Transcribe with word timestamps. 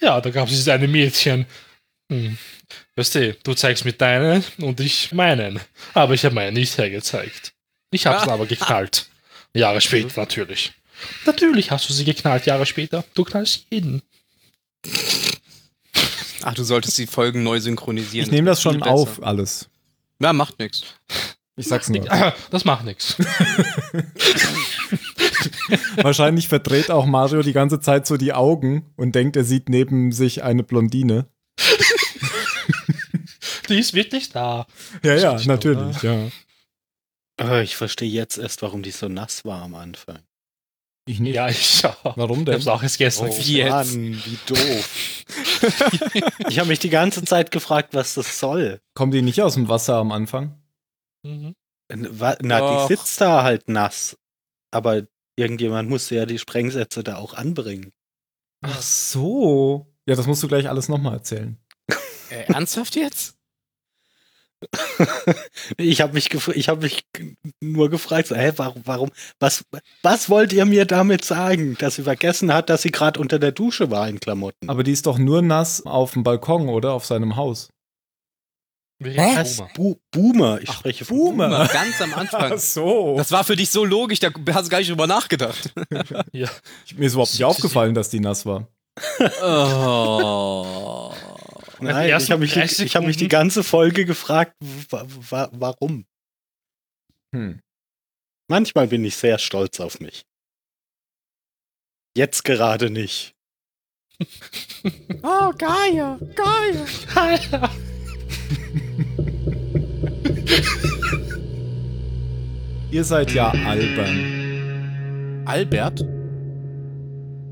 Ja, 0.00 0.20
da 0.20 0.30
gab 0.30 0.48
es 0.48 0.68
eine 0.68 0.88
Mädchen. 0.88 1.46
Hm. 2.10 2.38
Weißt 2.94 3.14
du, 3.14 3.34
du 3.42 3.54
zeigst 3.54 3.84
mit 3.84 4.00
deinen 4.00 4.44
und 4.58 4.80
ich 4.80 5.12
meinen. 5.12 5.60
Aber 5.94 6.14
ich 6.14 6.24
habe 6.24 6.34
meinen 6.34 6.54
nicht 6.54 6.76
hergezeigt. 6.78 7.52
Ich 7.90 8.06
habe 8.06 8.18
es 8.18 8.28
aber 8.28 8.46
geknallt. 8.46 9.08
Jahre 9.54 9.80
später 9.80 10.20
natürlich. 10.20 10.72
Natürlich 11.26 11.70
hast 11.70 11.88
du 11.88 11.92
sie 11.92 12.04
geknallt, 12.04 12.46
Jahre 12.46 12.66
später. 12.66 13.04
Du 13.14 13.24
knallst 13.24 13.66
jeden. 13.70 14.02
Ach, 16.42 16.54
du 16.54 16.64
solltest 16.64 16.96
die 16.98 17.06
Folgen 17.06 17.42
neu 17.42 17.60
synchronisieren. 17.60 18.26
Ich 18.26 18.32
nehme 18.32 18.50
das 18.50 18.62
Viel 18.62 18.72
schon 18.72 18.80
besser. 18.80 18.92
auf, 18.92 19.22
alles. 19.22 19.68
Ja, 20.20 20.32
macht 20.32 20.58
nichts. 20.58 20.84
Ich 21.56 21.66
sag's 21.68 21.88
nur. 21.88 22.06
Das 22.50 22.64
macht 22.64 22.84
nichts. 22.84 23.16
Wahrscheinlich 26.02 26.48
verdreht 26.48 26.90
auch 26.90 27.06
Mario 27.06 27.42
die 27.42 27.52
ganze 27.52 27.80
Zeit 27.80 28.06
so 28.06 28.16
die 28.16 28.32
Augen 28.32 28.92
und 28.96 29.14
denkt, 29.14 29.36
er 29.36 29.44
sieht 29.44 29.68
neben 29.68 30.12
sich 30.12 30.42
eine 30.42 30.62
Blondine. 30.62 31.26
Die 33.68 33.78
ist 33.80 33.94
wirklich 33.94 34.30
da. 34.30 34.66
Ja, 35.02 35.14
ja, 35.16 35.40
natürlich, 35.44 36.00
ja. 36.02 36.28
Oh, 37.42 37.56
ich 37.56 37.74
verstehe 37.76 38.08
jetzt 38.08 38.38
erst, 38.38 38.62
warum 38.62 38.82
die 38.82 38.92
so 38.92 39.08
nass 39.08 39.44
war 39.44 39.62
am 39.62 39.74
Anfang. 39.74 40.20
Ich 41.08 41.20
nicht. 41.20 41.34
Ja, 41.34 41.48
ich 41.48 41.84
auch. 41.84 42.16
Warum 42.16 42.40
Ich 42.40 42.44
denn? 42.46 42.54
hab's 42.54 42.66
auch 42.68 42.82
erst 42.82 42.98
gestern 42.98 43.28
Oh, 43.28 43.36
Wie 43.38 43.58
jetzt? 43.58 43.70
Mann, 43.70 44.22
wie 44.24 44.38
doof. 44.46 45.24
ich 46.48 46.58
habe 46.58 46.68
mich 46.68 46.78
die 46.78 46.90
ganze 46.90 47.24
Zeit 47.24 47.50
gefragt, 47.50 47.90
was 47.94 48.14
das 48.14 48.38
soll. 48.38 48.80
Kommen 48.94 49.12
die 49.12 49.22
nicht 49.22 49.42
aus 49.42 49.54
dem 49.54 49.68
Wasser 49.68 49.96
am 49.96 50.12
Anfang? 50.12 50.58
Mhm. 51.24 51.54
Na, 51.92 52.62
Och. 52.62 52.88
die 52.88 52.94
sitzt 52.94 53.20
da 53.20 53.42
halt 53.44 53.68
nass. 53.68 54.16
Aber 54.72 55.02
irgendjemand 55.36 55.88
musste 55.88 56.16
ja 56.16 56.26
die 56.26 56.38
Sprengsätze 56.38 57.04
da 57.04 57.16
auch 57.16 57.34
anbringen. 57.34 57.92
Ach 58.62 58.82
so. 58.82 59.86
Ja, 60.06 60.16
das 60.16 60.26
musst 60.26 60.42
du 60.42 60.48
gleich 60.48 60.68
alles 60.68 60.88
nochmal 60.88 61.14
erzählen. 61.14 61.58
Äh, 62.28 62.52
ernsthaft 62.52 62.96
jetzt? 62.96 63.36
Ich 65.76 66.00
habe 66.00 66.14
mich, 66.14 66.32
ich 66.32 66.68
hab 66.68 66.82
mich 66.82 67.04
nur 67.60 67.90
gefragt, 67.90 68.28
so, 68.28 68.34
hä, 68.34 68.52
warum, 68.56 68.82
warum, 68.84 69.10
was, 69.38 69.64
was 70.02 70.28
wollt 70.28 70.52
ihr 70.52 70.64
mir 70.64 70.86
damit 70.86 71.24
sagen, 71.24 71.76
dass 71.78 71.96
sie 71.96 72.02
vergessen 72.02 72.52
hat, 72.52 72.70
dass 72.70 72.82
sie 72.82 72.90
gerade 72.90 73.20
unter 73.20 73.38
der 73.38 73.52
Dusche 73.52 73.90
war 73.90 74.08
in 74.08 74.18
Klamotten? 74.18 74.68
Aber 74.68 74.82
die 74.82 74.92
ist 74.92 75.06
doch 75.06 75.18
nur 75.18 75.42
nass 75.42 75.84
auf 75.84 76.14
dem 76.14 76.24
Balkon, 76.24 76.68
oder? 76.68 76.94
Auf 76.94 77.06
seinem 77.06 77.36
Haus. 77.36 77.68
Was? 78.98 79.62
Bu 79.74 79.96
Boomer, 80.10 80.60
ich 80.62 80.72
spreche 80.72 81.04
von 81.04 81.16
Boomer. 81.18 81.48
Mal 81.48 81.68
Ganz 81.72 82.00
am 82.00 82.14
Anfang. 82.14 82.56
so. 82.58 83.14
Das 83.18 83.30
war 83.30 83.44
für 83.44 83.54
dich 83.56 83.68
so 83.70 83.84
logisch, 83.84 84.20
da 84.20 84.30
hast 84.52 84.66
du 84.66 84.70
gar 84.70 84.78
nicht 84.78 84.88
drüber 84.90 85.06
nachgedacht. 85.06 85.72
Ja. 86.32 86.48
Mir 86.94 87.06
ist 87.06 87.12
überhaupt 87.12 87.32
nicht 87.32 87.44
aufgefallen, 87.44 87.94
dass 87.94 88.08
die 88.10 88.20
nass 88.20 88.46
war. 88.46 88.68
Oh. 89.42 91.12
Nein, 91.80 92.08
ich 92.18 92.30
habe 92.30 92.40
mich, 92.40 92.54
30 92.54 92.76
die- 92.78 92.84
ich 92.84 92.96
hab 92.96 93.04
mich 93.04 93.18
die 93.18 93.28
ganze 93.28 93.62
Folge 93.62 94.06
gefragt, 94.06 94.54
wa 94.90 95.04
wa 95.06 95.48
warum. 95.52 96.06
Hm. 97.34 97.60
Manchmal 98.48 98.86
bin 98.88 99.04
ich 99.04 99.16
sehr 99.16 99.38
stolz 99.38 99.78
auf 99.80 100.00
mich. 100.00 100.24
Jetzt 102.16 102.44
gerade 102.44 102.88
nicht. 102.88 103.34
Oh, 105.22 105.52
Gaia, 105.58 106.18
Gaia. 106.34 107.70
Ihr 112.90 113.04
seid 113.04 113.32
ja 113.32 113.50
albern. 113.50 115.42
Albert? 115.44 116.04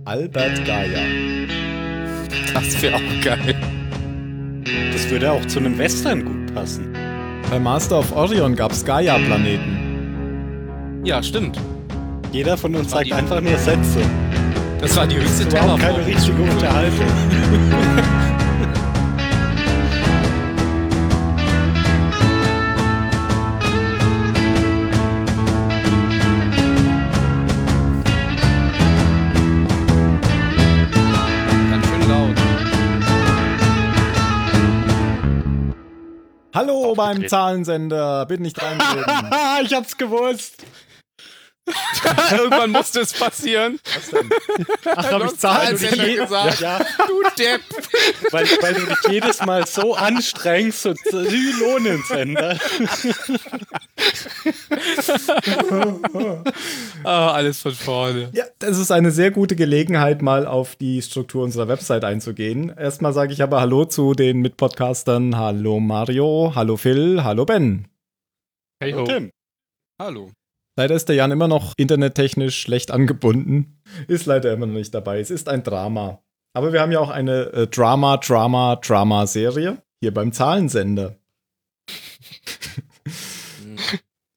Albert 0.04 0.64
Gaia. 0.64 1.00
Das 2.54 2.80
wäre 2.82 2.96
auch 2.96 3.20
geil. 3.22 3.54
Das 4.92 5.08
würde 5.10 5.30
auch 5.32 5.44
zu 5.46 5.58
einem 5.58 5.76
Western 5.78 6.24
gut 6.24 6.54
passen. 6.54 6.92
Bei 7.50 7.58
Master 7.58 7.98
of 7.98 8.14
Orion 8.16 8.54
gab's 8.56 8.82
Gaia-Planeten. 8.84 11.02
Ja, 11.04 11.22
stimmt. 11.22 11.58
Jeder 12.32 12.56
von 12.56 12.74
uns 12.74 12.90
sagt 12.90 13.12
einfach 13.12 13.40
nur 13.40 13.56
Sätze. 13.58 14.00
Das 14.80 14.96
war 14.96 15.06
die 15.06 15.16
höchste 15.16 15.44
Überhaupt 15.48 15.80
keine 15.80 15.94
Terraform. 15.94 16.14
richtige 16.14 16.42
Unterhaltung. 16.42 17.06
Hallo 36.54 36.94
beim. 36.94 37.26
Zahlensender. 37.28 38.26
Bitte 38.26 38.42
nicht 38.42 38.60
reinreden. 38.62 39.06
Haha, 39.06 39.60
ich 39.62 39.74
hab's 39.74 39.96
gewusst. 39.96 40.56
Irgendwann 42.30 42.70
musste 42.72 43.00
es 43.00 43.14
passieren. 43.14 43.80
Ach, 44.84 45.10
hab 45.12 45.24
ich 45.24 45.38
Zahlensender 45.38 46.14
gesagt. 46.14 46.60
Ja, 46.60 46.78
Du 47.06 47.22
Depp. 47.38 47.62
weil, 48.30 48.46
weil 48.60 48.74
du 48.74 48.84
dich 48.84 48.98
jedes 49.08 49.40
Mal 49.46 49.66
so 49.66 49.94
anstrengst, 49.94 50.82
so 50.82 50.92
Zylonensender. 50.92 52.58
Ah, 57.04 57.32
alles 57.32 57.60
von 57.60 57.72
vorne. 57.72 58.30
Ja, 58.32 58.44
das 58.58 58.78
ist 58.78 58.90
eine 58.90 59.10
sehr 59.10 59.30
gute 59.30 59.56
Gelegenheit, 59.56 60.22
mal 60.22 60.46
auf 60.46 60.76
die 60.76 61.02
Struktur 61.02 61.44
unserer 61.44 61.68
Website 61.68 62.02
einzugehen. 62.02 62.72
Erstmal 62.74 63.12
sage 63.12 63.34
ich 63.34 63.42
aber 63.42 63.60
Hallo 63.60 63.84
zu 63.84 64.14
den 64.14 64.40
Mitpodcastern. 64.40 65.36
Hallo 65.36 65.80
Mario, 65.80 66.52
hallo 66.54 66.76
Phil, 66.76 67.22
hallo 67.22 67.44
Ben. 67.44 67.88
Hey 68.82 68.92
ho. 68.92 69.04
Tim. 69.04 69.30
Hallo. 70.00 70.30
Leider 70.76 70.94
ist 70.94 71.08
der 71.08 71.16
Jan 71.16 71.30
immer 71.30 71.46
noch 71.46 71.74
internettechnisch 71.76 72.58
schlecht 72.58 72.90
angebunden. 72.90 73.80
Ist 74.08 74.26
leider 74.26 74.52
immer 74.52 74.66
noch 74.66 74.74
nicht 74.74 74.94
dabei. 74.94 75.20
Es 75.20 75.30
ist 75.30 75.48
ein 75.48 75.62
Drama. 75.62 76.20
Aber 76.54 76.72
wir 76.72 76.80
haben 76.80 76.92
ja 76.92 77.00
auch 77.00 77.10
eine 77.10 77.52
äh, 77.52 77.66
Drama, 77.66 78.16
Drama, 78.16 78.76
Drama-Serie 78.76 79.78
hier 80.00 80.14
beim 80.14 80.32
Zahlensender. 80.32 81.16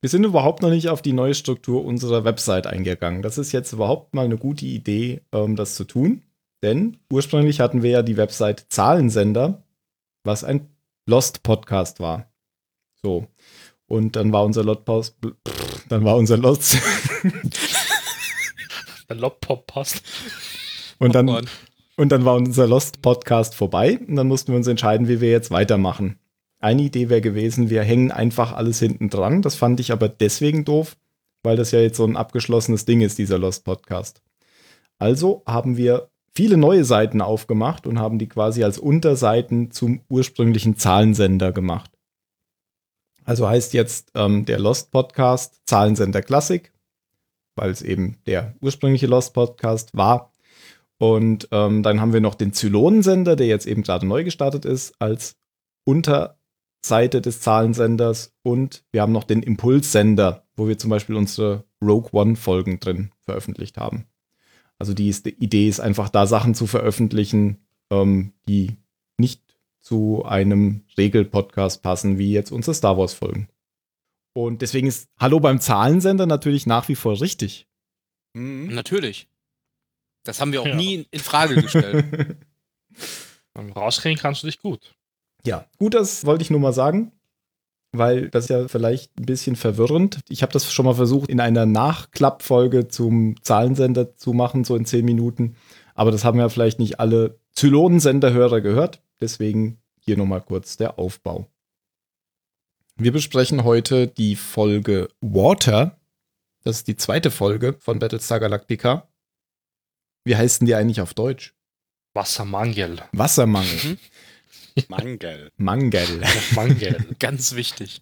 Wir 0.08 0.12
sind 0.12 0.24
überhaupt 0.24 0.62
noch 0.62 0.70
nicht 0.70 0.88
auf 0.88 1.02
die 1.02 1.12
neue 1.12 1.34
Struktur 1.34 1.84
unserer 1.84 2.24
Website 2.24 2.66
eingegangen. 2.66 3.22
Das 3.22 3.38
ist 3.38 3.52
jetzt 3.52 3.74
überhaupt 3.74 4.14
mal 4.14 4.24
eine 4.24 4.38
gute 4.38 4.66
Idee, 4.66 5.20
ähm, 5.34 5.58
das 5.58 5.76
zu 5.76 5.84
tun. 5.84 6.22
Denn 6.64 6.96
ursprünglich 7.12 7.60
hatten 7.60 7.84
wir 7.84 7.90
ja 7.90 8.04
die 8.04 8.16
Website 8.16 8.68
Zahlensender, 8.70 9.66
was 10.24 10.46
ein 10.46 10.70
Lost-Podcast 11.08 12.00
war. 12.00 12.32
So. 13.04 13.28
Und 13.86 14.16
dann 14.16 14.32
war 14.32 14.46
unser 14.46 14.64
Lost, 14.64 14.86
dann 15.90 16.06
war 16.06 16.16
unser 16.16 16.38
Lost, 16.38 16.78
Der 19.10 19.18
und 21.00 21.16
dann, 21.16 21.26
Popcorn. 21.26 21.50
und 21.98 22.14
dann 22.14 22.24
war 22.24 22.36
unser 22.36 22.66
Lost-Podcast 22.66 23.56
vorbei. 23.56 24.00
Und 24.08 24.16
dann 24.16 24.30
mussten 24.30 24.54
wir 24.54 24.56
uns 24.58 24.68
entscheiden, 24.68 25.10
wie 25.10 25.20
wir 25.20 25.32
jetzt 25.32 25.52
weitermachen. 25.52 26.18
Eine 26.60 26.84
Idee 26.84 27.10
wäre 27.10 27.22
gewesen, 27.22 27.70
wir 27.70 27.84
hängen 27.84 28.12
einfach 28.12 28.54
alles 28.54 28.80
hinten 28.80 29.10
dran. 29.10 29.42
Das 29.42 29.56
fand 29.56 29.80
ich 29.80 29.92
aber 29.92 30.10
deswegen 30.10 30.66
doof, 30.66 30.98
weil 31.44 31.56
das 31.56 31.72
ja 31.72 31.80
jetzt 31.80 31.98
so 31.98 32.06
ein 32.06 32.18
abgeschlossenes 32.18 32.86
Ding 32.86 33.02
ist, 33.02 33.18
dieser 33.18 33.38
Lost 33.38 33.64
Podcast. 33.64 34.22
Also 34.98 35.44
haben 35.46 35.78
wir 35.78 36.10
viele 36.34 36.58
neue 36.58 36.84
Seiten 36.84 37.22
aufgemacht 37.22 37.86
und 37.86 38.00
haben 38.00 38.18
die 38.20 38.28
quasi 38.28 38.64
als 38.64 38.80
Unterseiten 38.80 39.72
zum 39.72 40.02
ursprünglichen 40.10 40.78
Zahlensender 40.78 41.52
gemacht. 41.52 41.92
Also 43.24 43.48
heißt 43.48 43.74
jetzt 43.74 44.12
ähm, 44.16 44.46
der 44.46 44.58
Lost 44.58 44.92
Podcast 44.92 45.62
Zahlensender 45.66 46.22
Klassik, 46.22 46.72
weil 47.56 47.70
es 47.70 47.82
eben 47.82 48.18
der 48.26 48.56
ursprüngliche 48.62 49.08
Lost 49.08 49.34
Podcast 49.34 49.96
war. 49.96 50.34
Und 50.98 51.48
ähm, 51.52 51.84
dann 51.84 52.02
haben 52.02 52.14
wir 52.14 52.22
noch 52.22 52.36
den 52.36 52.54
Zylonensender, 52.54 53.36
der 53.36 53.48
jetzt 53.48 53.68
eben 53.68 53.84
gerade 53.84 54.08
neu 54.08 54.24
gestartet 54.24 54.66
ist, 54.66 54.96
als 55.00 55.36
Unterseite 56.88 57.22
des 57.22 57.42
Zahlensenders. 57.42 58.34
Und 58.44 58.86
wir 58.92 59.02
haben 59.02 59.12
noch 59.12 59.26
den 59.26 59.44
Impulssender, 59.44 60.48
wo 60.56 60.68
wir 60.70 60.78
zum 60.78 60.90
Beispiel 60.90 61.16
unsere 61.16 61.66
Rogue 61.82 62.10
One-Folgen 62.14 62.80
drin 62.80 63.12
veröffentlicht 63.26 63.78
haben. 63.78 64.06
Also 64.80 64.94
die, 64.94 65.10
ist, 65.10 65.26
die 65.26 65.36
Idee 65.44 65.68
ist 65.68 65.80
einfach 65.82 66.08
da 66.10 66.26
Sachen 66.28 66.56
zu 66.56 66.66
veröffentlichen, 66.66 67.68
ähm, 67.92 68.34
die 68.48 68.78
nicht 69.18 69.44
zu 69.82 70.24
einem 70.24 70.86
Regelpodcast 70.98 71.84
passen, 71.84 72.18
wie 72.20 72.32
jetzt 72.32 72.52
unsere 72.52 72.74
Star 72.74 72.98
Wars-Folgen. 72.98 73.50
Und 74.34 74.62
deswegen 74.62 74.88
ist 74.88 75.10
Hallo 75.20 75.40
beim 75.42 75.60
Zahlensender 75.60 76.26
natürlich 76.26 76.68
nach 76.68 76.88
wie 76.88 76.96
vor 76.96 77.20
richtig. 77.20 77.68
Mhm. 78.34 78.74
Natürlich. 78.74 79.28
Das 80.24 80.40
haben 80.40 80.54
wir 80.54 80.62
auch 80.62 80.68
Ja. 80.68 80.76
nie 80.76 81.06
in 81.12 81.20
Frage 81.20 81.56
gestellt. 81.62 82.38
Rauskriegen 83.76 84.20
kannst 84.20 84.44
du 84.44 84.48
dich 84.48 84.60
gut. 84.60 84.97
Ja, 85.48 85.66
gut, 85.78 85.94
das 85.94 86.26
wollte 86.26 86.42
ich 86.42 86.50
nur 86.50 86.60
mal 86.60 86.74
sagen, 86.74 87.14
weil 87.94 88.30
das 88.30 88.44
ist 88.44 88.50
ja 88.50 88.68
vielleicht 88.68 89.18
ein 89.18 89.26
bisschen 89.26 89.56
verwirrend. 89.56 90.20
Ich 90.28 90.42
habe 90.42 90.52
das 90.52 90.74
schon 90.74 90.86
mal 90.86 90.94
versucht, 90.94 91.30
in 91.30 91.40
einer 91.40 91.66
Nachklappfolge 91.66 92.90
zum 92.90 93.42
Zahlensender 93.42 94.18
zu 94.18 94.34
machen, 94.34 94.66
so 94.66 94.76
in 94.76 94.86
zehn 94.86 95.06
Minuten. 95.06 95.56
Aber 95.96 96.12
das 96.12 96.26
haben 96.26 96.38
ja 96.38 96.50
vielleicht 96.50 96.80
nicht 96.80 97.00
alle 97.00 97.40
Zylonensenderhörer 97.54 98.60
gehört. 98.60 99.02
Deswegen 99.22 99.78
hier 100.02 100.18
nochmal 100.18 100.42
kurz 100.42 100.76
der 100.76 101.00
Aufbau. 101.00 101.48
Wir 102.98 103.14
besprechen 103.14 103.64
heute 103.64 104.08
die 104.08 104.36
Folge 104.36 105.08
Water. 105.22 105.98
Das 106.66 106.80
ist 106.80 106.90
die 106.90 106.98
zweite 106.98 107.32
Folge 107.32 107.78
von 107.80 108.00
Battlestar 108.00 108.42
Galactica. 108.42 109.08
Wie 110.26 110.36
heißen 110.36 110.68
die 110.68 110.76
eigentlich 110.76 111.00
auf 111.00 111.14
Deutsch? 111.14 111.56
Wassermangel. 112.14 112.98
Wassermangel. 113.14 113.98
Mangel. 114.90 115.52
Mangel. 115.58 116.22
Mangel. 116.56 117.06
Ganz 117.20 117.56
wichtig. 117.56 118.02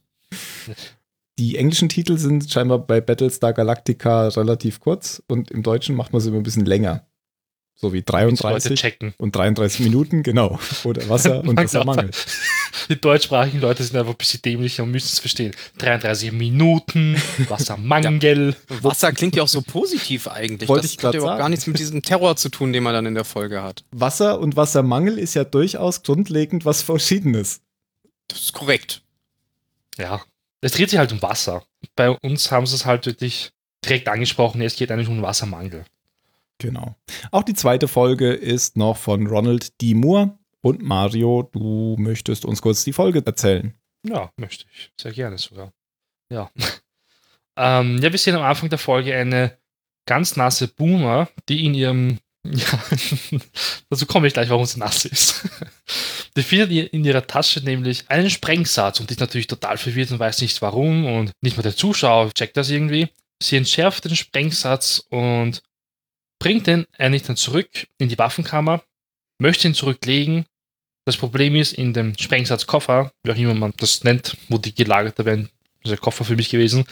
Die 1.38 1.58
englischen 1.58 1.90
Titel 1.90 2.18
sind 2.18 2.50
scheinbar 2.50 2.80
bei 2.80 3.02
Battlestar 3.02 3.54
Galactica 3.54 4.28
relativ 4.30 4.80
kurz 4.80 5.22
und 5.28 5.52
im 5.52 5.64
Deutschen 5.64 5.96
macht 5.96 6.14
man 6.14 6.22
sie 6.22 6.30
immer 6.30 6.38
ein 6.38 6.44
bisschen 6.44 6.66
länger. 6.66 7.06
So 7.76 7.92
wie 7.92 8.02
Die 8.02 8.12
Leute 8.12 8.36
33 8.38 8.80
checken. 8.80 9.14
und 9.18 9.36
33 9.36 9.82
Minuten, 9.82 10.24
genau. 10.24 10.60
Oder 10.86 11.10
Wasser 11.10 11.44
und 11.46 11.58
Wassermangel. 11.58 12.10
Die 12.90 13.00
deutschsprachigen 13.00 13.60
Leute 13.62 13.84
sind 13.84 13.96
einfach 13.98 14.14
ein 14.14 14.18
bisschen 14.18 14.42
dämlicher 14.42 14.84
und 14.84 14.92
müssen 14.92 15.10
es 15.12 15.20
verstehen. 15.20 15.56
33 15.78 16.32
Minuten, 16.32 17.16
Wassermangel. 17.50 18.56
Wasser 18.70 19.12
klingt 19.12 19.36
ja 19.36 19.44
auch 19.44 19.48
so 19.48 19.62
positiv 19.62 20.28
eigentlich. 20.28 20.70
Wollte 20.70 20.84
das 20.84 20.92
ich 20.94 20.98
hat 20.98 21.14
ja 21.14 21.20
überhaupt 21.20 21.32
sagen. 21.32 21.40
gar 21.40 21.50
nichts 21.50 21.68
mit 21.68 21.80
diesem 21.80 22.02
Terror 22.02 22.36
zu 22.36 22.50
tun, 22.50 22.74
den 22.74 22.84
man 22.84 22.94
dann 22.94 23.06
in 23.06 23.16
der 23.16 23.26
Folge 23.26 23.62
hat. 23.64 23.84
Wasser 23.92 24.40
und 24.40 24.56
Wassermangel 24.56 25.18
ist 25.18 25.34
ja 25.34 25.44
durchaus 25.44 26.04
grundlegend 26.04 26.66
was 26.66 26.82
Verschiedenes. 26.82 27.62
Das 28.28 28.40
ist 28.42 28.54
korrekt. 28.54 29.02
Ja, 29.98 30.22
es 30.62 30.72
dreht 30.74 30.90
sich 30.90 31.00
halt 31.00 31.12
um 31.12 31.22
Wasser. 31.22 31.64
Bei 31.96 32.10
uns 32.10 32.52
haben 32.52 32.66
sie 32.66 32.76
es 32.76 32.86
halt 32.86 33.06
wirklich 33.06 33.52
direkt 33.84 34.08
angesprochen, 34.08 34.62
es 34.62 34.76
geht 34.76 34.92
eigentlich 34.92 35.08
um 35.08 35.22
Wassermangel. 35.22 35.86
Genau. 36.58 36.96
Auch 37.32 37.44
die 37.44 37.54
zweite 37.54 37.88
Folge 37.88 38.34
ist 38.34 38.78
noch 38.78 38.98
von 38.98 39.28
Ronald 39.28 39.80
D. 39.82 39.94
Moore. 39.94 40.38
Und 40.66 40.82
Mario, 40.82 41.48
du 41.52 41.96
möchtest 42.00 42.44
uns 42.44 42.60
kurz 42.60 42.84
die 42.84 42.92
Folge 42.92 43.22
erzählen. 43.24 43.76
Ja, 44.04 44.32
möchte 44.36 44.66
ich. 44.74 44.90
Sehr 45.00 45.12
gerne 45.12 45.38
sogar. 45.38 45.72
Ja. 46.32 46.50
ähm, 47.56 48.00
ja, 48.02 48.12
wir 48.12 48.18
sehen 48.18 48.36
am 48.36 48.42
Anfang 48.42 48.70
der 48.70 48.80
Folge 48.80 49.16
eine 49.16 49.60
ganz 50.08 50.36
nasse 50.36 50.68
Boomer, 50.68 51.30
die 51.48 51.66
in 51.66 51.76
ihrem. 51.76 52.20
Ja, 52.48 52.80
dazu 53.90 54.06
komme 54.06 54.28
ich 54.28 54.34
gleich, 54.34 54.50
warum 54.50 54.66
sie 54.66 54.78
nass 54.78 55.06
ist. 55.06 55.50
Die 56.38 56.44
findet 56.44 56.70
in 56.94 57.04
ihrer 57.04 57.26
Tasche 57.26 57.60
nämlich 57.62 58.08
einen 58.08 58.30
Sprengsatz 58.30 59.00
und 59.00 59.10
ist 59.10 59.20
natürlich 59.20 59.48
total 59.48 59.80
verwirrt 59.80 60.12
und 60.12 60.20
weiß 60.20 60.42
nicht 60.42 60.62
warum 60.62 61.08
und 61.08 61.32
nicht 61.42 61.58
mal 61.58 61.64
der 61.64 61.76
Zuschauer 61.76 62.32
checkt 62.36 62.56
das 62.56 62.70
irgendwie. 62.70 63.10
Sie 63.42 63.58
entschärft 63.58 64.06
den 64.06 64.16
Sprengsatz 64.16 65.04
und 65.10 65.64
bringt 66.40 66.68
den 66.68 66.86
eigentlich 67.00 67.24
dann 67.24 67.36
zurück 67.36 67.88
in 67.98 68.10
die 68.10 68.20
Waffenkammer, 68.20 68.84
möchte 69.40 69.68
ihn 69.68 69.74
zurücklegen. 69.74 70.46
Das 71.06 71.18
Problem 71.18 71.56
ist, 71.56 71.74
in 71.74 71.94
dem 71.94 72.18
Sprengsatzkoffer, 72.18 73.14
wie 73.24 73.32
auch 73.32 73.36
immer 73.36 73.54
man 73.54 73.74
das 73.78 74.04
nennt, 74.04 74.38
wo 74.50 74.58
die 74.58 74.74
gelagert 74.74 75.24
werden, 75.24 75.50
das 75.82 75.92
ist 75.92 75.92
der 75.92 75.98
Koffer 76.00 76.26
für 76.26 76.36
mich 76.36 76.50
gewesen, 76.50 76.86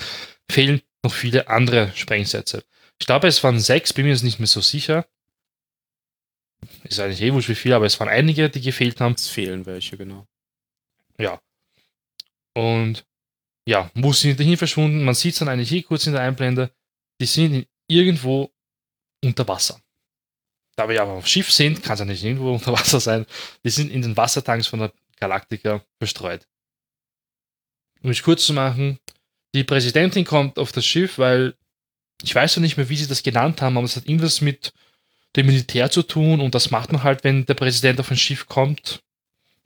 fehlen 0.50 0.82
noch 1.04 1.14
viele 1.14 1.48
andere 1.48 1.92
Sprengsätze. 1.96 2.64
Ich 3.00 3.08
glaube, 3.08 3.28
es 3.28 3.44
waren 3.44 3.60
sechs, 3.60 3.92
bin 3.92 4.06
mir 4.06 4.12
jetzt 4.12 4.24
nicht 4.24 4.40
mehr 4.40 4.48
so 4.48 4.62
sicher. 4.62 5.08
Ist 6.84 7.00
eigentlich 7.00 7.22
eh 7.22 7.34
wurscht 7.34 7.50
wie 7.50 7.56
viel, 7.56 7.74
aber 7.74 7.86
es 7.86 8.00
waren 8.00 8.08
einige, 8.08 8.50
die 8.50 8.62
gefehlt 8.62 9.02
haben. 9.02 9.16
Es 9.16 9.28
fehlen 9.28 9.66
welche, 9.66 9.98
genau. 9.98 10.28
Ja. 11.18 11.42
Und 12.54 13.06
ja, 13.68 13.90
wo 13.96 14.14
sind 14.14 14.40
die 14.40 14.46
hin 14.46 14.58
verschwunden? 14.58 15.04
Man 15.04 15.16
sieht 15.16 15.34
es 15.34 15.40
dann 15.40 15.50
eigentlich 15.50 15.70
hier 15.70 15.84
kurz 15.84 16.06
in 16.06 16.14
der 16.14 16.22
Einblende. 16.22 16.72
Die 17.20 17.26
sind 17.26 17.68
irgendwo 17.88 18.52
unter 19.24 19.48
Wasser. 19.48 19.83
Da 20.76 20.90
wir 20.90 21.02
aber 21.02 21.12
auf 21.12 21.28
Schiff 21.28 21.52
sind, 21.52 21.84
kann 21.84 21.94
es 21.94 22.00
ja 22.00 22.06
nicht 22.06 22.24
irgendwo 22.24 22.52
unter 22.54 22.74
Wasser 22.74 23.00
sein. 23.00 23.26
Die 23.64 23.70
sind 23.70 23.92
in 23.92 24.02
den 24.02 24.18
Wassertanks 24.18 24.68
von 24.68 24.80
der 24.80 24.92
Galactica 25.20 25.84
verstreut. 26.00 26.48
Um 28.02 28.10
es 28.10 28.22
kurz 28.22 28.46
zu 28.46 28.54
machen, 28.54 29.00
die 29.54 29.64
Präsidentin 29.64 30.26
kommt 30.26 30.60
auf 30.60 30.72
das 30.72 30.86
Schiff, 30.86 31.18
weil 31.18 31.56
ich 32.22 32.34
weiß 32.34 32.58
noch 32.58 32.62
nicht 32.62 32.78
mehr, 32.78 32.90
wie 32.90 32.98
sie 32.98 33.08
das 33.08 33.24
genannt 33.24 33.62
haben, 33.62 33.78
aber 33.78 33.86
es 33.86 33.96
hat 33.96 34.08
irgendwas 34.08 34.42
mit 34.42 34.74
dem 35.36 35.46
Militär 35.46 35.90
zu 35.90 36.04
tun 36.04 36.42
und 36.42 36.56
das 36.56 36.72
macht 36.72 36.92
man 36.92 37.04
halt, 37.04 37.24
wenn 37.24 37.46
der 37.46 37.54
Präsident 37.54 38.00
auf 38.00 38.12
ein 38.12 38.18
Schiff 38.18 38.48
kommt, 38.48 39.02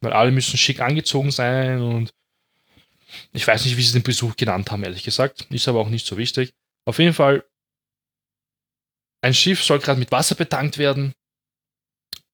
weil 0.02 0.14
alle 0.14 0.32
müssen 0.32 0.58
schick 0.58 0.80
angezogen 0.80 1.32
sein 1.32 1.82
und 1.82 2.12
ich 3.34 3.48
weiß 3.48 3.66
nicht, 3.66 3.78
wie 3.78 3.82
sie 3.82 3.94
den 3.94 4.04
Besuch 4.04 4.36
genannt 4.36 4.72
haben, 4.72 4.84
ehrlich 4.84 5.04
gesagt. 5.04 5.48
Ist 5.50 5.68
aber 5.68 5.80
auch 5.80 5.90
nicht 5.90 6.06
so 6.06 6.18
wichtig. 6.18 6.52
Auf 6.86 7.00
jeden 7.00 7.14
Fall, 7.14 7.44
ein 9.22 9.34
Schiff 9.34 9.64
soll 9.64 9.80
gerade 9.80 10.00
mit 10.00 10.12
Wasser 10.12 10.36
betankt 10.36 10.78
werden. 10.78 11.14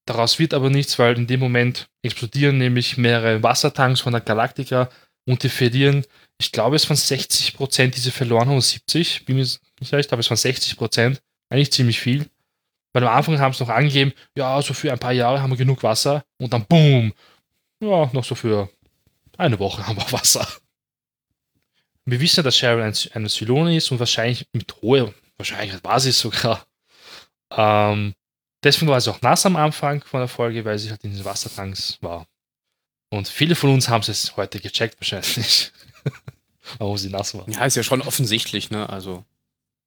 Daraus 0.05 0.37
wird 0.39 0.53
aber 0.53 0.69
nichts, 0.69 0.99
weil 0.99 1.17
in 1.17 1.27
dem 1.27 1.39
Moment 1.39 1.87
explodieren 2.01 2.57
nämlich 2.57 2.97
mehrere 2.97 3.41
Wassertanks 3.41 4.01
von 4.01 4.11
der 4.11 4.21
Galactica 4.21 4.89
und 5.25 5.43
die 5.43 5.49
verlieren, 5.49 6.05
ich 6.37 6.51
glaube, 6.51 6.75
es 6.75 6.89
waren 6.89 6.97
60 6.97 7.53
Prozent, 7.53 7.95
die 7.95 8.01
sie 8.01 8.11
verloren 8.11 8.47
haben, 8.47 8.57
oder 8.57 8.61
70, 8.61 9.25
bin 9.25 9.37
mir 9.37 9.43
nicht 9.43 9.61
ich 9.79 9.89
glaube, 9.89 10.19
es 10.19 10.29
waren 10.29 10.37
60 10.37 10.75
Prozent, 10.75 11.21
eigentlich 11.49 11.71
ziemlich 11.71 11.99
viel. 11.99 12.29
Weil 12.91 13.07
am 13.07 13.15
Anfang 13.15 13.39
haben 13.39 13.53
sie 13.53 13.63
noch 13.63 13.69
angegeben, 13.69 14.13
ja, 14.35 14.61
so 14.61 14.73
für 14.73 14.91
ein 14.91 14.99
paar 14.99 15.13
Jahre 15.13 15.41
haben 15.41 15.51
wir 15.51 15.57
genug 15.57 15.81
Wasser 15.83 16.23
und 16.37 16.51
dann 16.53 16.65
boom, 16.65 17.13
ja, 17.79 18.09
noch 18.13 18.23
so 18.23 18.35
für 18.35 18.69
eine 19.37 19.57
Woche 19.59 19.87
haben 19.87 19.97
wir 19.97 20.11
Wasser. 20.11 20.47
Wir 22.05 22.19
wissen 22.19 22.37
ja, 22.37 22.43
dass 22.43 22.57
Sharon 22.57 22.83
ein, 22.83 22.93
eine 23.13 23.29
Zylone 23.29 23.75
ist 23.75 23.91
und 23.91 23.99
wahrscheinlich 23.99 24.45
mit 24.51 24.81
hoher 24.81 25.13
Wahrscheinlichkeit 25.37 26.05
es 26.05 26.19
sogar. 26.19 26.65
Ähm, 27.55 28.13
deswegen 28.63 28.91
war 28.91 28.99
sie 29.01 29.11
auch 29.11 29.21
nass 29.21 29.45
am 29.45 29.55
Anfang 29.55 30.03
von 30.03 30.19
der 30.19 30.27
Folge, 30.27 30.65
weil 30.65 30.79
sie 30.79 30.89
halt 30.89 31.03
in 31.03 31.13
den 31.13 31.25
Wassertanks 31.25 31.97
war. 32.01 32.27
Und 33.09 33.27
viele 33.27 33.55
von 33.55 33.69
uns 33.71 33.89
haben 33.89 34.03
es 34.07 34.35
heute 34.37 34.59
gecheckt, 34.59 34.99
wahrscheinlich. 34.99 35.71
Warum 36.79 36.97
sie 36.97 37.09
nass 37.09 37.35
war. 37.35 37.47
Ja, 37.49 37.65
ist 37.65 37.75
ja 37.75 37.83
schon 37.83 38.01
offensichtlich, 38.01 38.71
ne? 38.71 38.89
Also. 38.89 39.23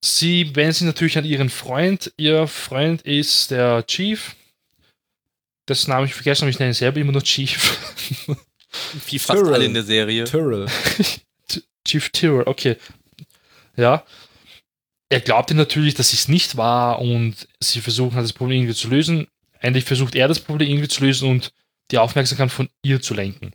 Sie 0.04 0.54
wendet 0.54 0.76
sich 0.76 0.86
natürlich 0.86 1.18
an 1.18 1.24
ihren 1.24 1.50
Freund. 1.50 2.12
Ihr 2.16 2.46
Freund 2.46 3.02
ist 3.02 3.50
der 3.50 3.84
Chief. 3.86 4.36
Das 5.64 5.88
Name 5.88 6.06
ich 6.06 6.14
vergessen, 6.14 6.44
aber 6.44 6.50
ich 6.50 6.58
nenne 6.58 6.70
ihn 6.70 6.74
selber 6.74 7.00
immer 7.00 7.12
nur 7.12 7.22
Chief. 7.22 7.76
Wie 9.08 9.18
fast 9.18 9.40
Tyrrell. 9.40 9.54
alle 9.54 9.64
in 9.64 9.74
der 9.74 9.82
Serie. 9.82 10.24
Tyrrell. 10.24 10.66
Chief 11.84 12.08
Tyrrell, 12.10 12.46
okay. 12.46 12.76
Ja. 13.76 14.04
Er 15.08 15.20
glaubte 15.20 15.54
natürlich, 15.54 15.94
dass 15.94 16.12
es 16.12 16.28
nicht 16.28 16.56
war 16.56 17.00
und 17.00 17.46
sie 17.60 17.80
versuchen 17.80 18.16
das 18.16 18.32
Problem 18.32 18.62
irgendwie 18.62 18.74
zu 18.74 18.88
lösen. 18.88 19.28
Endlich 19.60 19.84
versucht 19.84 20.14
er 20.14 20.28
das 20.28 20.40
Problem 20.40 20.68
irgendwie 20.68 20.88
zu 20.88 21.04
lösen 21.04 21.30
und 21.30 21.52
die 21.90 21.98
Aufmerksamkeit 21.98 22.50
von 22.50 22.68
ihr 22.82 23.00
zu 23.00 23.14
lenken. 23.14 23.52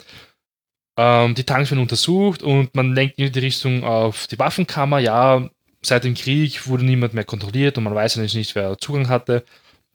Ähm, 0.97 1.35
die 1.35 1.43
Tanks 1.43 1.71
werden 1.71 1.81
untersucht 1.81 2.41
und 2.43 2.73
man 2.75 2.95
lenkt 2.95 3.19
in 3.19 3.31
die 3.31 3.39
Richtung 3.39 3.83
auf 3.83 4.27
die 4.27 4.39
Waffenkammer. 4.39 4.99
Ja, 4.99 5.49
seit 5.81 6.05
dem 6.05 6.13
Krieg 6.13 6.67
wurde 6.67 6.85
niemand 6.85 7.13
mehr 7.13 7.25
kontrolliert 7.25 7.77
und 7.77 7.83
man 7.83 7.95
weiß 7.95 8.17
eigentlich 8.17 8.35
nicht, 8.35 8.55
wer 8.55 8.77
Zugang 8.77 9.09
hatte. 9.09 9.43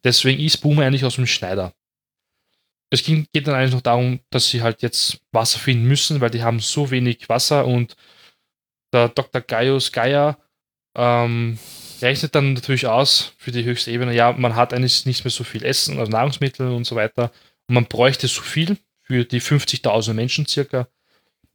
Deswegen 0.04 0.40
ist 0.42 0.58
Boomer 0.58 0.84
eigentlich 0.84 1.04
aus 1.04 1.16
dem 1.16 1.26
Schneider. 1.26 1.72
Es 2.90 3.02
ging, 3.02 3.26
geht 3.32 3.46
dann 3.48 3.54
eigentlich 3.54 3.74
noch 3.74 3.80
darum, 3.80 4.20
dass 4.30 4.48
sie 4.48 4.62
halt 4.62 4.82
jetzt 4.82 5.20
Wasser 5.32 5.58
finden 5.58 5.86
müssen, 5.86 6.20
weil 6.20 6.30
die 6.30 6.42
haben 6.42 6.60
so 6.60 6.90
wenig 6.90 7.28
Wasser 7.28 7.66
und 7.66 7.96
der 8.92 9.08
Dr. 9.08 9.40
Gaius 9.40 9.90
Gaia 9.90 10.38
ähm, 10.96 11.58
rechnet 12.00 12.34
dann 12.34 12.54
natürlich 12.54 12.86
aus 12.86 13.34
für 13.38 13.52
die 13.52 13.64
höchste 13.64 13.90
Ebene, 13.90 14.14
ja, 14.14 14.32
man 14.32 14.56
hat 14.56 14.72
eigentlich 14.72 15.06
nicht 15.06 15.24
mehr 15.24 15.30
so 15.30 15.44
viel 15.44 15.64
Essen, 15.64 15.98
also 15.98 16.10
Nahrungsmittel 16.10 16.68
und 16.68 16.84
so 16.84 16.96
weiter. 16.96 17.30
Und 17.68 17.74
man 17.74 17.86
bräuchte 17.86 18.28
so 18.28 18.42
viel 18.42 18.78
für 19.02 19.24
die 19.24 19.40
50.000 19.40 20.14
Menschen 20.14 20.46
circa. 20.46 20.88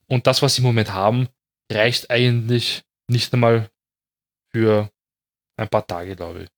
Und 0.08 0.28
das, 0.28 0.42
was 0.42 0.56
sie 0.56 0.62
im 0.62 0.68
Moment 0.68 0.94
haben, 0.94 1.28
reicht 1.72 2.10
eigentlich 2.10 2.84
nicht 3.08 3.34
einmal 3.34 3.70
für 4.52 4.92
ein 5.58 5.70
paar 5.70 5.86
Tage, 5.88 6.16
glaube 6.16 6.44
ich. 6.44 6.50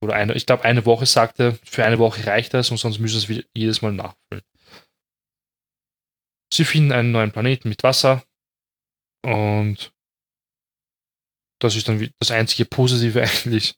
Oder 0.00 0.14
eine, 0.14 0.34
ich 0.34 0.46
glaube, 0.46 0.64
eine 0.64 0.86
Woche 0.86 1.06
sagte, 1.06 1.58
für 1.64 1.84
eine 1.84 1.98
Woche 1.98 2.26
reicht 2.26 2.54
das 2.54 2.70
und 2.70 2.76
sonst 2.76 2.98
müssen 2.98 3.20
sie 3.20 3.38
es 3.38 3.44
jedes 3.54 3.82
Mal 3.82 3.92
nachfüllen. 3.92 4.44
Sie 6.52 6.64
finden 6.64 6.92
einen 6.92 7.12
neuen 7.12 7.32
Planeten 7.32 7.68
mit 7.68 7.82
Wasser 7.82 8.22
und 9.22 9.92
das 11.60 11.76
ist 11.76 11.88
dann 11.88 12.08
das 12.18 12.30
einzige 12.30 12.64
Positive 12.64 13.22
eigentlich, 13.44 13.74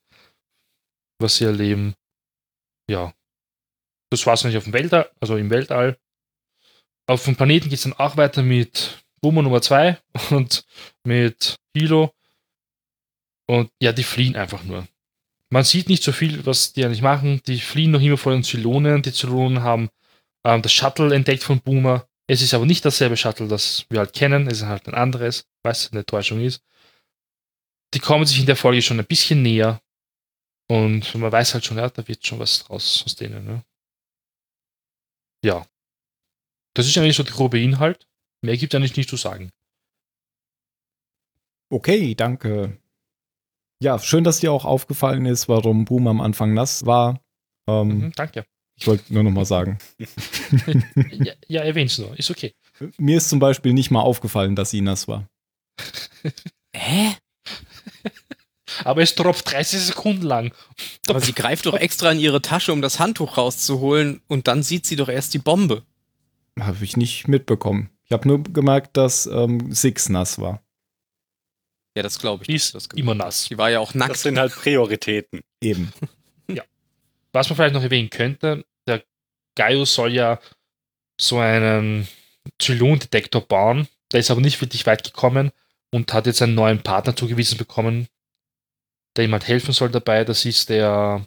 was 1.18 1.36
sie 1.36 1.44
erleben. 1.44 1.94
Ja. 2.88 3.12
Das 4.10 4.26
war 4.26 4.34
es 4.34 4.44
nicht 4.44 4.56
auf 4.56 4.64
dem 4.64 4.72
Weltall, 4.72 5.10
also 5.20 5.36
im 5.36 5.50
Weltall. 5.50 5.98
Auf 7.06 7.24
dem 7.24 7.36
Planeten 7.36 7.68
geht 7.68 7.78
es 7.78 7.84
dann 7.84 7.92
auch 7.92 8.16
weiter 8.16 8.42
mit 8.42 9.02
Boomer 9.20 9.42
Nummer 9.42 9.62
2 9.62 9.98
und 10.30 10.64
mit 11.04 11.56
Hilo. 11.76 12.12
Und 13.46 13.70
ja, 13.82 13.92
die 13.92 14.04
fliehen 14.04 14.36
einfach 14.36 14.62
nur. 14.62 14.86
Man 15.52 15.64
sieht 15.64 15.88
nicht 15.88 16.04
so 16.04 16.12
viel, 16.12 16.46
was 16.46 16.72
die 16.72 16.84
eigentlich 16.84 17.02
machen. 17.02 17.42
Die 17.46 17.58
fliehen 17.58 17.90
noch 17.90 18.00
immer 18.00 18.16
vor 18.16 18.32
den 18.32 18.44
Zylonen. 18.44 19.02
Die 19.02 19.12
Zylonen 19.12 19.62
haben 19.62 19.90
ähm, 20.44 20.62
das 20.62 20.72
Shuttle 20.72 21.14
entdeckt 21.14 21.42
von 21.42 21.60
Boomer. 21.60 22.06
Es 22.28 22.42
ist 22.42 22.54
aber 22.54 22.66
nicht 22.66 22.84
dasselbe 22.84 23.16
Shuttle, 23.16 23.48
das 23.48 23.86
wir 23.90 23.98
halt 23.98 24.12
kennen. 24.12 24.46
Es 24.46 24.58
ist 24.58 24.66
halt 24.66 24.86
ein 24.86 24.94
anderes, 24.94 25.46
was 25.64 25.90
eine 25.90 26.06
Täuschung 26.06 26.40
ist. 26.40 26.62
Die 27.94 27.98
kommen 27.98 28.24
sich 28.24 28.38
in 28.38 28.46
der 28.46 28.56
Folge 28.56 28.82
schon 28.82 29.00
ein 29.00 29.06
bisschen 29.06 29.42
näher. 29.42 29.80
Und 30.68 31.14
man 31.16 31.32
weiß 31.32 31.54
halt 31.54 31.64
schon, 31.64 31.78
ja, 31.78 31.88
da 31.90 32.06
wird 32.06 32.24
schon 32.24 32.38
was 32.38 32.64
draus 32.64 33.02
aus 33.04 33.16
denen. 33.16 33.44
Ne? 33.44 33.64
ja. 35.44 35.66
Das 36.74 36.86
ist 36.86 36.96
eigentlich 36.96 37.16
so 37.16 37.24
der 37.24 37.32
grobe 37.34 37.60
Inhalt. 37.60 38.06
Mehr 38.42 38.56
gibt 38.56 38.74
eigentlich 38.74 38.96
nicht 38.96 39.10
zu 39.10 39.16
sagen. 39.16 39.50
Okay, 41.72 42.14
danke. 42.14 42.78
Ja, 43.82 43.98
schön, 43.98 44.24
dass 44.24 44.40
dir 44.40 44.52
auch 44.52 44.64
aufgefallen 44.64 45.26
ist, 45.26 45.48
warum 45.48 45.84
Boom 45.84 46.06
am 46.06 46.20
Anfang 46.20 46.54
nass 46.54 46.86
war. 46.86 47.20
Ähm, 47.68 47.88
Mhm, 47.88 48.12
danke. 48.12 48.46
Ich 48.78 48.86
wollte 48.86 49.12
nur 49.12 49.22
noch 49.24 49.30
mal 49.30 49.44
sagen. 49.44 49.78
ja, 51.10 51.34
ja 51.48 51.62
erwähn's 51.62 51.98
nur. 51.98 52.18
Ist 52.18 52.30
okay. 52.30 52.54
Mir 52.96 53.18
ist 53.18 53.28
zum 53.28 53.38
Beispiel 53.38 53.74
nicht 53.74 53.90
mal 53.90 54.00
aufgefallen, 54.00 54.56
dass 54.56 54.70
sie 54.70 54.80
nass 54.80 55.06
war. 55.06 55.28
Hä? 56.74 57.16
Aber 58.84 59.02
es 59.02 59.14
tropft 59.14 59.50
30 59.50 59.80
Sekunden 59.80 60.22
lang. 60.22 60.54
Aber 61.08 61.20
sie 61.20 61.32
greift 61.32 61.66
doch 61.66 61.74
extra 61.74 62.12
in 62.12 62.20
ihre 62.20 62.40
Tasche, 62.40 62.72
um 62.72 62.82
das 62.82 63.00
Handtuch 63.00 63.36
rauszuholen 63.36 64.22
und 64.28 64.46
dann 64.46 64.62
sieht 64.62 64.86
sie 64.86 64.96
doch 64.96 65.08
erst 65.08 65.34
die 65.34 65.38
Bombe. 65.38 65.82
Habe 66.58 66.84
ich 66.84 66.96
nicht 66.96 67.26
mitbekommen. 67.26 67.90
Ich 68.04 68.12
habe 68.12 68.28
nur 68.28 68.42
gemerkt, 68.42 68.96
dass 68.96 69.26
ähm, 69.26 69.72
Six 69.72 70.08
nass 70.08 70.38
war. 70.38 70.62
Ja, 71.96 72.02
das 72.04 72.18
glaube 72.18 72.44
ich. 72.44 72.46
Die 72.48 72.54
ist 72.54 72.74
das 72.74 72.86
immer 72.94 73.14
nass. 73.14 73.48
Die 73.48 73.58
war 73.58 73.70
ja 73.70 73.80
auch 73.80 73.92
Das 73.92 73.96
nackt. 73.96 74.16
sind 74.18 74.38
halt 74.38 74.54
Prioritäten. 74.54 75.40
Eben. 75.60 75.92
Was 77.32 77.48
man 77.48 77.56
vielleicht 77.56 77.74
noch 77.74 77.82
erwähnen 77.82 78.10
könnte, 78.10 78.64
der 78.88 79.04
Gaius 79.54 79.94
soll 79.94 80.12
ja 80.12 80.40
so 81.20 81.38
einen 81.38 82.08
Zylon-Detektor 82.58 83.40
bauen. 83.42 83.86
Der 84.12 84.18
ist 84.18 84.32
aber 84.32 84.40
nicht 84.40 84.60
wirklich 84.60 84.84
weit 84.86 85.04
gekommen 85.04 85.52
und 85.92 86.12
hat 86.12 86.26
jetzt 86.26 86.42
einen 86.42 86.54
neuen 86.54 86.82
Partner 86.82 87.16
zugewiesen 87.16 87.58
bekommen, 87.58 88.06
der 89.16 89.24
ihm 89.24 89.32
halt 89.32 89.48
helfen 89.48 89.72
soll 89.72 89.90
dabei. 89.90 90.24
Das 90.24 90.44
ist 90.44 90.68
der. 90.68 91.26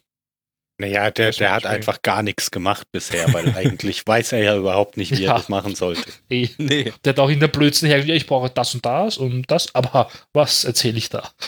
Naja, 0.79 1.11
der, 1.11 1.31
der 1.31 1.51
hat 1.53 1.65
einfach 1.67 2.01
gar 2.01 2.23
nichts 2.23 2.49
gemacht 2.49 2.87
bisher, 2.91 3.31
weil 3.33 3.49
eigentlich 3.55 4.05
weiß 4.07 4.31
er 4.31 4.43
ja 4.43 4.57
überhaupt 4.57 4.97
nicht, 4.97 5.11
wie 5.17 5.23
Ja. 5.23 5.33
er 5.33 5.37
das 5.37 5.49
machen 5.49 5.75
sollte. 5.75 6.03
eh, 6.29 6.49
Nee. 6.57 6.91
Der 7.03 7.11
hat 7.13 7.19
auch 7.19 7.29
in 7.29 7.39
der 7.39 7.47
Blödsinn 7.47 7.89
her, 7.89 8.03
ja, 8.03 8.15
ich 8.15 8.25
brauche 8.25 8.49
das 8.49 8.73
und 8.73 8.83
das 8.85 9.17
und 9.17 9.49
das, 9.51 9.73
aber 9.75 10.09
was 10.33 10.63
erzähle 10.63 10.97
ich 10.97 11.09
da? 11.09 11.29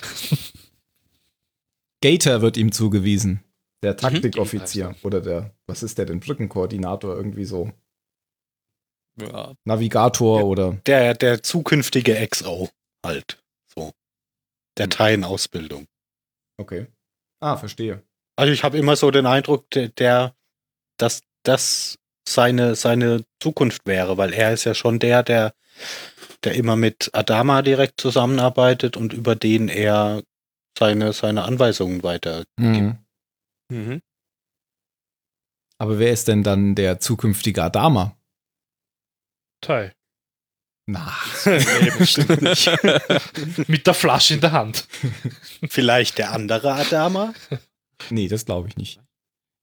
Gator 2.03 2.41
wird 2.41 2.57
ihm 2.57 2.71
zugewiesen. 2.71 3.43
Der 3.83 3.93
Mhm. 3.93 3.97
Taktikoffizier. 3.97 4.95
Oder 5.03 5.21
der, 5.21 5.51
was 5.67 5.83
ist 5.83 5.97
der 5.97 6.05
denn? 6.05 6.19
Brückenkoordinator, 6.19 7.15
irgendwie 7.15 7.45
so. 7.45 7.71
Ja. 9.19 9.53
Navigator 9.63 10.39
Ja. 10.39 10.45
oder. 10.45 10.73
Der, 10.85 11.13
der 11.15 11.41
zukünftige 11.41 12.15
XO 12.27 12.69
halt. 13.05 13.41
So. 13.73 13.93
Der 14.77 14.89
Teil 14.89 15.15
in 15.15 15.23
Ausbildung. 15.23 15.87
Okay. 16.57 16.87
Ah, 17.39 17.57
verstehe. 17.57 18.03
Also 18.35 18.51
ich 18.51 18.63
habe 18.63 18.77
immer 18.77 18.95
so 18.95 19.11
den 19.11 19.25
Eindruck, 19.25 19.69
der, 19.71 19.89
der 19.89 20.35
dass 20.97 21.21
das 21.43 21.97
seine, 22.27 22.75
seine 22.75 23.25
Zukunft 23.41 23.85
wäre, 23.85 24.17
weil 24.17 24.33
er 24.33 24.53
ist 24.53 24.63
ja 24.63 24.73
schon 24.73 24.99
der, 24.99 25.23
der, 25.23 25.53
der 26.43 26.55
immer 26.55 26.75
mit 26.75 27.09
Adama 27.13 27.61
direkt 27.61 28.01
zusammenarbeitet 28.01 28.97
und 28.97 29.13
über 29.13 29.35
den 29.35 29.69
er 29.69 30.23
seine, 30.77 31.13
seine 31.13 31.43
Anweisungen 31.43 32.03
weiter. 32.03 32.43
Mhm. 32.57 32.97
Mhm. 33.71 34.01
Aber 35.77 35.99
wer 35.99 36.11
ist 36.11 36.27
denn 36.27 36.43
dann 36.43 36.75
der 36.75 36.99
zukünftige 36.99 37.63
Adama? 37.63 38.17
Toll. 39.61 39.93
Na, 40.87 41.11
nee, 41.45 41.91
bestimmt 41.97 42.41
nicht. 42.43 42.69
Mit 43.67 43.87
der 43.87 43.93
Flasche 43.95 44.35
in 44.35 44.41
der 44.41 44.51
Hand. 44.51 44.87
Vielleicht 45.67 46.19
der 46.19 46.31
andere 46.31 46.73
Adama? 46.73 47.33
nee, 48.11 48.27
das 48.27 48.45
glaube 48.45 48.67
ich 48.67 48.77
nicht. 48.77 48.99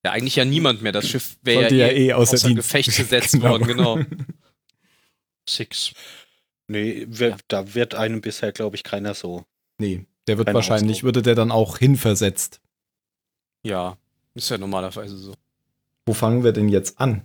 Ja, 0.04 0.10
eigentlich 0.12 0.34
ja 0.36 0.44
niemand 0.44 0.82
mehr. 0.82 0.90
Das 0.90 1.08
Schiff 1.08 1.36
wäre 1.42 1.70
ja, 1.74 1.86
ja 1.86 1.92
eh 1.92 2.06
eh 2.08 2.12
außer 2.14 2.34
außer. 2.34 2.54
Gefecht 2.54 2.96
gesetzt 2.96 3.40
worden, 3.42 3.68
genau. 3.68 4.00
Six. 5.48 5.92
Nee, 6.66 7.06
wir, 7.08 7.28
Ja. 7.30 7.36
da 7.48 7.74
wird 7.74 7.94
einem 7.94 8.20
bisher, 8.20 8.50
glaube 8.52 8.74
ich, 8.76 8.82
keiner 8.82 9.14
so. 9.14 9.44
Nee, 9.78 10.06
der 10.26 10.38
wird 10.38 10.52
wahrscheinlich, 10.52 10.98
Ausdruck. 10.98 11.04
würde 11.04 11.22
der 11.22 11.34
dann 11.36 11.52
auch 11.52 11.78
hinversetzt. 11.78 12.60
Ja, 13.64 13.96
ist 14.34 14.50
ja 14.50 14.58
normalerweise 14.58 15.16
so. 15.16 15.34
Wo 16.06 16.14
fangen 16.14 16.42
wir 16.42 16.52
denn 16.52 16.68
jetzt 16.68 16.98
an? 17.00 17.24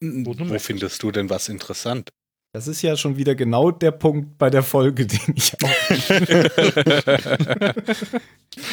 Wo 0.00 0.34
Wo 0.38 0.58
findest 0.58 1.02
du 1.02 1.10
denn 1.12 1.30
was 1.30 1.48
interessant? 1.48 2.10
Das 2.54 2.68
ist 2.68 2.82
ja 2.82 2.98
schon 2.98 3.16
wieder 3.16 3.34
genau 3.34 3.70
der 3.70 3.92
Punkt 3.92 4.36
bei 4.36 4.50
der 4.50 4.62
Folge, 4.62 5.06
den 5.08 5.34
ich 5.34 5.54
auch. 5.62 5.70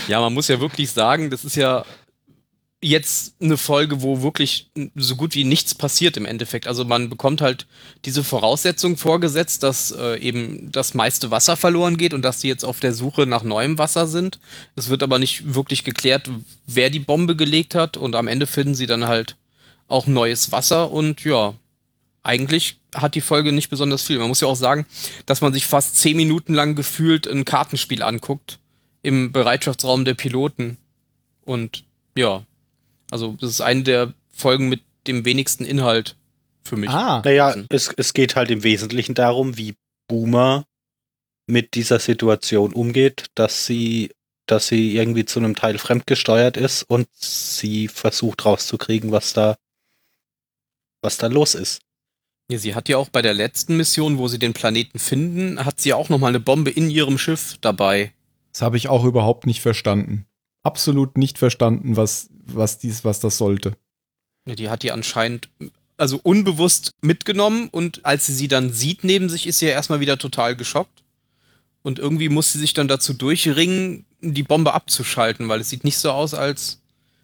Ja, 0.10 0.20
man 0.20 0.34
muss 0.34 0.50
ja 0.50 0.60
wirklich 0.60 0.92
sagen, 0.92 1.30
das 1.30 1.46
ist 1.46 1.56
ja 1.56 1.86
jetzt 2.82 3.36
eine 3.42 3.58
Folge, 3.58 4.02
wo 4.02 4.22
wirklich 4.22 4.70
so 4.96 5.16
gut 5.16 5.36
wie 5.36 5.44
nichts 5.44 5.76
passiert 5.76 6.18
im 6.18 6.26
Endeffekt. 6.26 6.68
Also 6.68 6.86
man 6.86 7.10
bekommt 7.10 7.42
halt 7.42 7.68
diese 8.06 8.24
Voraussetzung 8.24 8.96
vorgesetzt, 8.98 9.64
dass 9.64 9.92
äh, 9.92 10.18
eben 10.20 10.72
das 10.72 10.94
meiste 10.94 11.30
Wasser 11.32 11.58
verloren 11.58 11.98
geht 11.98 12.14
und 12.14 12.22
dass 12.22 12.40
die 12.40 12.48
jetzt 12.48 12.64
auf 12.64 12.80
der 12.80 12.94
Suche 12.94 13.26
nach 13.26 13.44
neuem 13.44 13.78
Wasser 13.78 14.08
sind. 14.08 14.40
Es 14.76 14.90
wird 14.90 15.04
aber 15.04 15.20
nicht 15.20 15.54
wirklich 15.56 15.84
geklärt, 15.84 16.30
wer 16.68 16.90
die 16.90 17.00
Bombe 17.00 17.36
gelegt 17.36 17.76
hat 17.76 17.98
und 17.98 18.16
am 18.16 18.28
Ende 18.28 18.48
finden 18.48 18.76
sie 18.76 18.88
dann 18.88 19.08
halt 19.08 19.36
auch 19.88 20.08
neues 20.08 20.52
Wasser 20.52 20.92
und 20.92 21.24
ja, 21.26 21.56
eigentlich 22.30 22.80
hat 22.94 23.16
die 23.16 23.22
Folge 23.22 23.52
nicht 23.52 23.70
besonders 23.70 24.04
viel. 24.04 24.20
Man 24.20 24.28
muss 24.28 24.42
ja 24.42 24.48
auch 24.48 24.56
sagen, 24.56 24.86
dass 25.26 25.42
man 25.42 25.52
sich 25.52 25.66
fast 25.66 25.98
zehn 25.98 26.16
Minuten 26.16 26.54
lang 26.54 26.76
gefühlt 26.76 27.28
ein 27.28 27.44
Kartenspiel 27.44 28.04
anguckt 28.04 28.60
im 29.02 29.32
Bereitschaftsraum 29.32 30.06
der 30.06 30.14
Piloten. 30.14 30.78
Und 31.44 31.86
ja, 32.16 32.44
also 33.10 33.36
das 33.40 33.50
ist 33.50 33.62
eine 33.62 33.82
der 33.84 34.14
Folgen 34.32 34.70
mit 34.70 34.82
dem 35.08 35.26
wenigsten 35.26 35.66
Inhalt 35.66 36.16
für 36.64 36.78
mich. 36.78 36.90
ah, 36.90 37.22
Naja, 37.26 37.56
es, 37.70 37.92
es 37.98 38.14
geht 38.14 38.36
halt 38.36 38.52
im 38.52 38.64
Wesentlichen 38.64 39.16
darum, 39.16 39.58
wie 39.58 39.76
Boomer 40.08 40.66
mit 41.48 41.74
dieser 41.74 42.00
Situation 42.00 42.74
umgeht, 42.74 43.26
dass 43.34 43.66
sie, 43.66 44.12
dass 44.46 44.68
sie 44.68 44.96
irgendwie 44.96 45.26
zu 45.26 45.40
einem 45.40 45.56
Teil 45.56 45.80
fremdgesteuert 45.80 46.58
ist 46.58 46.84
und 46.84 47.08
sie 47.16 47.88
versucht 47.88 48.46
rauszukriegen, 48.46 49.12
was 49.12 49.34
da, 49.34 49.58
was 51.02 51.18
da 51.18 51.26
los 51.26 51.56
ist. 51.56 51.82
Ja, 52.51 52.58
sie 52.58 52.74
hat 52.74 52.89
ja 52.89 52.98
auch 52.98 53.10
bei 53.10 53.22
der 53.22 53.34
letzten 53.34 53.77
Mission, 53.77 54.18
wo 54.18 54.27
sie 54.27 54.39
den 54.39 54.53
Planeten 54.53 54.98
finden, 54.98 55.63
hat 55.63 55.79
sie 55.79 55.94
auch 55.94 56.10
nochmal 56.10 56.29
eine 56.29 56.39
Bombe 56.39 56.72
in 56.72 56.89
ihrem 56.89 57.18
Schiff 57.18 57.58
dabei. 57.62 58.12
das 58.51 58.62
habe 58.62 58.77
ich 58.77 58.89
auch 58.89 59.03
überhaupt 59.06 59.46
nicht 59.46 59.62
verstanden. 59.62 60.25
Absolut 60.63 61.18
nicht 61.18 61.38
verstanden, 61.38 61.96
was, 61.96 62.29
was 62.46 62.79
dies, 62.79 63.06
was 63.06 63.20
das 63.20 63.38
sollte. 63.38 63.74
Ja, 64.48 64.56
die 64.56 64.70
hat 64.70 64.84
die 64.84 64.91
anscheinend 64.91 65.50
also 65.98 66.20
unbewusst 66.24 66.91
mitgenommen 67.01 67.70
und 67.70 68.06
als 68.06 68.25
sie 68.25 68.34
sie 68.34 68.48
dann 68.48 68.72
sieht 68.72 69.03
neben 69.03 69.29
sich, 69.29 69.46
ist 69.46 69.60
sie 69.60 69.68
ja 69.68 69.74
erstmal 69.74 70.00
wieder 70.00 70.18
total 70.18 70.56
geschockt. 70.56 71.03
Und 71.82 72.00
irgendwie 72.00 72.29
muss 72.29 72.51
sie 72.51 72.60
sich 72.60 72.74
dann 72.74 72.88
dazu 72.88 73.13
durchringen, 73.13 74.06
die 74.22 74.44
Bombe 74.44 74.74
abzuschalten, 74.74 75.48
weil 75.50 75.62
es 75.62 75.70
sieht 75.70 75.84
nicht 75.84 75.98
so 75.98 76.12
aus, 76.12 76.34
als 76.34 76.82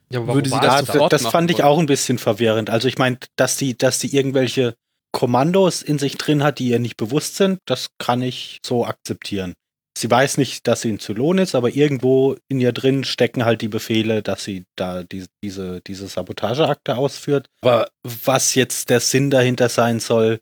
Ja, 0.10 0.26
Würde 0.28 0.50
sie 0.50 0.56
das 0.56 0.66
Ja, 0.66 0.86
sofort 0.86 1.12
das 1.14 1.24
machen 1.24 1.32
fand 1.32 1.52
ich 1.52 1.64
auch 1.64 1.80
ein 1.80 1.88
bisschen 1.88 2.18
verwirrend. 2.18 2.70
Also 2.70 2.88
ich 2.88 2.98
meine, 2.98 3.18
dass 3.36 3.58
die, 3.58 3.78
dass 3.78 4.00
die 4.00 4.16
irgendwelche 4.16 4.76
Kommandos 5.16 5.82
in 5.82 5.98
sich 5.98 6.18
drin 6.18 6.44
hat, 6.44 6.60
die 6.60 6.68
ihr 6.68 6.80
nicht 6.80 6.98
bewusst 6.98 7.38
sind, 7.38 7.60
das 7.66 7.88
kann 8.00 8.22
ich 8.22 8.60
so 8.66 8.86
akzeptieren. 8.86 9.54
Sie 9.98 10.12
weiß 10.12 10.38
nicht, 10.38 10.68
dass 10.68 10.82
sie 10.82 10.92
ein 10.92 11.00
Zylon 11.00 11.38
ist, 11.38 11.56
aber 11.56 11.70
irgendwo 11.70 12.36
in 12.50 12.60
ihr 12.60 12.74
drin 12.74 13.06
stecken 13.06 13.46
halt 13.46 13.62
die 13.62 13.70
Befehle, 13.70 14.22
dass 14.22 14.44
sie 14.44 14.66
da 14.76 15.04
die, 15.04 15.26
diese, 15.42 15.80
diese 15.88 16.10
Sabotageakte 16.10 16.98
ausführt. 16.98 17.48
Aber 17.62 17.88
was 18.04 18.56
jetzt 18.56 18.90
der 18.90 19.00
Sinn 19.00 19.30
dahinter 19.30 19.70
sein 19.70 20.02
soll, 20.02 20.42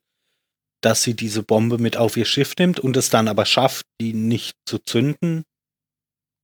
dass 0.81 1.03
sie 1.03 1.13
diese 1.13 1.43
Bombe 1.43 1.77
mit 1.77 1.95
auf 1.95 2.17
ihr 2.17 2.25
Schiff 2.25 2.55
nimmt 2.57 2.79
und 2.79 2.97
es 2.97 3.11
dann 3.11 3.27
aber 3.27 3.45
schafft, 3.45 3.85
die 4.01 4.15
nicht 4.15 4.55
zu 4.65 4.79
zünden. 4.79 5.43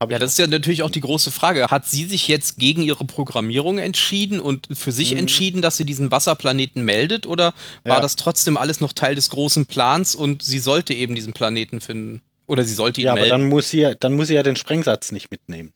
Ja, 0.07 0.17
das 0.17 0.31
ist 0.31 0.39
ja 0.39 0.47
natürlich 0.47 0.81
auch 0.83 0.89
die 0.91 1.01
große 1.01 1.29
Frage. 1.29 1.67
Hat 1.67 1.85
sie 1.85 2.05
sich 2.05 2.29
jetzt 2.29 2.57
gegen 2.57 2.81
ihre 2.83 3.03
Programmierung 3.03 3.79
entschieden 3.79 4.39
und 4.39 4.67
für 4.71 4.93
sich 4.93 5.11
Mhm. 5.11 5.17
entschieden, 5.19 5.61
dass 5.61 5.75
sie 5.75 5.83
diesen 5.83 6.09
Wasserplaneten 6.09 6.85
meldet? 6.85 7.27
Oder 7.27 7.53
war 7.83 7.97
Ja. 7.97 7.99
das 8.01 8.15
trotzdem 8.15 8.55
alles 8.55 8.79
noch 8.79 8.93
Teil 8.93 9.15
des 9.15 9.29
großen 9.29 9.65
Plans 9.65 10.15
und 10.15 10.41
sie 10.41 10.59
sollte 10.59 10.93
eben 10.93 11.15
diesen 11.15 11.33
Planeten 11.33 11.81
finden? 11.81 12.21
Oder 12.47 12.63
sie 12.63 12.73
sollte 12.75 13.01
ihn 13.01 13.05
ja, 13.07 13.11
aber 13.11 13.21
melden? 13.21 13.41
dann 13.41 13.49
muss 13.49 13.69
sie 13.71 13.81
ja, 13.81 13.93
dann 13.93 14.13
muss 14.15 14.29
sie 14.29 14.35
ja 14.35 14.43
den 14.43 14.55
Sprengsatz 14.55 15.11
nicht 15.11 15.31
mitnehmen. 15.31 15.73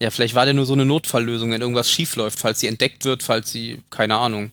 ja, 0.00 0.10
vielleicht 0.10 0.34
war 0.34 0.44
der 0.46 0.54
nur 0.54 0.66
so 0.66 0.72
eine 0.74 0.84
Notfalllösung, 0.86 1.50
wenn 1.52 1.60
irgendwas 1.60 1.90
schiefläuft, 1.90 2.38
falls 2.38 2.60
sie 2.60 2.66
entdeckt 2.68 3.04
wird, 3.04 3.22
falls 3.22 3.50
sie, 3.52 3.82
keine 3.90 4.16
Ahnung. 4.16 4.52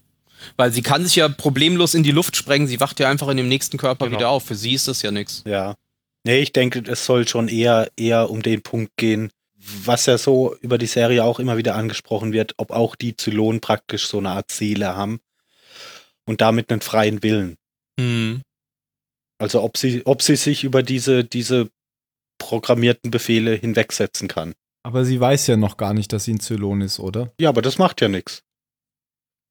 Weil 0.58 0.72
sie 0.74 0.82
kann 0.82 1.04
sich 1.06 1.16
ja 1.16 1.30
problemlos 1.30 1.94
in 1.96 2.04
die 2.04 2.12
Luft 2.12 2.36
sprengen, 2.36 2.68
sie 2.68 2.80
wacht 2.82 3.00
ja 3.00 3.10
einfach 3.10 3.30
in 3.30 3.38
dem 3.38 3.48
nächsten 3.48 3.78
Körper 3.78 4.06
Genau. 4.08 4.18
wieder 4.20 4.30
auf. 4.30 4.44
Für 4.46 4.56
sie 4.56 4.74
ist 4.74 4.88
das 4.90 5.02
ja 5.02 5.12
nichts. 5.12 5.44
Ja. 5.46 5.76
Nee, 6.24 6.40
ich 6.40 6.54
denke, 6.54 6.84
es 6.90 7.06
soll 7.06 7.28
schon 7.28 7.48
eher, 7.50 7.90
eher 7.98 8.30
um 8.30 8.42
den 8.42 8.62
Punkt 8.62 8.96
gehen, 8.96 9.30
was 9.56 10.06
ja 10.06 10.18
so 10.18 10.56
über 10.62 10.78
die 10.78 10.88
Serie 10.88 11.24
auch 11.24 11.40
immer 11.40 11.58
wieder 11.58 11.76
angesprochen 11.76 12.34
wird, 12.34 12.54
ob 12.58 12.72
auch 12.72 12.96
die 12.96 13.16
Zylonen 13.16 13.62
praktisch 13.62 14.08
so 14.08 14.20
eine 14.20 14.30
Art 14.30 14.52
Seele 14.52 14.96
haben 14.96 15.20
und 16.26 16.42
damit 16.42 16.72
einen 16.72 16.82
freien 16.82 17.24
Willen. 17.24 17.58
Hm. 18.00 18.42
Also 19.38 19.62
ob 19.62 19.78
sie, 19.78 20.06
ob 20.06 20.22
sie 20.22 20.36
sich 20.36 20.64
über 20.64 20.84
diese, 20.84 21.24
diese 21.24 21.70
programmierten 22.38 23.12
Befehle 23.12 23.54
hinwegsetzen 23.54 24.28
kann. 24.28 24.54
Aber 24.84 25.06
sie 25.06 25.20
weiß 25.20 25.48
ja 25.48 25.58
noch 25.58 25.78
gar 25.78 25.94
nicht, 25.94 26.12
dass 26.14 26.26
sie 26.26 26.34
ein 26.34 26.40
Zylon 26.40 26.82
ist, 26.82 27.00
oder? 27.00 27.32
Ja, 27.40 27.50
aber 27.50 27.62
das 27.62 27.78
macht 27.78 28.02
ja 28.02 28.10
nichts. 28.10 28.44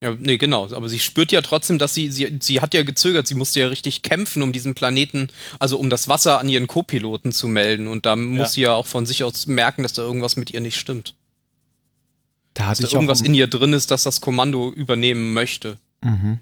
Ja, 0.02 0.16
nee, 0.18 0.37
genau. 0.37 0.68
Aber 0.75 0.88
sie 0.88 0.99
spürt 0.99 1.30
ja 1.30 1.42
trotzdem, 1.42 1.78
dass 1.78 1.94
sie, 1.94 2.11
sie, 2.11 2.37
sie 2.40 2.61
hat 2.61 2.75
ja 2.75 2.82
gezögert, 2.82 3.28
sie 3.28 3.37
musste 3.37 3.61
ja 3.61 3.68
richtig 3.68 4.02
kämpfen, 4.02 4.42
um 4.42 4.52
diesen 4.52 4.75
Planeten, 4.75 5.28
also 5.61 5.78
um 5.78 5.90
das 5.90 6.09
Wasser 6.09 6.40
an 6.40 6.49
ihren 6.49 6.66
Co-Piloten 6.66 7.30
zu 7.30 7.47
melden. 7.47 7.87
Und 7.87 8.04
da 8.04 8.16
muss 8.16 8.38
Ja. 8.38 8.47
sie 8.49 8.61
ja 8.62 8.75
auch 8.75 8.87
von 8.87 9.06
sich 9.06 9.23
aus 9.23 9.47
merken, 9.47 9.85
dass 9.85 9.92
da 9.92 10.02
irgendwas 10.02 10.35
mit 10.37 10.50
ihr 10.50 10.61
nicht 10.61 10.76
stimmt. 10.76 11.14
Da 12.54 12.64
Dass 12.64 12.71
hatte 12.71 12.82
da 12.82 12.88
ich 12.88 12.90
auch 12.94 12.99
irgendwas 12.99 13.21
am- 13.21 13.26
in 13.26 13.35
ihr 13.35 13.47
drin 13.47 13.73
ist, 13.73 13.90
dass 13.92 14.02
das 14.02 14.21
Kommando 14.21 14.73
übernehmen 14.73 15.32
möchte. 15.35 15.78
Mhm. 16.02 16.40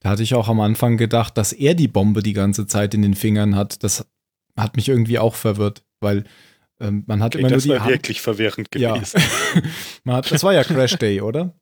Da 0.00 0.10
hatte 0.10 0.22
ich 0.22 0.34
auch 0.34 0.48
am 0.48 0.60
Anfang 0.60 0.96
gedacht, 0.96 1.36
dass 1.36 1.52
er 1.52 1.74
die 1.74 1.88
Bombe 1.88 2.22
die 2.22 2.32
ganze 2.32 2.66
Zeit 2.66 2.94
in 2.94 3.02
den 3.02 3.14
Fingern 3.14 3.56
hat. 3.56 3.82
Das 3.84 4.06
hat 4.56 4.76
mich 4.76 4.88
irgendwie 4.88 5.18
auch 5.18 5.34
verwirrt, 5.34 5.82
weil 6.00 6.24
ähm, 6.80 7.04
man 7.06 7.22
hat 7.22 7.34
Okay, 7.34 7.40
immer 7.40 7.48
nur 7.50 7.56
das 7.56 7.64
die 7.64 7.70
war 7.70 7.80
Hand. 7.80 7.90
wirklich 7.90 8.20
verwirrend 8.20 8.68
Ja. 8.76 8.94
gewesen. 8.94 9.20
Man 10.04 10.16
hat, 10.16 10.30
das 10.32 10.42
war 10.42 10.52
ja 10.52 10.64
Crash 10.64 10.96
Day, 10.96 11.20
oder? 11.20 11.54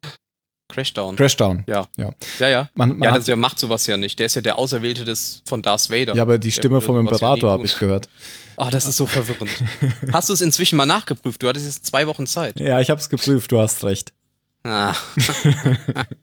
Crashdown. 0.70 1.16
Crashdown. 1.16 1.64
Ja. 1.66 1.86
Ja. 1.96 2.10
Ja, 2.38 2.48
ja. 2.48 2.68
Man, 2.74 2.98
man 2.98 3.08
Ja, 3.08 3.14
das, 3.16 3.24
der 3.26 3.36
macht 3.36 3.58
sowas 3.58 3.86
ja 3.86 3.96
nicht. 3.96 4.18
Der 4.18 4.26
ist 4.26 4.34
ja 4.36 4.42
der 4.42 4.58
Auserwählte 4.58 5.04
des, 5.04 5.42
von 5.46 5.62
Darth 5.62 5.90
Vader. 5.90 6.14
ja, 6.14 6.22
aber 6.22 6.38
die 6.38 6.52
Stimme 6.52 6.80
vom 6.80 6.96
ja 6.96 7.00
Imperator 7.02 7.50
habe 7.50 7.62
tun. 7.62 7.66
ich 7.66 7.78
gehört. 7.78 8.08
Ah, 8.56 8.70
das 8.70 8.86
ist 8.86 8.96
so 8.96 9.06
verwirrend. 9.06 9.50
Hast 10.12 10.28
du 10.28 10.32
es 10.34 10.40
inzwischen 10.40 10.76
mal 10.76 10.86
nachgeprüft? 10.86 11.42
Du 11.42 11.48
hattest 11.48 11.66
jetzt 11.66 11.86
zwei 11.86 12.06
Wochen 12.06 12.26
Zeit. 12.26 12.60
Ja, 12.60 12.80
ich 12.80 12.90
habe 12.90 13.00
es 13.00 13.08
geprüft, 13.08 13.50
du 13.52 13.58
hast 13.58 13.82
recht. 13.84 14.12
Ah, 14.64 14.94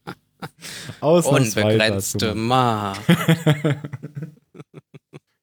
Ausnahmsweise. 0.99 1.95
hast 1.95 2.13
du 2.21 2.29
unbegrenzte 2.29 2.35
mal. 2.35 2.93
Macht. 2.93 3.77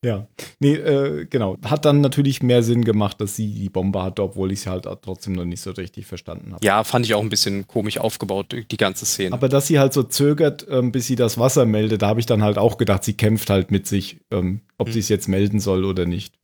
Ja, 0.05 0.27
nee, 0.61 0.75
äh, 0.75 1.25
genau. 1.25 1.57
Hat 1.65 1.87
dann 1.87 2.03
natürlich 2.03 2.43
mehr 2.43 2.63
Sinn 2.63 2.85
gemacht, 2.85 3.19
dass 3.23 3.37
sie 3.37 3.49
die 3.55 3.71
Bombe 3.71 4.03
hatte, 4.03 4.23
obwohl 4.23 4.53
ich 4.53 4.61
sie 4.61 4.69
halt 4.71 4.87
trotzdem 5.01 5.33
noch 5.33 5.47
nicht 5.47 5.63
so 5.63 5.71
richtig 5.71 6.05
verstanden 6.05 6.53
habe. 6.53 6.65
Ja, 6.65 6.85
fand 6.85 7.07
ich 7.07 7.15
auch 7.15 7.23
ein 7.23 7.31
bisschen 7.31 7.67
komisch 7.67 7.97
aufgebaut, 7.97 8.55
die 8.71 8.77
ganze 8.77 9.07
Szene. 9.07 9.33
Aber 9.35 9.49
dass 9.49 9.67
sie 9.67 9.79
halt 9.79 9.95
so 9.95 10.03
zögert, 10.03 10.67
ähm, 10.69 10.93
bis 10.93 11.07
sie 11.07 11.17
das 11.17 11.39
Wasser 11.39 11.65
meldet, 11.65 12.03
da 12.03 12.09
habe 12.09 12.21
ich 12.21 12.27
dann 12.27 12.43
halt 12.43 12.59
auch 12.59 12.77
gedacht, 12.77 13.03
sie 13.03 13.15
kämpft 13.15 13.49
halt 13.49 13.71
mit 13.71 13.87
sich, 13.87 14.21
ähm, 14.31 14.61
ob 14.77 14.89
Hm. 14.89 14.93
sie 14.93 14.99
es 15.01 15.09
jetzt 15.09 15.27
melden 15.27 15.59
soll 15.59 15.87
oder 15.87 16.05
nicht. 16.05 16.35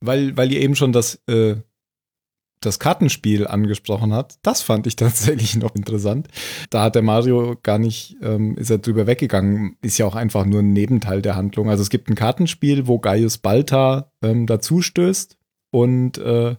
Weil, 0.00 0.36
weil 0.36 0.52
ihr 0.52 0.60
eben 0.60 0.76
schon 0.76 0.92
das, 0.92 1.20
äh, 1.26 1.56
das 2.64 2.78
Kartenspiel 2.78 3.46
angesprochen 3.46 4.12
hat, 4.12 4.36
das 4.42 4.62
fand 4.62 4.86
ich 4.86 4.96
tatsächlich 4.96 5.56
noch 5.56 5.74
interessant. 5.74 6.28
Da 6.70 6.82
hat 6.82 6.94
der 6.94 7.02
Mario 7.02 7.56
gar 7.62 7.78
nicht, 7.78 8.16
ähm, 8.22 8.56
ist 8.56 8.70
er 8.70 8.78
drüber 8.78 9.06
weggegangen, 9.06 9.76
ist 9.82 9.98
ja 9.98 10.06
auch 10.06 10.14
einfach 10.14 10.44
nur 10.44 10.60
ein 10.60 10.72
Nebenteil 10.72 11.22
der 11.22 11.36
Handlung. 11.36 11.68
Also 11.70 11.82
es 11.82 11.90
gibt 11.90 12.08
ein 12.08 12.14
Kartenspiel, 12.14 12.86
wo 12.86 12.98
Gaius 12.98 13.38
Balta 13.38 14.10
ähm, 14.22 14.46
dazustößt 14.46 15.36
und 15.70 16.18
äh, 16.18 16.56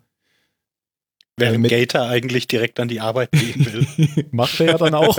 Während 1.37 1.61
mit- 1.63 1.71
Gator 1.71 2.03
eigentlich 2.03 2.47
direkt 2.47 2.79
an 2.79 2.87
die 2.87 3.01
Arbeit 3.01 3.31
gehen 3.31 3.65
will. 3.65 4.25
Macht 4.31 4.59
er 4.61 4.67
ja 4.67 4.77
dann 4.77 4.93
auch. 4.93 5.17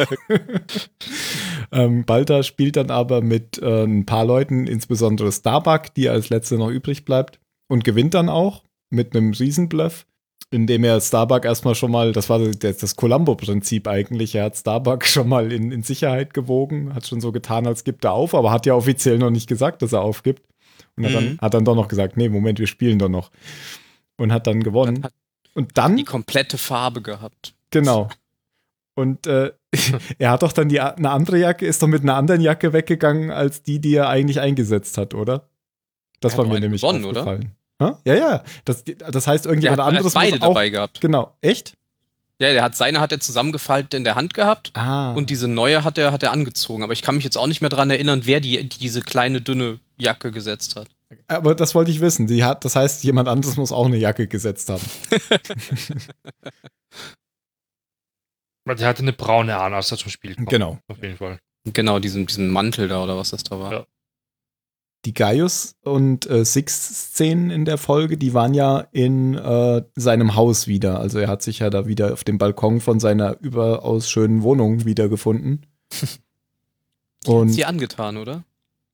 ähm, 1.72 2.04
Balta 2.04 2.42
spielt 2.42 2.76
dann 2.76 2.90
aber 2.90 3.20
mit 3.20 3.58
äh, 3.58 3.84
ein 3.84 4.06
paar 4.06 4.24
Leuten, 4.24 4.66
insbesondere 4.66 5.30
Starbuck, 5.30 5.92
die 5.94 6.08
als 6.08 6.30
letzte 6.30 6.56
noch 6.56 6.70
übrig 6.70 7.04
bleibt, 7.04 7.38
und 7.68 7.84
gewinnt 7.84 8.14
dann 8.14 8.28
auch 8.28 8.62
mit 8.88 9.14
einem 9.14 9.32
Riesenbluff, 9.32 10.06
indem 10.50 10.84
er 10.84 11.00
Starbuck 11.00 11.44
erstmal 11.44 11.74
schon 11.74 11.90
mal, 11.90 12.12
das 12.12 12.28
war 12.28 12.38
das, 12.38 12.76
das 12.78 12.96
Columbo-Prinzip 12.96 13.88
eigentlich, 13.88 14.34
er 14.34 14.44
hat 14.44 14.56
Starbuck 14.56 15.04
schon 15.06 15.28
mal 15.28 15.52
in, 15.52 15.72
in 15.72 15.82
Sicherheit 15.82 16.34
gewogen, 16.34 16.94
hat 16.94 17.06
schon 17.06 17.20
so 17.20 17.32
getan, 17.32 17.66
als 17.66 17.84
gibt 17.84 18.04
er 18.04 18.12
auf, 18.12 18.34
aber 18.34 18.50
hat 18.52 18.66
ja 18.66 18.74
offiziell 18.74 19.18
noch 19.18 19.30
nicht 19.30 19.48
gesagt, 19.48 19.82
dass 19.82 19.92
er 19.92 20.02
aufgibt. 20.02 20.42
Und 20.96 21.04
hat, 21.06 21.14
dann, 21.14 21.24
Mhm. 21.24 21.38
hat 21.40 21.52
dann 21.54 21.64
doch 21.64 21.74
noch 21.74 21.88
gesagt, 21.88 22.16
nee, 22.16 22.28
Moment, 22.28 22.58
wir 22.58 22.66
spielen 22.66 22.98
doch 22.98 23.08
noch. 23.10 23.30
Und 24.16 24.32
hat 24.32 24.46
dann 24.46 24.62
gewonnen. 24.62 25.04
Hat 25.04 25.12
und 25.54 25.76
dann 25.76 25.96
die 25.96 26.04
komplette 26.04 26.56
Farbe 26.58 27.02
gehabt. 27.02 27.54
Genau. 27.70 28.08
Und 28.94 29.26
äh, 29.26 29.52
er 30.18 30.30
hat 30.30 30.42
doch 30.42 30.52
dann 30.52 30.68
die, 30.70 30.80
eine 30.80 31.10
andere 31.10 31.38
Jacke, 31.38 31.66
ist 31.66 31.82
doch 31.82 31.86
mit 31.86 32.02
einer 32.02 32.14
anderen 32.14 32.40
Jacke 32.40 32.72
weggegangen, 32.72 33.30
als 33.30 33.62
die, 33.62 33.78
die 33.78 33.94
er 33.94 34.08
eigentlich 34.08 34.40
eingesetzt 34.40 34.96
hat, 34.96 35.12
oder? 35.14 35.48
Das 36.20 36.32
Er 36.34 36.38
war 36.38 36.46
mir 36.46 36.60
nämlich 36.60 36.80
gewonnen, 36.80 37.04
oder? 37.04 37.20
aufgefallen. 37.20 37.42
Hä? 37.42 37.50
Ja, 37.80 37.98
ja. 38.04 38.42
Das, 38.64 38.84
das 38.84 39.26
heißt, 39.26 39.44
Der 39.44 39.50
irgendjemand 39.52 39.80
hat 39.82 39.88
anderes 39.88 40.14
beide 40.14 40.32
muss 40.36 40.42
auch, 40.42 40.48
dabei 40.48 40.70
gehabt. 40.70 41.00
Genau. 41.00 41.36
Echt? 41.42 41.74
Ja, 42.38 42.52
der 42.52 42.62
hat 42.62 42.74
seine 42.76 43.00
hat 43.00 43.12
er 43.12 43.20
zusammengefaltet 43.20 43.94
in 43.94 44.04
der 44.04 44.14
Hand 44.14 44.34
gehabt 44.34 44.70
Ah. 44.74 45.12
und 45.14 45.30
diese 45.30 45.48
neue 45.48 45.84
hat 45.84 45.96
er, 45.98 46.12
hat 46.12 46.22
er 46.22 46.32
angezogen. 46.32 46.82
Aber 46.82 46.92
ich 46.92 47.02
kann 47.02 47.14
mich 47.16 47.24
jetzt 47.24 47.36
auch 47.38 47.46
nicht 47.46 47.60
mehr 47.62 47.70
dran 47.70 47.88
erinnern, 47.90 48.22
wer 48.24 48.40
die, 48.40 48.68
diese 48.68 49.00
kleine, 49.00 49.40
dünne 49.40 49.78
Jacke 49.96 50.30
gesetzt 50.32 50.76
hat. 50.76 50.88
aber 51.28 51.54
das 51.54 51.74
wollte 51.74 51.90
ich 51.90 52.00
wissen. 52.00 52.26
Die 52.26 52.44
hat, 52.44 52.64
das 52.64 52.76
heißt, 52.76 53.04
jemand 53.04 53.28
anderes 53.28 53.56
muss 53.56 53.72
auch 53.72 53.86
eine 53.86 53.96
Jacke 53.96 54.26
gesetzt 54.26 54.68
haben. 54.68 54.82
Weil 58.64 58.76
der 58.76 58.88
hatte 58.88 59.02
eine 59.02 59.12
braune 59.12 59.56
an, 59.58 59.74
als 59.74 59.90
er 59.92 59.98
zum 59.98 60.10
Spiel 60.10 60.34
kam. 60.34 60.46
Genau. 60.46 60.78
Auf 60.88 61.00
jeden 61.02 61.16
Fall. 61.16 61.38
Genau, 61.72 61.98
diesen, 62.00 62.26
diesen 62.26 62.48
Mantel 62.50 62.88
da 62.88 63.02
oder 63.02 63.16
was 63.16 63.30
das 63.30 63.44
da 63.44 63.58
war. 63.58 63.72
Ja. 63.72 63.86
Die 65.04 65.14
Gaius 65.14 65.76
und 65.82 66.28
äh, 66.28 66.44
Six-Szenen 66.44 67.50
in 67.50 67.64
der 67.64 67.78
Folge, 67.78 68.16
die 68.16 68.34
waren 68.34 68.54
ja 68.54 68.86
in 68.90 69.34
äh, 69.34 69.82
seinem 69.94 70.34
Haus 70.34 70.66
wieder. 70.66 70.98
Also 70.98 71.18
er 71.18 71.28
hat 71.28 71.42
sich 71.42 71.60
ja 71.60 71.70
da 71.70 71.86
wieder 71.86 72.12
auf 72.12 72.24
dem 72.24 72.38
Balkon 72.38 72.80
von 72.80 72.98
seiner 72.98 73.38
überaus 73.40 74.10
schönen 74.10 74.42
Wohnung 74.42 74.84
wiedergefunden. 74.84 75.66
Hat 75.92 76.20
Und 77.28 77.50
sie 77.50 77.64
angetan, 77.64 78.16
oder? 78.16 78.44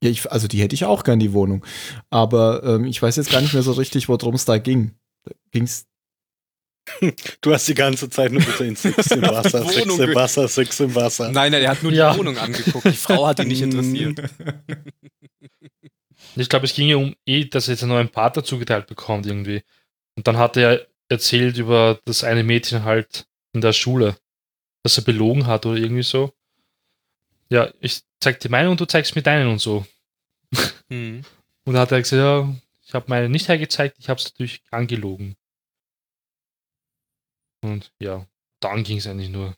ja, 0.02 0.10
ich, 0.10 0.30
also 0.30 0.48
die 0.48 0.60
hätte 0.60 0.74
ich 0.74 0.84
auch 0.84 1.04
gern, 1.04 1.20
die 1.20 1.32
Wohnung. 1.32 1.64
Aber 2.10 2.62
ähm, 2.64 2.84
ich 2.84 3.00
weiß 3.00 3.16
jetzt 3.16 3.30
gar 3.30 3.40
nicht 3.40 3.54
mehr 3.54 3.62
so 3.62 3.72
richtig, 3.72 4.08
worum 4.08 4.34
es 4.34 4.44
da 4.44 4.58
ging. 4.58 4.92
Ging's. 5.52 5.86
Du 7.40 7.52
hast 7.52 7.68
die 7.68 7.74
ganze 7.74 8.10
Zeit 8.10 8.32
nur 8.32 8.42
gesehen, 8.42 8.74
Six 8.76 9.06
im 9.12 9.22
Wasser, 9.22 9.64
Wohnung 9.64 10.00
im 10.00 10.14
Wasser, 10.14 10.48
Six 10.48 10.80
im 10.80 10.94
Wasser. 10.94 11.30
Nein, 11.30 11.52
nein, 11.52 11.62
er 11.62 11.70
hat 11.70 11.82
nur 11.82 11.92
Ja. 11.92 12.12
die 12.12 12.18
Wohnung 12.18 12.36
angeguckt. 12.38 12.84
Die 12.84 12.90
Frau 12.92 13.26
hat 13.26 13.38
ihn 13.38 13.48
nicht 13.48 13.62
interessiert. 13.62 14.20
Ich 16.36 16.48
glaube, 16.48 16.64
es 16.66 16.74
ging 16.74 16.88
ja 16.88 16.96
um 16.96 17.14
eh, 17.26 17.44
dass 17.44 17.68
er 17.68 17.74
jetzt 17.74 17.82
einen 17.82 17.92
neuen 17.92 18.08
Partner 18.08 18.42
zugeteilt 18.42 18.86
bekommt 18.86 19.26
irgendwie. 19.26 19.62
Und 20.16 20.26
dann 20.26 20.36
hat 20.38 20.56
er 20.56 20.86
erzählt 21.08 21.56
über 21.58 22.00
das 22.04 22.24
eine 22.24 22.42
Mädchen 22.42 22.84
halt 22.84 23.26
in 23.52 23.60
der 23.60 23.72
Schule, 23.72 24.16
dass 24.82 24.96
er 24.98 25.04
belogen 25.04 25.46
hat 25.46 25.66
oder 25.66 25.78
irgendwie 25.78 26.02
so. 26.02 26.32
Ja, 27.50 27.70
ich 27.80 28.00
zeig 28.20 28.40
dir 28.40 28.48
meine 28.50 28.70
und 28.70 28.80
du 28.80 28.86
zeigst 28.86 29.14
mir 29.14 29.22
deinen 29.22 29.48
und 29.48 29.60
so. 29.60 29.86
Hm. 30.90 31.22
Und 31.64 31.72
dann 31.74 31.82
hat 31.82 31.92
er 31.92 32.00
gesagt, 32.00 32.18
ja, 32.18 32.54
ich 32.86 32.94
habe 32.94 33.06
meine 33.08 33.28
nicht 33.28 33.48
hergezeigt, 33.48 33.96
ich 33.98 34.08
habe 34.08 34.18
es 34.18 34.24
natürlich 34.32 34.62
angelogen. 34.70 35.36
Und 37.62 37.92
ja, 38.00 38.26
dann 38.60 38.84
ging 38.84 38.98
es 38.98 39.06
eigentlich 39.06 39.30
nur. 39.30 39.54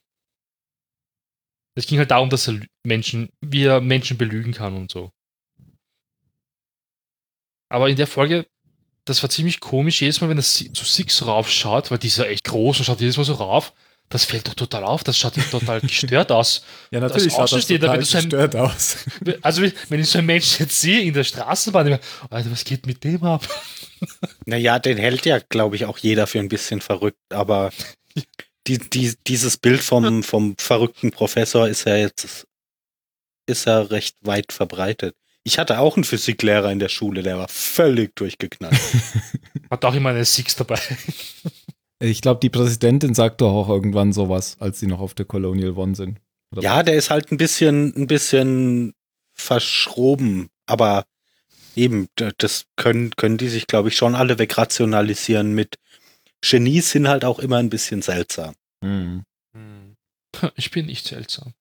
Es 1.77 1.87
ging 1.87 1.99
halt 1.99 2.11
darum, 2.11 2.31
dass 2.31 2.49
er 2.49 2.61
Menschen, 2.85 3.31
wie 3.40 3.64
er 3.64 3.81
Menschen 3.81 4.17
belügen 4.17 4.53
kann 4.53 4.77
und 4.77 4.93
so. 4.93 5.11
Aber 7.69 7.88
in 7.88 7.97
der 7.97 8.07
Folge, 8.07 8.47
das 9.05 9.23
war 9.23 9.31
ziemlich 9.31 9.59
komisch, 9.59 10.01
jedes 10.01 10.21
Mal, 10.21 10.29
wenn 10.29 10.38
er 10.38 10.45
zu 10.45 10.85
Six 10.85 11.27
raufschaut, 11.27 11.90
weil 11.90 11.99
die 11.99 12.07
ist 12.07 12.19
ja 12.19 12.25
echt 12.25 12.45
groß 12.45 12.79
und 12.79 12.85
schaut 12.85 13.01
jedes 13.01 13.17
Mal 13.17 13.25
so 13.25 13.35
rauf, 13.35 13.73
das 14.09 14.25
fällt 14.25 14.47
doch 14.47 14.55
total 14.55 14.85
auf, 14.85 15.03
das 15.03 15.19
schaut 15.19 15.37
ihm 15.37 15.51
total 15.51 15.81
gestört 15.81 16.31
aus. 16.31 16.62
Ja, 16.90 17.01
natürlich 17.01 17.33
schaut 17.33 17.51
das 17.51 17.67
total 17.67 17.99
total 17.99 17.99
gestört 17.99 18.57
aus. 18.57 18.99
Also, 19.43 19.62
wenn 19.88 20.01
ich 20.01 20.09
so 20.09 20.19
einen 20.19 20.27
Menschen 20.27 20.62
jetzt 20.62 20.81
sehe 20.81 21.01
in 21.01 21.14
der 21.14 21.25
Straßenbahn, 21.25 21.87
ich 21.87 21.93
mir, 21.95 22.01
Alter, 22.31 22.51
was 22.51 22.64
geht 22.64 22.87
mit 22.87 23.03
dem 23.03 23.25
ab? 23.25 23.49
Naja, 24.47 24.79
den 24.79 24.99
hält 24.99 25.27
ja, 25.27 25.38
glaube 25.38 25.77
ich, 25.77 25.85
auch 25.85 25.99
jeder 25.99 26.27
für 26.27 26.38
ein 26.38 26.49
bisschen 26.49 26.81
verrückt, 26.81 27.19
aber 27.31 27.71
die, 28.67 28.79
die, 28.79 29.14
dieses 29.27 29.57
Bild 29.57 29.83
vom, 29.83 30.23
vom 30.23 30.57
verrückten 30.59 31.11
Professor 31.11 31.69
ist 31.69 31.85
ja 31.87 31.97
jetzt 31.97 32.47
ist 33.47 33.67
ja 33.67 33.83
recht 33.83 34.17
weit 34.23 34.53
verbreitet. 34.53 35.14
Ich 35.43 35.59
hatte 35.59 35.79
auch 35.79 35.97
einen 35.97 36.05
Physiklehrer 36.05 36.73
in 36.73 36.79
der 36.79 36.88
Schule, 36.88 37.23
der 37.23 37.37
war 37.37 37.49
völlig 37.49 38.17
durchgeknallt. 38.17 38.81
Hat 39.71 39.85
auch 39.85 39.95
immer 39.95 40.11
eine 40.11 40.25
Six 40.25 40.57
dabei. 40.57 40.81
Ich 42.01 42.21
glaube, 42.21 42.40
die 42.40 42.51
Präsidentin 42.51 43.14
sagt 43.14 43.40
doch 43.40 43.53
auch 43.53 43.69
irgendwann 43.69 44.12
sowas, 44.12 44.57
als 44.59 44.79
sie 44.79 44.87
noch 44.87 45.01
auf 45.01 45.14
der 45.14 45.25
Colonial 45.25 45.71
One 45.71 45.95
sind. 45.95 46.21
Oder 46.53 46.61
ja, 46.61 46.83
der 46.83 46.97
ist 46.97 47.09
halt 47.09 47.33
ein 47.33 47.38
bisschen, 47.38 47.95
ein 47.97 48.07
bisschen 48.07 48.93
verschroben, 49.33 50.49
aber 50.67 51.07
eben, 51.77 52.09
das 52.39 52.67
können, 52.77 53.11
können 53.17 53.39
die 53.39 53.49
sich, 53.49 53.67
glaube 53.67 53.89
ich, 53.89 53.97
schon 53.97 54.15
alle 54.15 54.39
wegrationalisieren 54.39 55.55
mit 55.55 55.79
Genies 56.41 56.91
sind 56.91 57.09
halt 57.09 57.25
auch 57.25 57.39
immer 57.39 57.57
ein 57.57 57.71
bisschen 57.71 58.03
seltsam. 58.03 58.55
Mhm. 58.83 59.25
Hm. 59.55 59.97
Ich 60.57 60.71
bin 60.71 60.87
nicht 60.87 61.07
seltsam. 61.07 61.55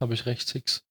Habe 0.00 0.14
ich 0.14 0.26
recht, 0.26 0.46
Six? 0.46 0.82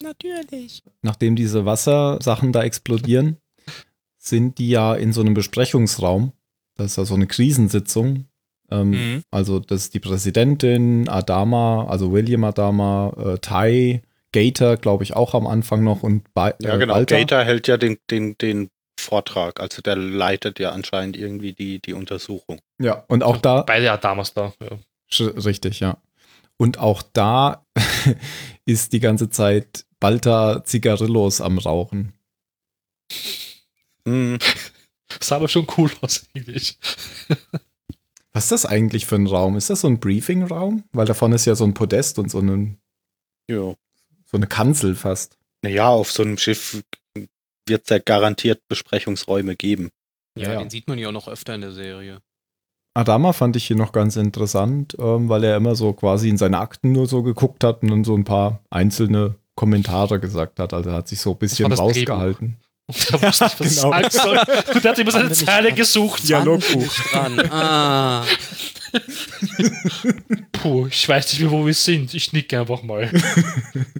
Natürlich. 0.00 0.82
Nachdem 1.02 1.36
diese 1.36 1.66
Wassersachen 1.66 2.52
da 2.52 2.62
explodieren, 2.62 3.36
sind 4.18 4.58
die 4.58 4.70
ja 4.70 4.94
in 4.94 5.12
so 5.12 5.20
einem 5.20 5.34
Besprechungsraum. 5.34 6.32
Das 6.76 6.92
ist 6.92 6.96
ja 6.96 7.04
so 7.04 7.14
eine 7.14 7.26
Krisensitzung. 7.26 8.26
Ähm, 8.70 8.90
Mhm. 8.90 9.22
Also, 9.30 9.60
das 9.60 9.82
ist 9.82 9.94
die 9.94 10.00
Präsidentin, 10.00 11.08
Adama, 11.08 11.86
also 11.88 12.12
William 12.12 12.44
Adama, 12.44 13.12
äh, 13.16 13.38
Tai, 13.38 14.02
Gator, 14.36 14.76
glaube 14.76 15.02
ich, 15.02 15.16
auch 15.16 15.32
am 15.34 15.46
Anfang 15.46 15.82
noch 15.82 16.02
und 16.02 16.34
ba 16.34 16.52
Ja, 16.60 16.74
äh, 16.74 16.78
genau. 16.78 16.92
Balta. 16.92 17.16
Gator 17.16 17.42
hält 17.42 17.68
ja 17.68 17.78
den, 17.78 17.96
den, 18.10 18.36
den 18.36 18.68
Vortrag, 19.00 19.60
also 19.60 19.80
der 19.80 19.96
leitet 19.96 20.58
ja 20.58 20.72
anscheinend 20.72 21.16
irgendwie 21.16 21.54
die, 21.54 21.80
die 21.80 21.94
Untersuchung. 21.94 22.60
Ja, 22.78 23.04
und 23.08 23.22
auch 23.22 23.38
da, 23.38 23.62
Beide 23.62 23.86
ja 23.86 23.96
damals 23.96 24.34
da. 24.34 24.52
Ja. 24.60 25.26
Richtig, 25.26 25.80
ja. 25.80 25.96
Und 26.58 26.78
auch 26.78 27.02
da 27.14 27.64
ist 28.66 28.92
die 28.92 29.00
ganze 29.00 29.30
Zeit 29.30 29.86
Balta 30.00 30.62
Zigarillos 30.64 31.40
am 31.40 31.56
Rauchen. 31.56 32.12
Hm. 34.06 34.38
Sah 35.20 35.36
aber 35.36 35.48
schon 35.48 35.66
cool 35.78 35.90
aus, 36.02 36.26
eigentlich. 36.34 36.78
Was 38.34 38.44
ist 38.44 38.52
das 38.52 38.66
eigentlich 38.66 39.06
für 39.06 39.14
ein 39.14 39.26
Raum? 39.26 39.56
Ist 39.56 39.70
das 39.70 39.80
so 39.80 39.88
ein 39.88 39.98
Briefing-Raum? 39.98 40.84
Weil 40.92 41.06
davon 41.06 41.32
ist 41.32 41.46
ja 41.46 41.54
so 41.54 41.64
ein 41.64 41.72
Podest 41.72 42.18
und 42.18 42.30
so, 42.30 42.38
einen, 42.38 42.78
Jo. 43.48 43.78
So 44.30 44.36
eine 44.36 44.46
Kanzel 44.46 44.94
fast. 44.94 45.36
Naja, 45.62 45.88
auf 45.88 46.10
so 46.12 46.22
einem 46.22 46.38
Schiff 46.38 46.82
wird 47.68 47.82
es 47.84 47.88
ja 47.90 47.98
garantiert 47.98 48.60
Besprechungsräume 48.68 49.56
geben. 49.56 49.90
Ja, 50.38 50.52
Ja. 50.52 50.58
den 50.60 50.70
sieht 50.70 50.86
man 50.88 50.98
ja 50.98 51.08
auch 51.08 51.12
noch 51.12 51.28
öfter 51.28 51.54
in 51.54 51.62
der 51.62 51.72
Serie. 51.72 52.20
Adama 52.94 53.32
fand 53.32 53.56
ich 53.56 53.66
hier 53.66 53.76
noch 53.76 53.92
ganz 53.92 54.16
interessant, 54.16 54.96
ähm, 54.98 55.28
weil 55.28 55.44
er 55.44 55.56
immer 55.56 55.74
so 55.74 55.92
quasi 55.92 56.28
in 56.28 56.38
seine 56.38 56.58
Akten 56.58 56.92
nur 56.92 57.06
so 57.06 57.22
geguckt 57.22 57.62
hat 57.64 57.82
und 57.82 57.90
dann 57.90 58.04
so 58.04 58.14
ein 58.16 58.24
paar 58.24 58.60
einzelne 58.70 59.34
Kommentare 59.54 60.18
gesagt 60.20 60.58
hat. 60.60 60.72
Also 60.72 60.90
er 60.90 60.96
hat 60.96 61.08
sich 61.08 61.20
so 61.20 61.32
ein 61.32 61.38
bisschen 61.38 61.72
rausgehalten. 61.72 62.56
Und 62.88 63.10
er 63.10 63.20
wusste 63.22 63.44
nicht, 63.46 63.60
was 63.60 63.74
Genau. 63.82 63.90
sagen 63.90 64.10
soll. 64.10 64.38
Und 64.76 64.84
er 64.84 64.90
hat 64.92 64.98
immer 65.00 65.10
seine 65.10 65.32
Zeile 65.32 65.72
gesucht. 65.72 66.28
Dialogbuch. 66.28 66.86
Dran. 67.10 67.40
Ah. 67.50 68.24
Puh, 70.52 70.86
ich 70.86 71.08
weiß 71.08 71.32
nicht 71.32 71.42
mehr, 71.42 71.50
wo 71.50 71.66
wir 71.66 71.74
sind. 71.74 72.14
Ich 72.14 72.32
nicke 72.32 72.60
einfach 72.60 72.82
mal. 72.82 73.10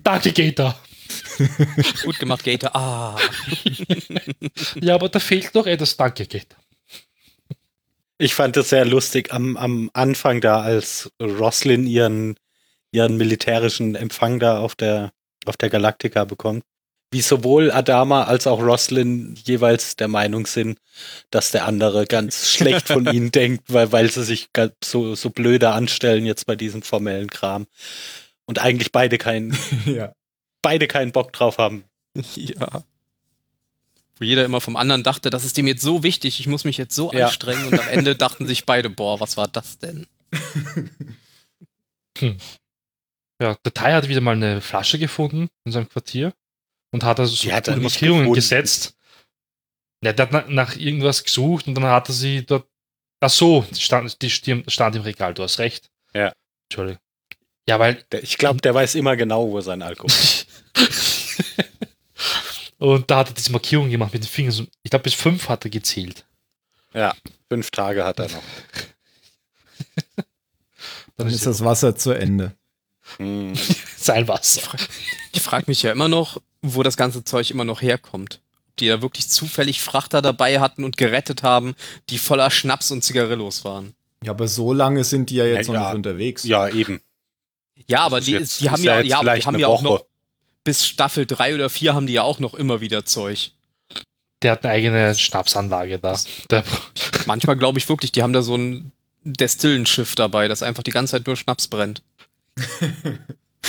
Danke, 0.02 0.32
Gator. 0.32 0.78
Gut 2.04 2.18
gemacht, 2.18 2.44
Gator. 2.44 2.74
Ah. 2.74 3.16
Ja, 4.80 4.94
aber 4.94 5.08
da 5.08 5.18
fehlt 5.18 5.54
noch 5.54 5.66
etwas. 5.66 5.96
Danke, 5.96 6.26
Gator. 6.26 6.58
Ich 8.18 8.34
fand 8.34 8.56
es 8.56 8.70
sehr 8.70 8.84
lustig 8.86 9.32
am, 9.32 9.56
am 9.56 9.90
Anfang 9.92 10.40
da, 10.40 10.60
als 10.60 11.10
Roslin 11.20 11.86
ihren, 11.86 12.36
ihren 12.90 13.16
militärischen 13.16 13.94
Empfang 13.94 14.40
da 14.40 14.58
auf 14.58 14.74
der, 14.74 15.12
auf 15.44 15.56
der 15.56 15.68
Galaktika 15.68 16.24
bekommt. 16.24 16.64
Wie 17.16 17.22
sowohl 17.22 17.72
Adama 17.72 18.24
als 18.24 18.46
auch 18.46 18.60
Roslin 18.60 19.36
jeweils 19.46 19.96
der 19.96 20.06
Meinung 20.06 20.46
sind, 20.46 20.78
dass 21.30 21.50
der 21.50 21.64
andere 21.64 22.04
ganz 22.04 22.50
schlecht 22.52 22.88
von 22.88 23.06
ihnen 23.06 23.32
denkt, 23.32 23.72
weil, 23.72 23.90
weil 23.90 24.10
sie 24.10 24.22
sich 24.22 24.50
so, 24.84 25.14
so 25.14 25.30
blöde 25.30 25.70
anstellen 25.70 26.26
jetzt 26.26 26.44
bei 26.44 26.56
diesem 26.56 26.82
formellen 26.82 27.30
Kram. 27.30 27.68
Und 28.44 28.58
eigentlich 28.58 28.92
beide 28.92 29.16
keinen, 29.16 29.56
ja. 29.86 30.12
beide 30.60 30.86
keinen 30.88 31.12
Bock 31.12 31.32
drauf 31.32 31.56
haben. 31.56 31.84
Ja. 32.34 32.82
Wo 34.18 34.24
jeder 34.26 34.44
immer 34.44 34.60
vom 34.60 34.76
anderen 34.76 35.02
dachte, 35.02 35.30
das 35.30 35.46
ist 35.46 35.56
dem 35.56 35.66
jetzt 35.66 35.80
so 35.80 36.02
wichtig, 36.02 36.38
ich 36.38 36.48
muss 36.48 36.64
mich 36.64 36.76
jetzt 36.76 36.94
so 36.94 37.10
Ja. 37.14 37.28
anstrengen. 37.28 37.68
Und 37.68 37.80
am 37.80 37.88
Ende 37.88 38.14
dachten 38.14 38.46
sich 38.46 38.66
beide, 38.66 38.90
boah, 38.90 39.20
was 39.20 39.38
war 39.38 39.48
das 39.48 39.78
denn? 39.78 40.06
Ja, 43.38 43.54
der 43.66 43.74
Tai 43.74 43.92
hat 43.92 44.08
wieder 44.08 44.22
mal 44.22 44.34
eine 44.34 44.62
Flasche 44.62 44.98
gefunden 44.98 45.48
in 45.66 45.72
seinem 45.72 45.90
Quartier 45.90 46.32
und 46.92 47.04
hat 47.04 47.20
also 47.20 47.34
so 47.34 47.42
Die 47.42 47.52
hat 47.52 47.68
er 47.68 47.76
Markierungen 47.76 48.22
gefunden. 48.24 48.34
gesetzt. 48.34 48.94
Ja, 50.02 50.12
der 50.12 50.26
hat 50.26 50.32
nach, 50.32 50.48
nach 50.48 50.76
irgendwas 50.76 51.24
gesucht 51.24 51.66
und 51.66 51.74
dann 51.74 51.84
hat 51.84 52.08
er 52.08 52.14
sie 52.14 52.44
dort. 52.44 52.66
Ach 53.20 53.30
so, 53.30 53.66
die 53.70 53.80
stand, 53.80 54.20
die 54.22 54.30
stirn- 54.30 54.64
stand 54.68 54.94
im 54.96 55.02
Regal, 55.02 55.32
du 55.34 55.42
hast 55.42 55.58
recht. 55.58 55.90
Ja. 56.14 56.32
Entschuldigung. 56.68 57.00
Ja, 57.68 57.78
weil. 57.78 58.04
Ich 58.22 58.36
glaube, 58.38 58.60
der 58.60 58.74
weiß 58.74 58.94
immer 58.94 59.16
genau, 59.16 59.48
wo 59.50 59.60
sein 59.60 59.82
Alkohol 59.82 60.10
ist. 60.10 60.46
und 62.78 63.10
da 63.10 63.18
hat 63.18 63.28
er 63.28 63.34
diese 63.34 63.52
Markierung 63.52 63.88
gemacht 63.90 64.12
mit 64.12 64.22
den 64.22 64.28
Fingern. 64.28 64.68
Ich 64.82 64.90
glaube, 64.90 65.04
bis 65.04 65.14
fünf 65.14 65.48
hat 65.48 65.64
er 65.64 65.70
gezählt. 65.70 66.24
Fünf 67.48 67.70
Tage 67.70 68.04
hat 68.04 68.18
er 68.20 68.28
noch. 68.28 68.42
Dann 71.16 71.28
ist 71.28 71.46
das 71.46 71.64
Wasser 71.64 71.96
zu 71.96 72.12
Ende. 72.12 72.54
Sein 74.06 74.28
Wasser. 74.28 74.62
Ich 75.32 75.42
frage 75.42 75.64
mich 75.68 75.82
ja 75.82 75.92
immer 75.92 76.08
noch, 76.08 76.40
wo 76.62 76.82
das 76.82 76.96
ganze 76.96 77.24
Zeug 77.24 77.50
immer 77.50 77.64
noch 77.64 77.82
herkommt. 77.82 78.40
Ob 78.70 78.76
die 78.76 78.88
da 78.88 79.02
wirklich 79.02 79.28
zufällig 79.28 79.80
Frachter 79.82 80.22
dabei 80.22 80.60
hatten 80.60 80.84
und 80.84 80.96
gerettet 80.96 81.42
haben, 81.42 81.74
die 82.10 82.18
voller 82.18 82.50
Schnaps 82.50 82.90
und 82.90 83.02
Zigarillos 83.02 83.64
waren. 83.64 83.94
Ja, 84.24 84.30
aber 84.32 84.48
so 84.48 84.72
lange 84.72 85.04
sind 85.04 85.30
die 85.30 85.36
ja 85.36 85.44
jetzt 85.46 85.66
Ja, 85.66 85.72
noch 85.74 85.80
ja. 85.80 85.86
nicht 85.88 85.96
unterwegs. 85.96 86.44
Ja, 86.44 86.68
eben. 86.68 87.00
Ja, 87.86 88.00
aber 88.00 88.20
die, 88.20 88.32
jetzt- 88.32 88.60
die 88.60 88.70
haben 88.70 88.82
ja, 88.82 89.00
ja, 89.00 89.22
die 89.34 89.44
haben 89.44 89.58
ja 89.58 89.66
auch 89.68 89.82
noch 89.82 90.04
bis 90.64 90.86
Staffel 90.86 91.26
3 91.26 91.54
oder 91.54 91.70
4 91.70 91.94
haben 91.94 92.06
die 92.06 92.14
ja 92.14 92.22
auch 92.22 92.38
noch 92.40 92.54
immer 92.54 92.80
wieder 92.80 93.04
Zeug. 93.04 93.52
Der 94.42 94.52
hat 94.52 94.64
eine 94.64 94.72
eigene 94.74 95.14
Schnapsanlage 95.14 95.98
da. 95.98 96.18
Der, 96.50 96.64
Manchmal 97.26 97.56
glaube 97.56 97.78
ich 97.78 97.88
wirklich, 97.88 98.12
die 98.12 98.22
haben 98.22 98.32
da 98.32 98.42
so 98.42 98.56
ein 98.56 98.92
Destillenschiff 99.24 100.14
dabei, 100.14 100.48
das 100.48 100.62
einfach 100.62 100.82
die 100.82 100.90
ganze 100.90 101.12
Zeit 101.12 101.26
nur 101.26 101.36
Schnaps 101.36 101.68
brennt. 101.68 102.02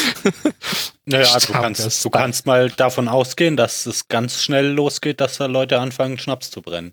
Naja, 1.05 1.23
du 1.36 1.39
Stark, 1.39 1.62
kannst, 1.62 2.03
du 2.05 2.10
kannst 2.10 2.45
mal 2.45 2.69
davon 2.69 3.07
ausgehen, 3.07 3.55
dass 3.55 3.86
es 3.86 4.10
ganz 4.10 4.43
schnell 4.43 4.67
losgeht, 4.67 5.21
dass 5.21 5.38
da 5.38 5.45
Leute 5.45 5.79
anfangen, 5.79 6.17
Schnaps 6.17 6.51
zu 6.51 6.62
brennen. 6.62 6.91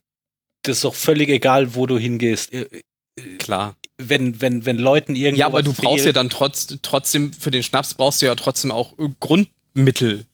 Das 0.63 0.77
ist 0.77 0.85
doch 0.85 0.95
völlig 0.95 1.29
egal, 1.29 1.75
wo 1.75 1.87
du 1.87 1.99
hingehst. 1.99 2.53
Äh, 2.53 2.69
Klar. 3.39 3.77
Wenn, 3.99 4.41
wenn, 4.41 4.67
wenn 4.67 4.79
Leuten 4.79 5.17
irgendwo 5.17 5.41
Ja, 5.41 5.47
aber 5.47 5.63
du 5.63 5.73
brauchst 5.73 6.05
ja 6.07 6.13
dann 6.13 6.31
trotz, 6.31 6.79
trotzdem, 6.83 7.33
für 7.33 7.51
den 7.51 7.63
Schnaps 7.63 7.95
brauchst 7.95 8.23
du 8.23 8.27
ja 8.27 8.35
trotzdem 8.37 8.71
auch 8.71 8.97
äh, 8.99 9.09
Grundmittel. 9.21 10.27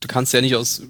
Du 0.00 0.08
kannst 0.08 0.32
ja 0.34 0.40
nicht 0.40 0.56
aus. 0.56 0.82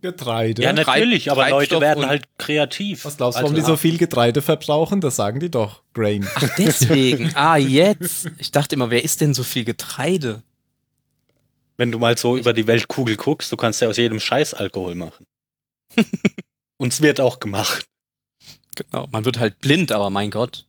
Getreide. 0.00 0.62
Ja, 0.62 0.72
natürlich, 0.72 1.30
aber 1.30 1.42
Leute 1.50 1.54
Treibstoff 1.56 1.80
werden 1.82 2.04
und- 2.04 2.08
halt 2.08 2.24
kreativ. 2.38 3.04
Was 3.04 3.16
glaubst 3.16 3.38
du, 3.38 3.42
warum 3.42 3.54
Also, 3.54 3.66
die 3.66 3.70
so 3.72 3.76
viel 3.76 3.98
Getreide 3.98 4.40
verbrauchen? 4.40 5.00
Das 5.00 5.16
sagen 5.16 5.40
die 5.40 5.50
doch. 5.50 5.82
Grain. 5.92 6.26
Ach, 6.34 6.48
deswegen. 6.56 7.30
ah, 7.34 7.56
jetzt. 7.56 8.30
Ich 8.38 8.52
dachte 8.52 8.76
immer, 8.76 8.90
wer 8.90 9.04
isst 9.04 9.20
denn 9.20 9.34
so 9.34 9.42
viel 9.42 9.64
Getreide? 9.64 10.42
Wenn 11.80 11.92
du 11.92 11.98
mal 11.98 12.18
so 12.18 12.36
über 12.36 12.52
die 12.52 12.66
Weltkugel 12.66 13.16
guckst, 13.16 13.50
du 13.50 13.56
kannst 13.56 13.80
ja 13.80 13.88
aus 13.88 13.96
jedem 13.96 14.20
Scheiß 14.20 14.52
Alkohol 14.52 14.94
machen. 14.94 15.24
Und 16.76 16.92
es 16.92 17.00
wird 17.00 17.22
auch 17.22 17.40
gemacht. 17.40 17.86
Genau. 18.76 19.06
Man 19.10 19.24
wird 19.24 19.38
halt 19.38 19.60
blind, 19.60 19.90
aber 19.90 20.10
mein 20.10 20.30
Gott. 20.30 20.66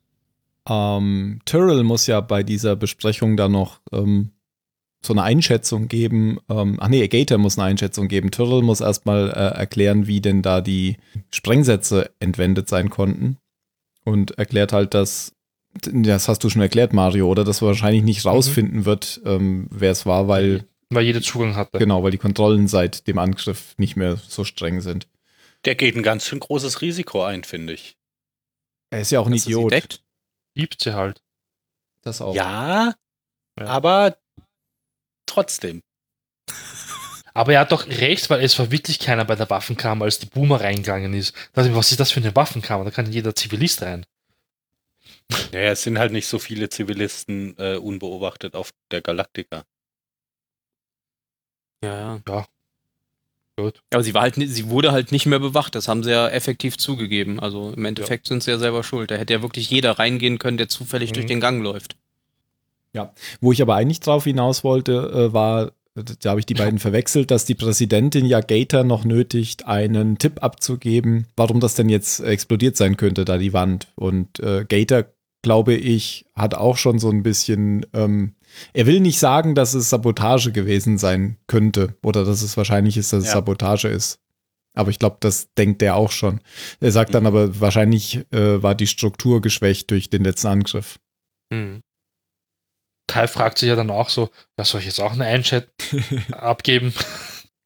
Ähm, 0.70 1.42
Tyrrell 1.44 1.84
muss 1.84 2.08
ja 2.08 2.22
bei 2.22 2.44
dieser 2.44 2.78
Besprechung 2.78 3.36
dann 3.36 3.52
noch 3.52 3.82
ähm, 3.92 4.32
so 5.06 5.12
eine 5.12 5.24
Einschätzung 5.24 5.90
geben. 5.90 6.40
Ähm, 6.48 6.78
ach 6.80 6.88
nee, 6.88 7.06
Gator 7.10 7.40
muss 7.40 7.60
eine 7.60 7.68
Einschätzung 7.68 8.08
geben. 8.08 8.32
Tyrrell 8.32 8.62
muss 8.62 8.80
erstmal 8.80 9.32
äh, 9.32 9.60
erklären, 9.60 10.08
wie 10.08 10.22
denn 10.22 10.42
da 10.42 10.62
die 10.62 10.96
Sprengsätze 11.30 12.10
entwendet 12.22 12.70
sein 12.70 12.90
konnten. 12.90 13.36
Und 14.06 14.38
erklärt 14.38 14.72
halt, 14.72 14.94
dass, 14.94 15.34
das 15.74 16.30
hast 16.30 16.46
du 16.46 16.50
schon 16.50 16.62
erklärt, 16.62 16.94
Mario, 16.94 17.28
oder 17.28 17.44
dass 17.44 17.60
man 17.60 17.68
wahrscheinlich 17.68 18.04
nicht 18.04 18.26
rausfinden 18.26 18.86
wird, 18.86 19.20
ähm, 19.26 19.68
wer 19.72 19.92
es 19.92 20.06
war, 20.06 20.30
weil, 20.30 20.70
weil 20.94 21.04
jeder 21.04 21.22
Zugang 21.22 21.56
hatte. 21.56 21.80
genau, 21.80 22.04
weil 22.04 22.12
die 22.12 22.18
Kontrollen 22.18 22.68
seit 22.68 23.08
dem 23.08 23.18
Angriff 23.18 23.74
nicht 23.78 23.96
mehr 23.96 24.16
so 24.18 24.44
streng 24.44 24.82
sind. 24.82 25.08
Der 25.66 25.76
geht 25.76 25.96
ein 25.96 26.04
ganz 26.04 26.26
schön 26.26 26.40
großes 26.40 26.82
Risiko 26.82 27.24
ein, 27.24 27.44
finde 27.44 27.74
ich. 27.74 27.96
Er 28.90 29.02
ist 29.02 29.12
ja 29.12 29.20
auch 29.20 29.28
ein 29.28 29.32
Dass 29.34 29.42
er 29.42 29.46
sie 29.46 29.52
Idiot. 29.52 29.72
deckt. 29.72 30.04
Liebt 30.56 30.82
sie 30.82 30.94
halt. 30.94 31.22
Das 32.02 32.20
auch. 32.22 32.36
Ja, 32.36 32.94
Ja. 33.60 33.66
aber 33.68 34.18
trotzdem. 35.26 35.82
Aber 37.34 37.54
er 37.54 37.62
hat 37.62 37.72
doch 37.72 37.88
recht, 37.88 38.30
weil 38.30 38.44
es 38.44 38.60
war 38.60 38.72
wirklich 38.72 39.00
keiner 39.00 39.24
bei 39.24 39.36
der 39.36 39.50
Waffenkammer, 39.50 40.04
als 40.06 40.20
die 40.20 40.26
Boomer 40.26 40.60
reingegangen 40.60 41.14
ist. 41.14 41.34
Da 41.54 41.62
dachte 41.62 41.70
ich, 41.70 41.76
was 41.76 41.92
ist 41.92 42.00
das 42.02 42.12
für 42.12 42.20
eine 42.20 42.36
Waffenkammer? 42.36 42.84
Da 42.84 42.92
kann 42.92 43.10
jeder 43.10 43.34
Zivilist 43.36 43.82
rein. 43.82 44.06
Ja, 45.54 45.62
es 45.72 45.84
sind 45.84 45.98
halt 45.98 46.12
nicht 46.12 46.28
so 46.28 46.40
viele 46.40 46.68
Zivilisten 46.68 47.56
äh, 47.58 47.78
unbeobachtet 47.78 48.54
auf 48.56 48.72
der 48.92 49.02
Galaktika. 49.02 49.64
Ja, 51.84 51.98
ja. 51.98 52.20
Ja. 52.28 52.46
Gut. 53.58 53.82
Aber 53.94 54.04
sie 54.04 54.14
war 54.14 54.22
halt, 54.22 54.36
sie 54.36 54.70
wurde 54.70 54.92
halt 54.92 55.12
nicht 55.12 55.26
mehr 55.26 55.40
bewacht. 55.40 55.76
Das 55.76 55.88
haben 55.88 56.04
sie 56.04 56.12
ja 56.12 56.30
effektiv 56.30 56.78
zugegeben. 56.78 57.40
Also 57.40 57.74
im 57.76 57.86
Endeffekt 57.86 58.28
sind 58.28 58.42
sie 58.44 58.52
ja 58.52 58.58
selber 58.58 58.84
schuld. 58.84 59.12
Da 59.12 59.16
hätte 59.16 59.34
ja 59.34 59.42
wirklich 59.42 59.70
jeder 59.70 60.00
reingehen 60.00 60.40
können, 60.40 60.58
der 60.58 60.70
zufällig 60.70 61.12
Mhm. 61.12 61.14
durch 61.16 61.26
den 61.26 61.40
Gang 61.42 61.62
läuft. 61.64 61.96
Wo 63.40 63.52
ich 63.52 63.62
aber 63.62 63.76
eigentlich 63.76 64.00
drauf 64.02 64.26
hinaus 64.26 64.64
wollte, 64.64 64.94
äh, 64.94 65.34
war, 65.34 65.72
da 65.96 66.30
habe 66.32 66.40
ich 66.40 66.46
die 66.46 66.54
beiden 66.56 66.78
verwechselt, 66.80 67.32
dass 67.32 67.46
die 67.46 67.56
Präsidentin 67.56 68.26
ja 68.26 68.42
Gator 68.42 68.84
noch 68.84 69.06
nötigt, 69.06 69.66
einen 69.66 70.18
Tipp 70.18 70.44
abzugeben, 70.44 71.28
warum 71.38 71.60
das 71.60 71.76
denn 71.76 71.90
jetzt 71.90 72.20
explodiert 72.20 72.78
sein 72.78 72.98
könnte, 72.98 73.26
da 73.26 73.38
die 73.38 73.54
Wand. 73.54 73.88
Und 73.96 74.40
äh, 74.40 74.66
Gator, 74.68 75.06
glaube 75.42 75.74
ich, 75.74 76.26
hat 76.36 76.54
auch 76.54 76.78
schon 76.78 77.00
so 77.00 77.10
ein 77.10 77.24
bisschen, 77.24 77.86
ähm, 77.94 78.34
er 78.74 78.86
will 78.86 79.00
nicht 79.00 79.20
sagen, 79.20 79.56
dass 79.56 79.74
es 79.74 79.90
Sabotage 79.90 80.52
gewesen 80.52 80.98
sein 80.98 81.38
könnte 81.48 81.96
oder 82.04 82.26
dass 82.26 82.42
es 82.42 82.58
wahrscheinlich 82.58 82.98
ist, 82.98 83.14
dass 83.14 83.22
es 83.24 83.28
Ja. 83.30 83.34
Sabotage 83.36 83.88
ist. 83.88 84.20
Aber 84.74 84.90
ich 84.90 85.00
glaube, 85.00 85.18
das 85.20 85.54
denkt 85.56 85.82
er 85.82 85.96
auch 85.96 86.12
schon. 86.12 86.40
Er 86.80 86.92
sagt 86.92 87.14
dann 87.14 87.24
Mhm. 87.24 87.28
aber, 87.28 87.60
wahrscheinlich 87.60 88.26
äh, 88.32 88.64
war 88.64 88.74
die 88.76 88.88
Struktur 88.88 89.42
geschwächt 89.42 89.92
durch 89.92 90.10
den 90.10 90.24
letzten 90.24 90.48
Angriff. 90.48 90.98
Mhm. 91.52 91.82
Kai 93.08 93.28
fragt 93.28 93.58
sich 93.58 93.68
ja 93.68 93.76
dann 93.76 93.90
auch 93.90 94.08
so, 94.10 94.30
ja, 94.58 94.64
soll 94.64 94.80
ich 94.80 94.86
jetzt 94.86 95.02
auch 95.02 95.12
eine 95.12 95.26
Einschätzung 95.26 96.02
abgeben? 96.32 96.94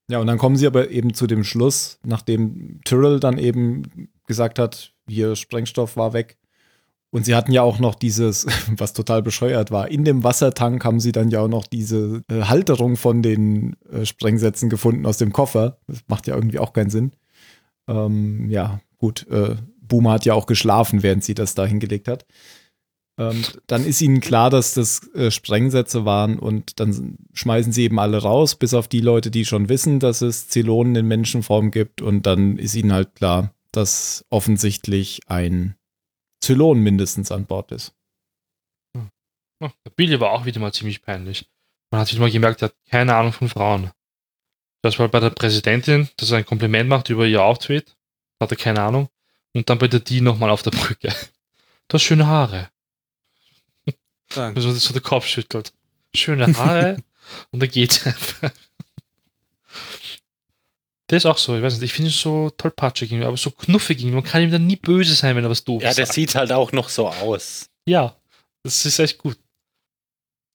Ja, 0.10 0.20
und 0.20 0.28
dann 0.28 0.38
kommen 0.40 0.56
sie 0.56 0.66
aber 0.68 0.90
eben 0.90 1.14
zu 1.14 1.28
dem 1.28 1.44
Schluss, 1.44 2.00
nachdem 2.04 2.80
Tyrrell 2.86 3.20
dann 3.20 3.38
eben 3.38 4.10
gesagt 4.28 4.58
hat, 4.60 4.94
hier 5.08 5.36
Sprengstoff 5.36 5.98
war 5.98 6.14
weg 6.14 6.38
Und 7.16 7.24
sie 7.24 7.34
hatten 7.34 7.54
ja 7.54 7.62
auch 7.62 7.80
noch 7.80 7.96
dieses, 7.96 8.46
was 8.76 8.92
total 8.92 9.24
bescheuert 9.24 9.72
war, 9.72 9.90
in 9.90 10.04
dem 10.04 10.26
Wassertank 10.26 10.84
haben 10.84 11.00
sie 11.00 11.14
dann 11.14 11.30
ja 11.30 11.40
auch 11.40 11.48
noch 11.48 11.66
diese 11.66 12.24
äh, 12.30 12.42
Halterung 12.42 12.98
von 12.98 13.22
den 13.22 13.78
äh, 13.90 14.06
Sprengsätzen 14.06 14.70
gefunden 14.70 15.06
aus 15.06 15.18
dem 15.18 15.32
Koffer. 15.32 15.78
Das 15.88 16.00
macht 16.08 16.28
ja 16.28 16.36
irgendwie 16.36 16.60
auch 16.60 16.74
keinen 16.74 16.90
Sinn. 16.90 17.14
Ähm, 17.88 18.50
ja, 18.50 18.82
gut, 18.98 19.26
äh, 19.30 19.56
Boomer 19.80 20.12
hat 20.12 20.26
ja 20.26 20.34
auch 20.34 20.46
geschlafen, 20.46 21.04
während 21.04 21.24
sie 21.24 21.36
das 21.36 21.56
da 21.56 21.66
hingelegt 21.66 22.10
hat. 22.10 22.26
Ähm, 23.18 23.44
dann 23.68 23.86
ist 23.86 24.02
ihnen 24.02 24.20
klar, 24.20 24.50
dass 24.50 24.74
das 24.74 25.10
äh, 25.14 25.32
Sprengsätze 25.32 26.04
waren 26.04 26.38
und 26.38 26.82
dann 26.82 27.16
schmeißen 27.32 27.72
sie 27.72 27.84
eben 27.84 27.98
alle 27.98 28.18
raus, 28.18 28.56
bis 28.56 28.74
auf 28.74 28.90
die 28.90 29.00
Leute, 29.00 29.32
die 29.32 29.46
schon 29.46 29.70
wissen, 29.70 30.02
dass 30.02 30.22
es 30.22 30.50
Zylonen 30.50 30.98
in 30.98 31.08
Menschenform 31.08 31.72
gibt. 31.72 32.02
Und 32.02 32.26
dann 32.26 32.58
ist 32.58 32.76
ihnen 32.76 32.92
halt 32.92 33.16
klar, 33.16 33.54
dass 33.72 34.26
offensichtlich 34.30 35.22
ein 35.28 35.76
Zylon 36.46 36.80
mindestens 36.80 37.32
an 37.32 37.46
Bord 37.46 37.72
ist. 37.72 37.94
Der 39.62 39.90
Billy 39.96 40.20
war 40.20 40.32
auch 40.32 40.46
wieder 40.46 40.60
mal 40.60 40.74
ziemlich 40.74 41.02
peinlich. 41.02 41.50
Man 41.90 42.02
hat 42.02 42.12
wieder 42.12 42.22
mal 42.22 42.32
gemerkt, 42.32 42.62
er 42.62 42.70
hat 42.70 42.76
keine 42.90 43.16
Ahnung 43.16 43.34
von 43.34 43.50
Frauen. 43.50 43.92
Das 44.82 45.00
war 45.00 45.08
bei 45.08 45.20
der 45.20 45.32
Präsidentin, 45.32 46.10
dass 46.18 46.32
er 46.32 46.38
ein 46.38 46.46
Kompliment 46.46 46.90
macht 46.90 47.10
über 47.10 47.26
ihr 47.26 47.42
Auftritt, 47.42 47.96
hat 48.40 48.52
er 48.52 48.58
keine 48.58 48.82
Ahnung. 48.82 49.10
Und 49.54 49.70
dann 49.70 49.80
bei 49.80 49.88
der 49.88 50.02
die 50.02 50.22
nochmal 50.22 50.50
auf 50.50 50.64
der 50.64 50.72
Brücke. 50.72 51.14
Du 51.88 51.94
hast 51.94 52.02
schöne 52.02 52.26
Haare. 52.26 52.72
Danke. 54.30 54.60
So, 54.60 54.72
so 54.72 54.92
der 54.92 55.04
Kopf 55.04 55.28
schüttelt. 55.28 55.72
Schöne 56.16 56.48
Haare 56.58 56.98
und 57.52 57.62
er 57.62 57.68
geht 57.68 58.08
einfach. 58.08 58.52
Der 61.10 61.18
ist 61.18 61.26
auch 61.26 61.38
so, 61.38 61.56
ich 61.56 61.62
weiß 61.62 61.74
nicht, 61.76 61.84
ich 61.84 61.94
finde 61.94 62.10
ihn 62.10 62.14
so 62.16 62.50
tollpatschig, 62.50 63.12
irgendwie, 63.12 63.28
aber 63.28 63.38
so 63.38 63.52
knuffig. 63.52 64.00
irgendwie. 64.00 64.16
Man 64.16 64.24
kann 64.24 64.42
ihm 64.42 64.52
dann 64.52 64.66
nie 64.66 64.76
böse 64.76 65.14
sein, 65.14 65.36
wenn 65.36 65.44
er 65.44 65.50
was 65.50 65.64
doof 65.64 65.84
Ja, 65.84 65.94
der 65.94 66.06
sagt. 66.06 66.16
sieht 66.16 66.36
halt 66.36 66.52
auch 66.52 66.72
noch 66.72 66.90
so 66.90 67.08
aus. 67.08 67.68
Ja, 67.86 68.16
das 68.64 68.86
ist 68.86 68.98
echt 69.00 69.20
gut. 69.20 69.38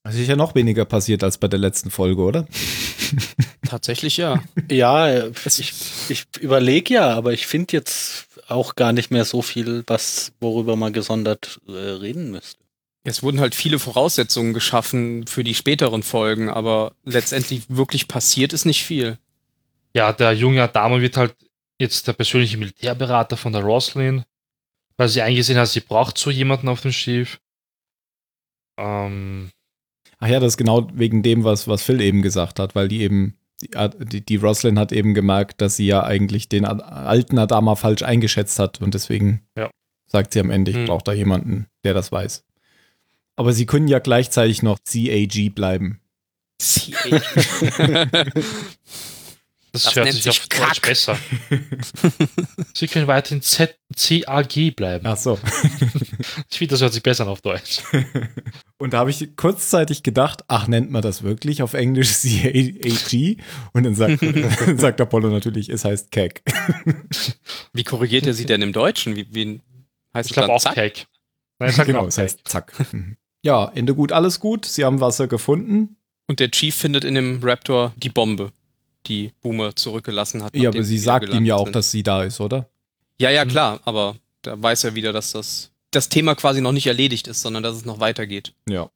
Es 0.03 0.15
ist 0.15 0.27
ja 0.27 0.35
noch 0.35 0.55
weniger 0.55 0.83
passiert 0.85 1.23
als 1.23 1.37
bei 1.37 1.47
der 1.47 1.59
letzten 1.59 1.91
Folge, 1.91 2.21
oder? 2.23 2.47
Tatsächlich 3.67 4.17
ja. 4.17 4.43
Ja, 4.69 5.27
ich, 5.27 5.73
ich 6.09 6.25
überlege 6.39 6.95
ja, 6.95 7.11
aber 7.13 7.33
ich 7.33 7.45
finde 7.47 7.73
jetzt 7.73 8.27
auch 8.47 8.75
gar 8.75 8.93
nicht 8.93 9.11
mehr 9.11 9.25
so 9.25 9.41
viel, 9.41 9.83
was, 9.87 10.33
worüber 10.41 10.75
man 10.75 10.91
gesondert 10.91 11.61
äh, 11.67 11.71
reden 11.71 12.31
müsste. 12.31 12.59
Es 13.03 13.23
wurden 13.23 13.39
halt 13.39 13.55
viele 13.55 13.79
Voraussetzungen 13.79 14.53
geschaffen 14.53 15.25
für 15.27 15.43
die 15.43 15.55
späteren 15.55 16.03
Folgen, 16.03 16.49
aber 16.49 16.93
letztendlich 17.03 17.63
wirklich 17.69 18.07
passiert 18.07 18.53
ist 18.53 18.65
nicht 18.65 18.83
viel. 18.83 19.17
Ja, 19.93 20.13
der 20.13 20.33
junge 20.33 20.63
Adama 20.63 21.01
wird 21.01 21.17
halt 21.17 21.35
jetzt 21.79 22.07
der 22.07 22.13
persönliche 22.13 22.57
Militärberater 22.57 23.35
von 23.37 23.51
der 23.53 23.63
Roslyn, 23.63 24.23
weil 24.97 25.09
sie 25.09 25.21
eingesehen 25.21 25.57
hat, 25.59 25.67
sie 25.67 25.79
braucht 25.81 26.17
so 26.17 26.29
jemanden 26.29 26.67
auf 26.69 26.81
dem 26.81 26.91
Schiff. 26.91 27.39
Ähm, 28.77 29.51
Ach 30.19 30.27
ja, 30.27 30.39
das 30.39 30.53
ist 30.53 30.57
genau 30.57 30.87
wegen 30.93 31.23
dem, 31.23 31.43
was, 31.43 31.67
was 31.67 31.81
Phil 31.83 31.99
eben 32.01 32.21
gesagt 32.21 32.59
hat, 32.59 32.75
weil 32.75 32.87
die 32.87 33.01
eben, 33.01 33.37
die, 33.61 34.21
die, 34.23 34.35
Roslyn 34.37 34.77
hat 34.79 34.91
eben 34.91 35.13
gemerkt, 35.13 35.61
dass 35.61 35.75
sie 35.75 35.87
ja 35.87 36.03
eigentlich 36.03 36.47
den 36.49 36.65
alten 36.65 37.37
Adama 37.37 37.75
falsch 37.75 38.03
eingeschätzt 38.03 38.59
hat 38.59 38.81
und 38.81 38.93
deswegen 38.93 39.41
Ja. 39.57 39.69
sagt 40.05 40.33
sie 40.33 40.39
am 40.39 40.49
Ende, 40.51 40.71
ich 40.71 40.77
Hm. 40.77 40.85
brauche 40.85 41.03
da 41.03 41.13
jemanden, 41.13 41.67
der 41.83 41.93
das 41.93 42.11
weiß. 42.11 42.43
Aber 43.35 43.53
sie 43.53 43.65
können 43.65 43.87
ja 43.87 43.99
gleichzeitig 43.99 44.61
noch 44.61 44.77
CAG 44.83 45.49
bleiben. 45.55 45.99
das, 49.71 49.83
Das 49.83 49.95
hört 49.95 50.05
nennt 50.05 50.15
sich 50.15 50.23
sich 50.23 50.41
auf 50.41 50.47
Deutsch 50.47 50.81
Kack. 50.81 50.89
besser. 50.89 51.17
sie 52.75 52.87
können 52.87 53.07
weiterhin 53.07 53.41
Z 53.41 53.77
CAG 53.95 54.75
bleiben. 54.75 55.05
Ach 55.05 55.17
so. 55.17 55.39
Ich 56.51 56.57
finde, 56.57 56.73
das 56.73 56.81
hört 56.81 56.93
sich 56.93 57.01
besser 57.01 57.23
an 57.23 57.29
auf 57.29 57.41
Deutsch. 57.41 57.81
Und 58.77 58.93
da 58.93 58.99
habe 58.99 59.09
ich 59.09 59.35
kurzzeitig 59.35 60.03
gedacht, 60.03 60.43
ach, 60.47 60.67
nennt 60.67 60.91
man 60.91 61.01
das 61.01 61.23
wirklich 61.23 61.63
auf 61.63 61.73
Englisch 61.73 62.11
CAG? 62.21 63.37
Und 63.73 63.83
dann 63.83 63.95
sagt, 63.95 64.21
dann 64.21 64.77
sagt 64.77 65.01
Apollo 65.01 65.29
natürlich, 65.29 65.69
es 65.69 65.83
heißt 65.85 66.11
CAG. 66.11 66.41
Wie 67.73 67.83
korrigiert 67.83 68.27
er 68.27 68.33
sie 68.33 68.45
denn 68.45 68.61
im 68.61 68.73
Deutschen? 68.73 69.15
Wie, 69.15 69.27
wie 69.33 69.61
heißt 70.13 70.29
Ich 70.29 70.33
glaube 70.33 70.53
auch 70.53 70.61
Zack? 70.61 70.75
Cake. 70.75 71.05
Nein, 71.59 71.73
genau, 71.85 72.01
auch 72.01 72.07
es 72.07 72.17
heißt 72.17 72.41
Zack. 72.47 72.73
Ja, 73.43 73.71
Ende 73.73 73.95
gut, 73.95 74.11
alles 74.11 74.39
gut. 74.39 74.65
Sie 74.65 74.83
haben 74.85 74.99
Wasser 74.99 75.27
gefunden. 75.27 75.95
Und 76.27 76.39
der 76.39 76.51
Chief 76.51 76.75
findet 76.75 77.03
in 77.03 77.15
dem 77.15 77.39
Raptor 77.43 77.93
die 77.97 78.09
Bombe, 78.09 78.51
die 79.07 79.33
Boomer 79.41 79.75
zurückgelassen 79.75 80.43
hat. 80.43 80.55
Ja, 80.55 80.69
aber 80.69 80.83
sie 80.83 80.97
sagt 80.97 81.29
ihm 81.29 81.45
ja 81.45 81.55
auch, 81.55 81.65
sind. 81.65 81.75
dass 81.75 81.91
sie 81.91 82.03
da 82.03 82.23
ist, 82.23 82.39
oder? 82.39 82.69
Ja, 83.19 83.29
ja, 83.29 83.45
Mhm. 83.45 83.49
klar, 83.49 83.79
aber 83.85 84.15
da 84.41 84.61
weiß 84.61 84.83
er 84.85 84.95
wieder, 84.95 85.13
dass 85.13 85.31
das, 85.31 85.71
das 85.91 86.09
Thema 86.09 86.35
quasi 86.35 86.61
noch 86.61 86.71
nicht 86.71 86.87
erledigt 86.87 87.27
ist, 87.27 87.41
sondern 87.41 87.63
dass 87.63 87.75
es 87.75 87.85
noch 87.85 87.99
weitergeht. 87.99 88.53
Ja. 88.67 88.89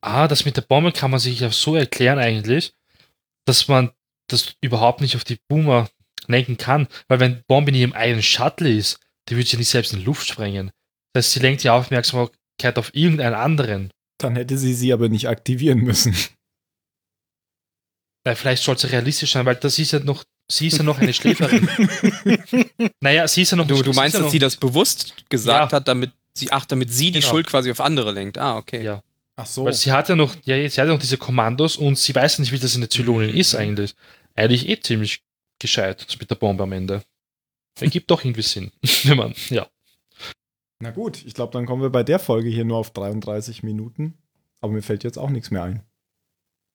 Ah, 0.00 0.28
das 0.28 0.44
mit 0.44 0.56
der 0.56 0.62
Bombe 0.62 0.92
kann 0.92 1.10
man 1.10 1.20
sich 1.20 1.40
ja 1.40 1.50
so 1.50 1.74
erklären 1.74 2.18
eigentlich, 2.18 2.74
dass 3.44 3.66
man 3.68 3.90
das 4.28 4.54
überhaupt 4.60 5.00
nicht 5.00 5.16
auf 5.16 5.24
die 5.24 5.38
Boomer 5.48 5.88
lenken 6.26 6.56
kann. 6.56 6.86
Weil 7.08 7.20
wenn 7.20 7.42
Bombe 7.46 7.70
in 7.70 7.76
ihrem 7.76 7.92
eigenen 7.92 8.22
Shuttle 8.22 8.70
ist, 8.70 9.00
die 9.28 9.36
würde 9.36 9.48
sie 9.48 9.56
nicht 9.56 9.68
selbst 9.68 9.92
in 9.92 10.00
die 10.00 10.04
Luft 10.04 10.26
sprengen. 10.28 10.70
Das 11.12 11.26
heißt, 11.26 11.32
sie 11.34 11.40
lenkt 11.40 11.64
die 11.64 11.70
Aufmerksamkeit 11.70 12.76
auf 12.78 12.94
irgendeinen 12.94 13.34
anderen. 13.34 13.90
Dann 14.18 14.36
hätte 14.36 14.56
sie 14.58 14.74
sie 14.74 14.92
aber 14.92 15.08
nicht 15.08 15.28
aktivieren 15.28 15.78
müssen. 15.80 16.14
Weil 18.26 18.34
vielleicht 18.34 18.64
soll 18.64 18.76
sie 18.76 18.88
realistisch 18.90 19.30
sein, 19.30 19.46
weil 19.46 19.54
das 19.54 19.78
ist 19.78 19.92
ja 19.92 20.00
noch, 20.00 20.24
sie 20.50 20.66
ist 20.66 20.78
ja 20.78 20.82
noch 20.82 20.98
eine 20.98 21.12
Schläferin. 21.14 21.68
naja, 23.00 23.28
sie 23.28 23.42
ist 23.42 23.52
ja 23.52 23.56
noch 23.56 23.68
Du, 23.68 23.80
du 23.80 23.92
meinst, 23.92 24.16
ja 24.16 24.22
dass 24.22 24.32
sie 24.32 24.40
das 24.40 24.56
bewusst 24.56 25.14
gesagt 25.28 25.70
Ja. 25.70 25.76
hat, 25.76 25.86
damit 25.86 26.10
sie, 26.34 26.50
ach, 26.50 26.64
damit 26.66 26.92
sie 26.92 27.12
die 27.12 27.20
Genau. 27.20 27.30
Schuld 27.30 27.46
quasi 27.46 27.70
auf 27.70 27.80
andere 27.80 28.10
lenkt. 28.10 28.36
Ah, 28.36 28.56
okay. 28.56 28.82
Ja. 28.82 29.04
Ach 29.36 29.46
so. 29.46 29.64
Weil 29.64 29.74
sie 29.74 29.92
hat 29.92 30.08
ja 30.08 30.16
noch, 30.16 30.34
ja, 30.42 30.56
sie 30.56 30.80
hat 30.80 30.88
ja 30.88 30.92
noch 30.92 30.98
diese 30.98 31.18
Kommandos 31.18 31.76
und 31.76 31.96
sie 31.98 32.12
weiß 32.16 32.40
nicht, 32.40 32.50
wie 32.50 32.58
das 32.58 32.74
in 32.74 32.80
der 32.80 32.90
Zylonin 32.90 33.30
ist 33.32 33.54
eigentlich. 33.54 33.94
Eigentlich 34.34 34.68
eh 34.68 34.80
ziemlich 34.80 35.22
gescheit, 35.60 36.04
das 36.04 36.18
mit 36.18 36.28
der 36.28 36.34
Bombe 36.34 36.64
am 36.64 36.72
Ende. 36.72 37.04
Ergibt 37.78 38.10
doch 38.10 38.24
irgendwie 38.24 38.42
Sinn, 38.42 38.72
wenn 39.04 39.18
man, 39.18 39.34
ja. 39.50 39.68
Na 40.80 40.90
gut, 40.90 41.24
ich 41.24 41.34
glaube, 41.34 41.52
dann 41.52 41.64
kommen 41.64 41.80
wir 41.82 41.90
bei 41.90 42.02
der 42.02 42.18
Folge 42.18 42.48
hier 42.48 42.64
nur 42.64 42.78
auf 42.78 42.90
33 42.90 43.62
Minuten. 43.62 44.18
Aber 44.60 44.72
mir 44.72 44.82
fällt 44.82 45.04
jetzt 45.04 45.16
auch 45.16 45.30
nichts 45.30 45.52
mehr 45.52 45.62
ein. 45.62 45.82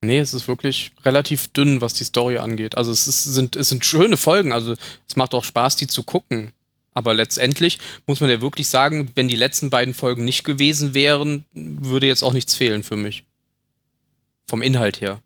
Nee, 0.04 0.18
es 0.20 0.34
ist 0.34 0.48
wirklich 0.48 0.92
relativ 1.06 1.48
dünn, 1.50 1.80
was 1.82 1.94
die 1.94 2.04
Story 2.04 2.38
angeht. 2.40 2.76
Also 2.76 2.92
es, 2.92 3.08
ist, 3.08 3.24
sind, 3.24 3.56
es 3.56 3.70
sind 3.70 3.86
schöne 3.86 4.18
Folgen, 4.18 4.52
also 4.52 4.74
es 5.08 5.16
macht 5.16 5.34
auch 5.36 5.44
Spaß, 5.44 5.76
die 5.76 5.86
zu 5.88 6.04
gucken. 6.04 6.54
Aber 6.94 7.14
letztendlich 7.14 7.78
muss 8.08 8.20
man 8.20 8.30
ja 8.30 8.42
wirklich 8.42 8.68
sagen, 8.68 9.12
wenn 9.16 9.28
die 9.28 9.36
letzten 9.36 9.70
beiden 9.70 9.94
Folgen 9.94 10.26
nicht 10.26 10.44
gewesen 10.44 10.94
wären, 10.94 11.46
würde 11.54 12.08
jetzt 12.08 12.24
auch 12.24 12.34
nichts 12.34 12.56
fehlen 12.56 12.84
für 12.84 12.96
mich. 12.98 13.24
Vom 14.48 14.62
Inhalt 14.62 15.00
her. 15.02 15.22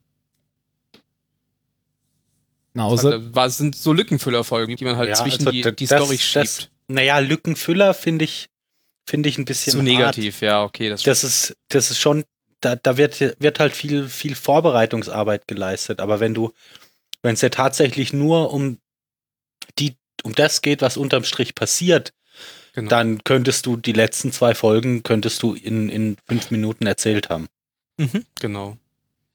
Na, 2.73 2.83
außer, 2.85 3.13
Also, 3.13 3.33
war, 3.35 3.45
es 3.47 3.57
sind 3.57 3.75
so 3.75 3.93
Lückenfüllerfolgen, 3.93 4.75
die 4.75 4.83
man 4.83 4.97
halt 4.97 5.09
Ja, 5.09 5.15
zwischen 5.15 5.47
also 5.47 5.51
die, 5.51 5.61
die 5.61 5.87
das- 5.87 5.99
Story 6.03 6.17
das- 6.17 6.21
schiebt. 6.57 6.71
Naja, 6.87 7.17
Lückenfüller 7.19 7.93
finde 7.95 8.25
ich, 8.25 8.47
finde 9.07 9.29
ich 9.29 9.37
ein 9.39 9.45
bisschen 9.45 9.71
Zu 9.71 9.77
hart. 9.79 9.85
negativ, 9.87 10.41
ja, 10.41 10.63
okay. 10.63 10.89
Das, 10.89 11.01
Das 11.03 11.23
ist, 11.23 11.55
das 11.69 11.89
ist 11.89 11.99
schon, 11.99 12.25
da, 12.65 12.75
da 12.75 12.97
wird, 12.97 13.19
wird 13.39 13.59
halt 13.59 13.73
viel, 13.73 14.09
viel 14.09 14.35
Vorbereitungsarbeit 14.35 15.47
geleistet. 15.47 15.99
Aber 15.99 16.19
wenn 16.19 16.33
du, 16.33 16.51
wenn 17.21 17.35
es 17.35 17.41
ja 17.41 17.49
tatsächlich 17.49 18.11
nur 18.11 18.51
um 18.51 18.79
die, 19.77 19.95
um 20.23 20.33
das 20.33 20.61
geht, 20.61 20.81
was 20.81 20.97
unterm 20.97 21.23
Strich 21.23 21.53
passiert, 21.53 22.11
genau. 22.73 22.89
dann 22.89 23.23
könntest 23.23 23.67
du 23.67 23.77
die 23.77 23.93
letzten 23.93 24.31
zwei 24.31 24.55
Folgen 24.55 25.03
könntest 25.03 25.43
du 25.43 25.53
in, 25.53 25.89
in 25.89 26.17
fünf 26.27 26.49
Minuten 26.49 26.87
erzählt 26.87 27.29
haben. 27.29 27.47
Mhm, 27.97 28.25
genau. 28.39 28.77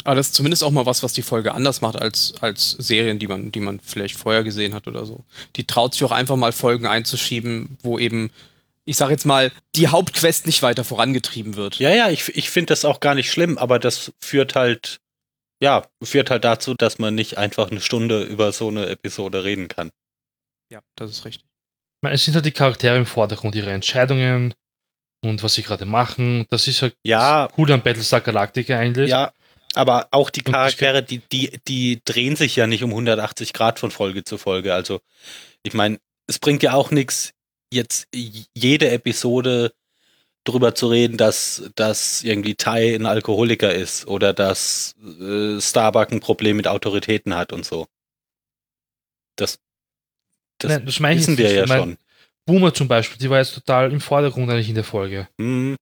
Aber 0.03 0.17
das 0.17 0.29
ist 0.29 0.35
zumindest 0.35 0.65
auch 0.65 0.71
mal 0.71 0.87
was, 0.87 1.03
was 1.03 1.13
die 1.13 1.23
Folge 1.23 1.53
anders 1.53 1.83
macht 1.83 1.97
als, 1.97 2.35
als 2.41 2.71
Serien, 2.73 3.19
die 3.19 3.29
man, 3.29 3.53
die 3.53 3.61
man 3.61 3.81
vielleicht 3.81 4.17
vorher 4.17 4.43
gesehen 4.43 4.75
hat 4.75 4.89
oder 4.89 5.07
so. 5.07 5.25
Die 5.57 5.67
traut 5.67 5.93
sich 5.93 6.03
auch 6.05 6.11
einfach 6.11 6.37
mal 6.37 6.53
Folgen 6.53 6.87
einzuschieben, 6.87 7.77
wo 7.83 7.99
eben, 7.99 8.31
ich 8.85 8.97
sag 8.97 9.11
jetzt 9.11 9.27
mal, 9.27 9.53
die 9.77 9.89
Hauptquest 9.89 10.47
nicht 10.47 10.63
weiter 10.63 10.85
vorangetrieben 10.85 11.57
wird. 11.57 11.79
Ja, 11.79 11.91
ja, 11.91 12.11
ich, 12.11 12.29
ich 12.37 12.51
finde 12.51 12.73
das 12.73 12.85
auch 12.85 13.01
gar 13.01 13.15
nicht 13.15 13.31
schlimm, 13.31 13.59
aber 13.59 13.79
das 13.79 14.13
führt 14.21 14.55
halt, 14.55 15.01
ja, 15.63 15.87
führt 16.03 16.31
halt 16.31 16.45
dazu, 16.45 16.75
dass 16.75 16.99
man 16.99 17.15
nicht 17.15 17.39
einfach 17.39 17.71
eine 17.71 17.81
Stunde 17.81 18.23
über 18.23 18.53
so 18.53 18.69
eine 18.69 18.87
Episode 18.87 19.45
reden 19.45 19.69
kann. 19.69 19.91
Ja, 20.71 20.81
das 20.97 21.11
ist 21.11 21.25
richtig. 21.25 21.45
Ich 21.45 22.03
meine, 22.03 22.15
Es 22.15 22.25
sind 22.25 22.35
halt 22.35 22.47
die 22.47 22.53
Charaktere 22.53 22.97
im 22.97 23.07
Vordergrund, 23.07 23.55
ihre 23.55 23.73
Entscheidungen 23.73 24.55
und 25.23 25.43
was 25.43 25.55
sie 25.55 25.63
gerade 25.63 25.85
machen. 25.85 26.47
Das 26.49 26.67
ist 26.67 26.83
halt 26.83 26.97
Ja, 27.05 27.47
das 27.47 27.55
Coole 27.55 27.75
an 27.75 27.83
Battlestar 27.83 28.23
Galactica 28.23 28.79
eigentlich. 28.79 29.11
Ja, 29.11 29.33
aber 29.75 30.09
auch 30.11 30.31
die 30.31 30.43
Charaktere, 30.43 31.03
die, 31.03 31.19
die, 31.19 31.61
die 31.69 32.01
drehen 32.05 32.37
sich 32.37 32.57
ja 32.57 32.67
nicht 32.67 32.83
um 32.83 32.91
180 32.91 33.53
Grad 33.53 33.79
von 33.79 33.91
Folge 33.91 34.25
zu 34.25 34.39
Folge. 34.39 34.75
Also, 34.75 35.01
ich 35.63 35.75
meine, 35.75 35.99
es 36.27 36.39
bringt 36.39 36.63
ja 36.63 36.73
auch 36.73 36.91
nichts, 36.91 37.33
jetzt 37.73 38.09
jede 38.13 38.91
Episode 38.91 39.73
drüber 40.45 40.75
zu 40.75 40.89
reden, 40.89 41.17
dass, 41.17 41.71
dass 41.77 42.23
irgendwie 42.23 42.55
Tai 42.55 42.95
ein 42.95 43.07
Alkoholiker 43.07 43.73
ist 43.75 44.07
oder 44.07 44.33
dass 44.33 44.95
äh, 45.21 45.61
Starbuck 45.61 46.13
ein 46.13 46.21
Problem 46.21 46.57
mit 46.57 46.67
Autoritäten 46.67 47.35
hat 47.35 47.53
und 47.53 47.65
so. 47.65 47.87
Das, 49.37 49.59
das 50.59 50.71
Nein, 50.71 50.87
das 50.87 51.01
wissen 51.01 51.39
wir 51.39 51.53
ja 51.53 51.67
schon. 51.67 51.99
Boomer 52.47 52.75
zum 52.75 52.89
Beispiel, 52.89 53.19
die 53.19 53.31
war 53.31 53.39
jetzt 53.39 53.55
total 53.55 53.93
im 53.93 54.01
Vordergrund 54.01 54.51
eigentlich 54.51 54.69
in 54.69 54.75
der 54.75 54.85
Folge. 54.85 55.29
Hm, 55.39 55.77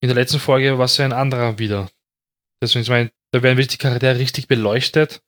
In 0.00 0.08
der 0.08 0.14
letzten 0.14 0.40
Folge 0.40 0.76
war 0.78 0.84
es 0.84 0.96
ja 0.96 1.04
ein 1.04 1.12
anderer 1.12 1.58
wieder. 1.58 1.88
Deswegen, 2.60 2.82
ich 2.82 2.90
meine, 2.90 3.10
da 3.30 3.42
werden 3.42 3.56
wirklich 3.56 3.78
die 3.78 3.82
Charaktere 3.82 4.18
richtig 4.18 4.46
beleuchtet. 4.46 5.22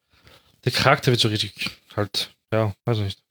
Der 0.65 0.73
Charakter 0.73 1.11
wird 1.11 1.21
so 1.21 1.29
richtig 1.29 1.71
halt, 1.97 2.35
ja, 2.53 2.75
weiß 2.85 2.99
nicht. 2.99 3.24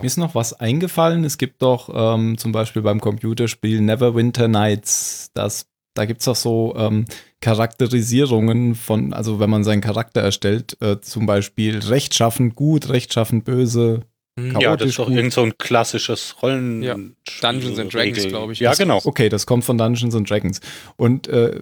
Mir 0.00 0.06
ist 0.06 0.16
noch 0.16 0.34
was 0.34 0.52
eingefallen. 0.52 1.24
Es 1.24 1.38
gibt 1.38 1.62
doch 1.62 1.90
ähm, 1.94 2.38
zum 2.38 2.52
Beispiel 2.52 2.82
beim 2.82 3.00
Computerspiel 3.00 3.80
Neverwinter 3.80 4.48
Nights, 4.48 5.30
das, 5.34 5.66
da 5.94 6.04
gibt 6.04 6.20
es 6.20 6.26
doch 6.26 6.36
so 6.36 6.74
ähm, 6.76 7.04
Charakterisierungen 7.40 8.74
von, 8.74 9.12
also 9.12 9.40
wenn 9.40 9.50
man 9.50 9.64
seinen 9.64 9.80
Charakter 9.80 10.20
erstellt, 10.20 10.76
äh, 10.80 11.00
zum 11.00 11.26
Beispiel 11.26 11.78
rechtschaffend 11.78 12.54
gut, 12.54 12.88
rechtschaffend 12.88 13.44
böse. 13.44 14.00
Hm, 14.38 14.52
Chaotisch 14.52 14.62
ja, 14.62 14.76
das 14.76 14.88
ist 14.88 14.98
doch 14.98 15.10
irgend 15.10 15.32
so 15.32 15.42
ein 15.42 15.58
klassisches 15.58 16.36
Rollen. 16.42 16.82
Ja, 16.82 16.96
Dungeons 17.40 17.78
and 17.78 17.92
Dragons, 17.92 18.28
glaube 18.28 18.52
ich. 18.54 18.60
Ja, 18.60 18.74
genau. 18.74 19.00
Okay, 19.04 19.28
das 19.28 19.46
kommt 19.46 19.64
von 19.64 19.76
Dungeons 19.76 20.14
and 20.14 20.28
Dragons. 20.28 20.60
Und 20.96 21.28
äh, 21.28 21.60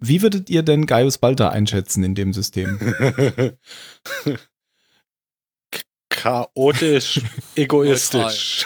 wie 0.00 0.22
würdet 0.22 0.50
ihr 0.50 0.62
denn 0.62 0.86
Gaius 0.86 1.18
Balta 1.18 1.50
einschätzen 1.50 2.02
in 2.02 2.14
dem 2.14 2.32
System? 2.32 2.78
Chaotisch, 6.24 7.20
egoistisch. 7.54 8.64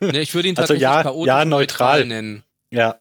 Ne, 0.00 0.20
ich 0.20 0.34
würde 0.36 0.48
ihn 0.48 0.56
Also 0.56 0.74
tatsächlich 0.74 0.82
ja- 0.82 1.02
chaotisch 1.02 1.26
ja, 1.26 1.44
neutral. 1.44 2.04
nennen. 2.04 2.44
ja, 2.72 3.00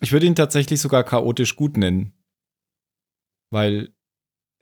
Ich 0.00 0.12
würde 0.12 0.26
ihn 0.26 0.36
tatsächlich 0.36 0.80
sogar 0.80 1.02
chaotisch 1.02 1.56
gut 1.56 1.76
nennen. 1.76 2.12
Weil 3.52 3.92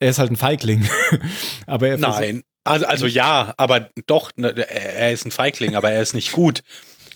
er 0.01 0.09
ist 0.09 0.19
halt 0.19 0.31
ein 0.31 0.37
Feigling. 0.37 0.89
Aber 1.67 1.89
er 1.89 1.99
nein. 1.99 2.45
Also, 2.65 2.87
also 2.87 3.07
ja, 3.07 3.55
aber 3.57 3.91
doch, 4.07 4.31
ne, 4.37 4.49
er 4.57 4.95
er 4.97 5.13
ist 5.13 5.25
ein 5.25 5.31
Feigling, 5.31 5.75
aber 5.75 5.91
er 5.91 6.03
ist 6.03 6.13
nicht 6.13 6.33
gut, 6.33 6.63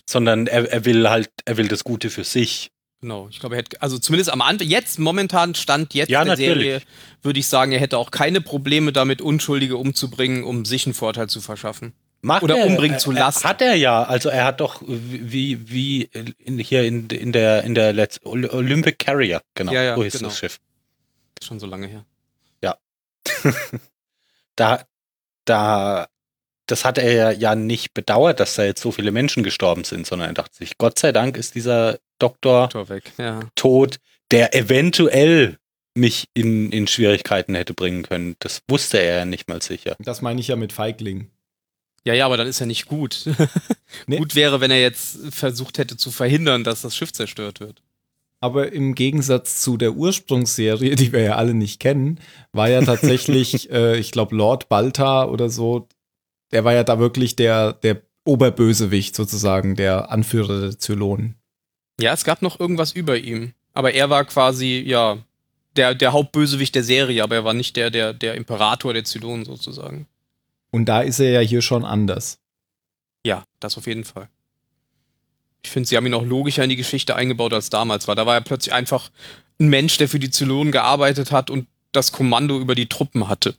sondern 0.09 0.47
er, 0.47 0.71
er 0.73 0.87
will 0.87 1.11
halt, 1.11 1.31
er 1.45 1.59
will 1.59 1.69
das 1.69 1.85
Gute 1.85 2.09
für 2.09 2.25
sich. 2.25 2.71
Genau, 3.03 3.27
ich 3.29 3.41
glaube, 3.41 3.57
er 3.57 3.59
hätte, 3.59 3.83
also 3.83 3.99
zumindest 3.99 4.31
am 4.33 4.41
Anfang, 4.41 4.67
jetzt 4.69 4.99
momentan 5.01 5.55
stand 5.57 5.93
jetzt 5.93 6.09
Ja, 6.09 6.25
der 6.25 6.35
natürlich. 6.37 6.65
Serie, 6.65 6.83
würde 7.23 7.39
ich 7.41 7.49
sagen, 7.49 7.73
er 7.73 7.81
hätte 7.81 7.99
auch 7.99 8.11
keine 8.13 8.41
Probleme 8.41 8.93
damit, 8.93 9.21
Unschuldige 9.21 9.77
umzubringen, 9.77 10.45
um 10.45 10.65
sich 10.65 10.87
einen 10.87 10.95
Vorteil 10.95 11.29
zu 11.29 11.41
verschaffen. 11.41 11.93
Macht 12.21 12.45
Oder 12.45 12.59
er, 12.59 12.67
umbringen 12.67 13.01
zu 13.01 13.11
er- 13.11 13.19
lassen. 13.19 13.43
Hat 13.43 13.61
er 13.61 13.75
ja. 13.75 14.05
Also 14.05 14.29
er 14.29 14.45
hat 14.45 14.61
doch 14.61 14.81
wie, 14.87 15.69
wie 15.69 16.03
in, 16.39 16.59
hier 16.61 16.85
in, 16.85 17.09
in 17.11 17.33
der 17.33 17.65
in 17.65 17.75
der 17.75 17.93
Letz 17.93 18.21
Oly- 18.23 18.49
Olympic 18.49 18.99
Carrier, 19.05 19.43
genau, 19.55 19.73
Ja, 19.73 19.83
ja, 19.83 19.97
so 19.97 20.05
hieß 20.05 20.13
genau. 20.19 20.29
das 20.29 20.39
Schiff. 20.39 20.61
Ist 21.41 21.49
schon 21.49 21.59
so 21.59 21.67
lange 21.67 21.89
her. 21.89 22.05
Da, 24.57 24.85
da, 25.47 26.07
das 26.67 26.85
hat 26.85 26.99
er 26.99 27.13
ja- 27.13 27.31
ja 27.31 27.55
nicht 27.55 27.95
bedauert, 27.95 28.39
dass 28.39 28.55
da 28.55 28.65
jetzt 28.65 28.83
so 28.83 28.93
viele 28.93 29.11
Menschen 29.11 29.43
gestorben 29.43 29.85
sind, 29.85 30.07
sondern 30.07 30.31
er 30.31 30.35
dachte 30.35 30.55
sich, 30.57 30.77
Gott 30.79 30.99
sei 30.99 31.11
Dank 31.13 31.37
ist 31.37 31.55
dieser 31.55 31.99
Doktor 32.23 32.69
Tor 32.71 32.89
weg. 32.89 33.13
Ja. 33.19 33.41
tot, 33.55 33.99
der 34.31 34.55
eventuell 34.55 35.59
mich 35.95 36.29
in, 36.35 36.73
in 36.73 36.87
Schwierigkeiten 36.87 37.55
hätte 37.55 37.75
bringen 37.75 38.03
können. 38.05 38.37
Das 38.39 38.63
wusste 38.69 38.99
er 38.99 39.19
ja 39.19 39.25
nicht 39.25 39.49
mal 39.49 39.61
sicher. 39.61 39.97
Das 39.99 40.23
meine 40.23 40.41
ich 40.41 40.49
ja 40.49 40.57
mit 40.57 40.73
Feigling. 40.73 41.31
ja, 42.05 42.15
ja, 42.15 42.25
aber 42.27 42.37
dann 42.37 42.47
ist 42.47 42.61
er 42.61 42.67
nicht 42.67 42.87
gut. 42.87 43.29
Nee. 44.07 44.17
Gut 44.17 44.35
wäre, 44.35 44.63
wenn 44.63 44.71
er 44.71 44.81
jetzt 44.81 45.19
versucht 45.35 45.77
hätte 45.77 45.99
zu 45.99 46.11
verhindern, 46.11 46.65
dass 46.65 46.81
das 46.81 46.97
Schiff 46.97 47.13
zerstört 47.13 47.61
wird. 47.61 47.83
Aber 48.41 48.73
im 48.73 48.95
Gegensatz 48.95 49.61
zu 49.61 49.77
der 49.77 49.93
Ursprungsserie, 49.93 50.97
die 50.97 51.13
wir 51.13 51.21
ja 51.21 51.37
alle 51.37 51.53
nicht 51.53 51.79
kennen, 51.79 52.19
war 52.53 52.71
ja 52.71 52.81
tatsächlich, 52.81 53.71
äh, 53.71 53.99
ich 53.99 54.11
glaube, 54.11 54.35
Lord 54.35 54.71
Balta 54.71 55.27
oder 55.27 55.51
so, 55.51 55.89
der 56.53 56.65
war 56.65 56.73
ja 56.73 56.85
da 56.85 56.99
wirklich 56.99 57.37
der, 57.37 57.75
der 57.75 58.01
Oberbösewicht 58.25 59.15
sozusagen, 59.15 59.77
der 59.77 60.11
Anführer 60.11 60.61
der 60.63 60.79
Zylonen. 60.79 61.37
Ja, 62.03 62.13
es 62.13 62.25
gab 62.25 62.43
noch 62.43 62.59
irgendwas 62.59 62.93
über 62.93 63.17
ihm. 63.17 63.53
Aber 63.75 63.93
er 63.93 64.11
war 64.11 64.25
quasi, 64.25 64.83
ja, 64.85 65.19
der, 65.77 65.95
der 65.95 66.13
Hauptbösewicht 66.13 66.75
der 66.75 66.85
Serie, 66.85 67.23
aber 67.23 67.37
er 67.37 67.45
war 67.45 67.55
nicht 67.55 67.77
der, 67.77 67.91
der, 67.91 68.13
der 68.13 68.35
Imperator 68.35 68.93
der 68.93 69.05
Zylonen 69.05 69.45
sozusagen. 69.45 70.07
Und 70.71 70.87
da 70.87 71.01
ist 71.01 71.21
er 71.21 71.31
ja 71.31 71.41
hier 71.41 71.63
schon 71.63 71.85
anders. 71.85 72.39
Ja, 73.25 73.45
das 73.61 73.79
auf 73.79 73.87
jeden 73.87 74.05
Fall. 74.05 74.29
Ich 75.65 75.71
finde, 75.71 75.89
sie 75.89 75.97
haben 75.97 76.07
ihn 76.07 76.15
auch 76.15 76.25
logischer 76.25 76.65
in 76.65 76.71
die 76.71 76.77
Geschichte 76.77 77.15
eingebaut 77.15 77.53
als 77.53 77.71
damals, 77.71 78.09
weil 78.09 78.17
da 78.17 78.27
war 78.27 78.35
er 78.35 78.41
plötzlich 78.41 78.75
einfach 78.75 79.11
ein 79.61 79.69
Mensch, 79.69 79.97
der 79.97 80.09
für 80.09 80.19
die 80.19 80.31
Zylonen 80.31 80.73
gearbeitet 80.73 81.31
hat 81.31 81.51
und 81.51 81.69
das 81.93 82.11
Kommando 82.11 82.59
über 82.59 82.75
die 82.75 82.89
Truppen 82.89 83.29
hatte. 83.29 83.55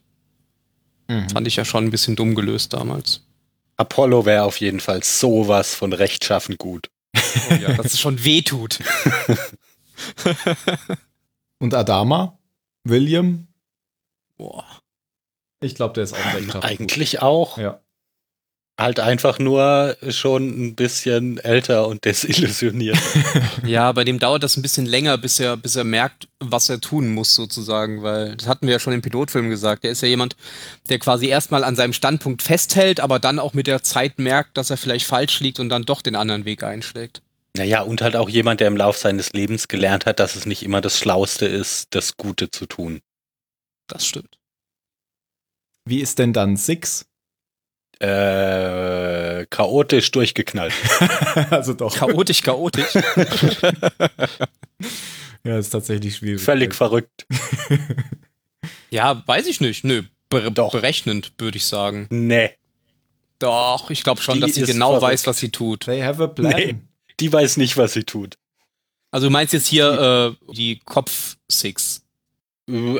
Fand 1.32 1.46
ich 1.46 1.56
ja 1.56 1.64
schon 1.64 1.84
ein 1.84 1.90
bisschen 1.90 2.16
dumm 2.16 2.34
gelöst 2.34 2.72
damals. 2.74 3.22
Apollo 3.76 4.26
wäre 4.26 4.44
auf 4.44 4.58
jeden 4.58 4.80
Fall 4.80 5.02
sowas 5.02 5.74
von 5.74 5.92
rechtschaffen 5.92 6.56
gut. 6.58 6.90
Oh 7.50 7.54
ja, 7.54 7.74
dass 7.74 7.94
es 7.94 8.00
schon 8.00 8.24
weh 8.24 8.42
tut. 8.42 8.78
Und 11.58 11.74
Adama? 11.74 12.38
William? 12.84 13.48
Boah. 14.36 14.64
Ich 15.60 15.74
glaube, 15.74 15.94
der 15.94 16.04
ist 16.04 16.12
auch 16.12 16.50
scharf. 16.50 16.64
Eigentlich 16.64 17.22
auch. 17.22 17.58
Ja. 17.58 17.80
Halt 18.76 18.98
einfach 18.98 19.38
nur 19.38 19.96
schon 20.08 20.48
ein 20.48 20.74
bisschen 20.74 21.38
älter 21.38 21.86
und 21.86 22.04
desillusioniert. 22.04 22.98
Ja, 23.64 23.92
bei 23.92 24.02
dem 24.04 24.18
dauert 24.18 24.42
das 24.42 24.56
ein 24.56 24.62
bisschen 24.62 24.84
länger, 24.84 25.16
bis 25.16 25.38
er, 25.40 25.56
bis 25.56 25.76
er 25.76 25.84
merkt, 25.84 26.28
was 26.40 26.68
er 26.68 26.80
tun 26.80 27.14
muss, 27.14 27.34
sozusagen, 27.34 28.02
weil 28.02 28.36
das 28.36 28.48
hatten 28.48 28.66
wir 28.66 28.72
ja 28.74 28.78
schon 28.80 28.92
im 28.92 29.00
Pilotfilm 29.00 29.48
gesagt. 29.48 29.84
Der 29.84 29.92
ist 29.92 30.02
ja 30.02 30.08
jemand, 30.08 30.36
der 30.88 30.98
quasi 30.98 31.28
erstmal 31.28 31.62
an 31.64 31.76
seinem 31.76 31.92
Standpunkt 31.92 32.42
festhält, 32.42 32.98
aber 33.00 33.20
dann 33.20 33.38
auch 33.38 33.54
mit 33.54 33.66
der 33.68 33.82
Zeit 33.84 34.18
merkt, 34.18 34.56
dass 34.58 34.70
er 34.70 34.76
vielleicht 34.76 35.06
falsch 35.06 35.38
liegt 35.40 35.60
und 35.60 35.68
dann 35.68 35.84
doch 35.84 36.02
den 36.02 36.16
anderen 36.16 36.44
Weg 36.44 36.62
einschlägt. 36.64 37.22
naja, 37.56 37.82
und 37.82 38.02
halt 38.02 38.16
auch 38.16 38.28
jemand, 38.28 38.58
der 38.60 38.68
im 38.68 38.76
Lauf 38.76 38.96
seines 38.98 39.32
Lebens 39.32 39.68
gelernt 39.68 40.04
hat, 40.04 40.18
dass 40.18 40.34
es 40.34 40.46
nicht 40.46 40.64
immer 40.64 40.80
das 40.80 40.98
Schlauste 40.98 41.46
ist, 41.46 41.94
das 41.94 42.16
Gute 42.16 42.50
zu 42.50 42.66
tun. 42.66 43.00
Das 43.86 44.04
stimmt. 44.04 44.36
Wie 45.86 46.00
ist 46.00 46.18
denn 46.18 46.32
dann 46.32 46.56
Six? 46.56 47.06
Äh, 48.04 49.46
chaotisch 49.46 50.10
durchgeknallt. 50.10 50.74
also 51.50 51.72
doch. 51.74 51.94
Chaotisch, 51.94 52.42
chaotisch. 52.42 52.94
Ja, 55.46 55.58
ist 55.58 55.68
tatsächlich 55.70 56.16
schwierig. 56.16 56.40
Völlig 56.40 56.74
verrückt. 56.74 57.26
ja, 58.90 59.22
weiß 59.26 59.46
ich 59.46 59.60
nicht. 59.60 59.84
Nö, 59.84 60.02
be 60.30 60.50
Doch. 60.50 60.72
berechnend, 60.72 61.32
würde 61.36 61.58
ich 61.58 61.66
sagen. 61.66 62.06
Nee. 62.08 62.52
Doch, 63.40 63.90
ich 63.90 64.02
glaube 64.04 64.22
schon, 64.22 64.36
Die 64.36 64.40
dass 64.40 64.54
sie 64.54 64.62
genau 64.62 64.92
verrückt. 64.98 65.12
weiß, 65.12 65.26
was 65.26 65.38
sie 65.38 65.50
tut. 65.50 65.80
They 65.84 66.00
have 66.02 66.22
a 66.22 66.28
plan. 66.28 66.54
Nee. 66.56 66.76
Die 67.20 67.30
weiß 67.30 67.58
nicht, 67.58 67.76
was 67.76 67.92
sie 67.92 68.04
tut. 68.04 68.38
Also 69.10 69.26
du 69.26 69.30
meinst 69.32 69.52
jetzt 69.52 69.66
hier 69.66 70.36
äh, 70.48 70.52
die 70.54 70.80
Kopf-Six. 70.84 72.02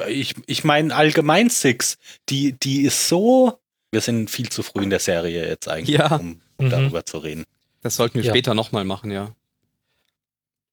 Ich, 0.09 0.35
ich 0.47 0.65
meine 0.65 0.95
allgemein 0.95 1.49
Six, 1.49 1.97
die, 2.29 2.53
die 2.53 2.83
ist 2.83 3.09
so. 3.09 3.59
Wir 3.95 4.01
sind 4.01 4.29
viel 4.29 4.49
zu 4.49 4.65
früh 4.65 4.83
in 4.83 4.91
der 4.91 4.99
Serie 4.99 5.47
jetzt 5.47 5.69
eigentlich, 5.69 5.97
Ja. 5.97 6.17
um 6.17 6.41
Mhm. 6.59 6.71
darüber 6.71 7.07
zu 7.07 7.19
reden. 7.19 7.45
Das 7.83 7.95
sollten 7.97 8.17
wir 8.17 8.25
Ja. 8.25 8.33
später 8.33 8.53
nochmal 8.55 8.85
machen, 8.85 9.11
ja. 9.13 9.31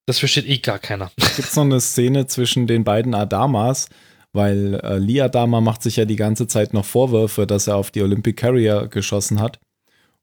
Das 0.06 0.18
versteht 0.18 0.46
eh 0.48 0.58
gar 0.58 0.78
keiner. 0.80 1.12
gibt 1.16 1.38
es 1.38 1.54
noch 1.56 1.62
eine 1.64 1.80
Szene 1.80 2.26
zwischen 2.26 2.66
den 2.66 2.82
beiden 2.82 3.14
Adamas, 3.14 3.88
weil 4.32 4.74
äh, 4.82 4.98
Lee 4.98 5.20
Adama 5.20 5.60
macht 5.60 5.82
sich 5.84 5.96
ja 5.96 6.04
die 6.04 6.16
ganze 6.16 6.48
Zeit 6.48 6.72
noch 6.74 6.84
Vorwürfe, 6.84 7.46
dass 7.46 7.68
er 7.68 7.76
auf 7.76 7.92
die 7.92 8.02
Olympic 8.02 8.34
Carrier 8.34 8.88
geschossen 8.88 9.40
hat. 9.40 9.60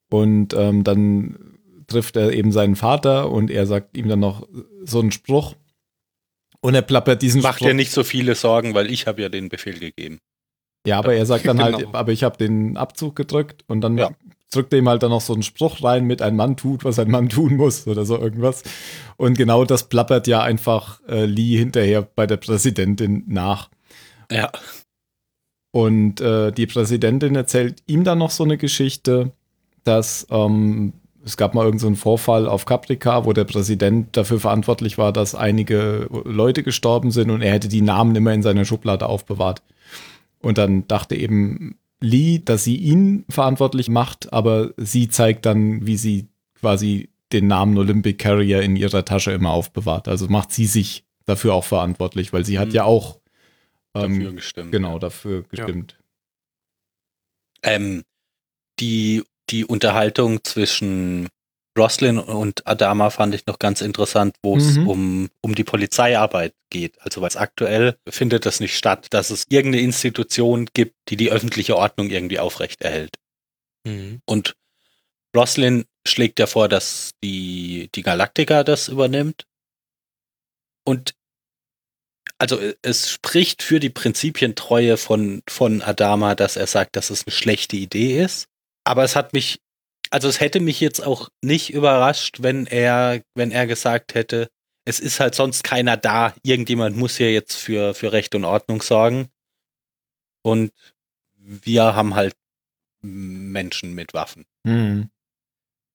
Und 0.09 0.53
ähm, 0.53 0.83
dann 0.83 1.38
trifft 1.88 2.17
er 2.17 2.33
eben 2.33 2.51
seinen 2.51 2.75
Vater 2.75 3.31
und 3.31 3.49
er 3.49 3.65
sagt 3.65 3.95
ihm 3.95 4.09
dann 4.09 4.19
noch 4.19 4.45
so 4.83 4.99
einen 4.99 5.12
Spruch. 5.13 5.55
Und 6.62 6.75
er 6.75 6.81
plappert 6.81 7.21
diesen 7.21 7.41
Macht 7.41 7.55
Spruch. 7.59 7.67
dir 7.67 7.73
nicht 7.73 7.91
so 7.91 8.03
viele 8.03 8.35
Sorgen, 8.35 8.73
weil 8.73 8.91
ich 8.91 9.07
habe 9.07 9.21
ja 9.21 9.29
den 9.29 9.47
Befehl 9.47 9.79
gegeben. 9.79 10.19
Ja, 10.89 10.99
aber 10.99 11.13
er 11.13 11.25
sagt 11.25 11.47
dann 11.47 11.60
halt, 11.63 11.78
Genau. 11.78 11.89
aber 11.93 12.12
ich 12.12 12.23
habe 12.23 12.38
den 12.38 12.78
Abzug 12.78 13.15
gedrückt 13.15 13.63
und 13.67 13.82
dann 13.82 13.97
Ja. 13.97 14.10
drückt 14.52 14.73
er 14.73 14.80
ihm 14.80 14.89
halt 14.89 15.04
dann 15.04 15.12
noch 15.12 15.21
so 15.21 15.34
einen 15.34 15.44
Spruch 15.44 15.83
rein 15.83 16.06
mit 16.06 16.21
ein 16.21 16.35
Mann 16.35 16.58
tut, 16.58 16.83
was 16.83 16.98
ein 17.00 17.10
Mann 17.12 17.29
tun 17.29 17.56
muss 17.56 17.87
oder 17.87 18.06
so 18.06 18.17
irgendwas. 18.17 18.63
Und 19.17 19.37
genau 19.37 19.63
das 19.65 19.87
plappert 19.90 20.27
ja 20.27 20.42
einfach 20.42 21.00
äh, 21.08 21.25
Lee 21.25 21.58
hinterher 21.58 22.02
bei 22.02 22.25
der 22.27 22.37
Präsidentin 22.37 23.23
nach. 23.27 23.69
Ja. 24.31 24.52
Und 25.71 26.19
äh, 26.21 26.52
die 26.52 26.65
Präsidentin 26.65 27.35
erzählt 27.35 27.83
ihm 27.85 28.04
dann 28.04 28.17
noch 28.17 28.31
so 28.31 28.44
eine 28.44 28.58
Geschichte, 28.58 29.31
dass 29.83 30.25
ähm, 30.31 30.94
es 31.23 31.37
gab 31.37 31.54
mal 31.54 31.62
irgendeinen 31.65 31.79
so 31.79 31.87
einen 31.87 31.96
Vorfall 31.96 32.48
auf 32.48 32.65
Caprica, 32.65 33.25
wo 33.25 33.33
der 33.33 33.44
Präsident 33.44 34.17
dafür 34.17 34.40
verantwortlich 34.40 34.98
war, 34.98 35.13
dass 35.13 35.35
einige 35.35 36.08
Leute 36.25 36.63
gestorben 36.63 37.12
sind 37.12 37.29
und 37.29 37.42
er 37.42 37.52
hätte 37.54 37.67
die 37.67 37.81
Namen 37.81 38.15
immer 38.15 38.33
in 38.33 38.42
seiner 38.42 38.65
Schublade 38.65 39.06
aufbewahrt. 39.08 39.62
Und 40.42 40.58
dann 40.58 40.87
dachte 40.87 41.15
eben 41.15 41.77
Lee, 42.02 42.40
dass 42.44 42.63
sie 42.63 42.77
ihn 42.77 43.25
verantwortlich 43.29 43.90
macht, 43.90 44.31
aber 44.31 44.73
sie 44.77 45.10
zeigt 45.10 45.46
dann, 45.46 45.85
wie 45.85 45.98
sie 45.98 46.27
quasi 46.60 47.10
den 47.33 47.48
Namen 47.48 47.77
Olympic 47.77 48.17
Carrier 48.17 48.62
in 48.62 48.75
ihrer 48.75 49.04
Tasche 49.06 49.31
immer 49.31 49.52
aufbewahrt. 49.52 50.08
Also 50.08 50.27
macht 50.29 50.52
sie 50.52 50.65
sich 50.65 51.04
dafür 51.25 51.54
auch 51.54 51.65
verantwortlich, 51.65 52.31
weil 52.33 52.46
sie 52.46 52.58
hat 52.58 52.69
Mhm. 52.69 52.73
ja 52.75 52.83
auch 52.85 53.19
Dafür 53.94 54.29
ähm, 54.29 54.35
gestimmt. 54.35 54.71
genau 54.71 54.98
dafür 55.00 55.44
gestimmt. 55.44 56.00
Ähm, 57.63 58.04
die 58.79 59.23
die 59.50 59.65
Unterhaltung 59.65 60.44
zwischen 60.44 61.27
Roslin 61.80 62.19
und 62.19 62.67
Adama 62.67 63.10
fand 63.10 63.34
ich 63.34 63.46
noch 63.46 63.58
ganz 63.60 63.82
interessant, 63.82 64.36
wo 64.44 64.58
es 64.58 64.75
Mhm. 64.75 64.88
um, 64.88 65.30
um 65.42 65.56
die 65.56 65.63
Polizeiarbeit 65.63 66.54
geht. 66.69 67.02
Also 67.02 67.21
weil 67.21 67.30
es 67.30 67.38
aktuell 67.38 67.98
findet 68.08 68.46
das 68.46 68.60
nicht 68.60 68.77
statt, 68.77 69.08
dass 69.12 69.30
es 69.30 69.46
irgendeine 69.50 69.84
Institution 69.84 70.67
gibt, 70.73 70.96
die 71.10 71.17
die 71.17 71.32
öffentliche 71.32 71.75
Ordnung 71.77 72.10
irgendwie 72.10 72.40
aufrechterhält. 72.40 73.15
Mhm. 73.86 74.21
Und 74.25 74.56
Roslin 75.36 75.86
schlägt 76.08 76.40
ja 76.40 76.48
vor, 76.48 76.67
dass 76.67 77.12
die, 77.23 77.90
die 77.96 78.02
Galaktika 78.02 78.63
das 78.63 78.88
übernimmt. 78.88 79.46
Und 80.86 81.13
also 82.40 82.58
äh, 82.60 82.75
es 82.82 83.12
spricht 83.12 83.62
für 83.63 83.80
die 83.80 83.90
Prinzipientreue 83.90 84.98
von, 84.98 85.42
von 85.48 85.82
Adama, 85.82 86.36
dass 86.36 86.56
er 86.56 86.67
sagt, 86.67 86.96
dass 86.96 87.10
es 87.10 87.25
eine 87.25 87.34
schlechte 87.34 87.75
Idee 87.75 88.23
ist. 88.23 88.48
Aber 88.86 89.04
es 89.04 89.15
hat 89.15 89.34
mich, 89.34 89.60
also 90.10 90.27
es 90.27 90.39
hätte 90.39 90.60
mich 90.60 90.79
jetzt 90.79 91.05
auch 91.05 91.29
nicht 91.41 91.71
überrascht, 91.71 92.41
wenn 92.41 92.65
er, 92.65 93.21
wenn 93.35 93.51
er 93.51 93.67
gesagt 93.67 94.15
hätte, 94.15 94.49
es 94.85 94.99
ist 94.99 95.19
halt 95.19 95.35
sonst 95.35 95.63
keiner 95.63 95.97
da. 95.97 96.33
Irgendjemand 96.41 96.97
muss 96.97 97.17
hier 97.17 97.31
jetzt 97.31 97.55
für, 97.55 97.93
für 97.93 98.12
Recht 98.12 98.33
und 98.33 98.45
Ordnung 98.45 98.81
sorgen. 98.81 99.29
Und 100.41 100.71
wir 101.37 101.95
haben 101.95 102.15
halt 102.15 102.35
Menschen 103.01 103.93
mit 103.93 104.13
Waffen. 104.13 104.45
Mhm. 104.63 105.10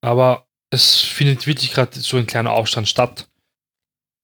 Aber 0.01 0.47
es 0.71 1.01
findet 1.01 1.47
wirklich 1.47 1.73
gerade 1.73 1.99
so 1.99 2.17
ein 2.17 2.27
kleiner 2.27 2.53
Aufstand 2.53 2.89
statt. 2.89 3.29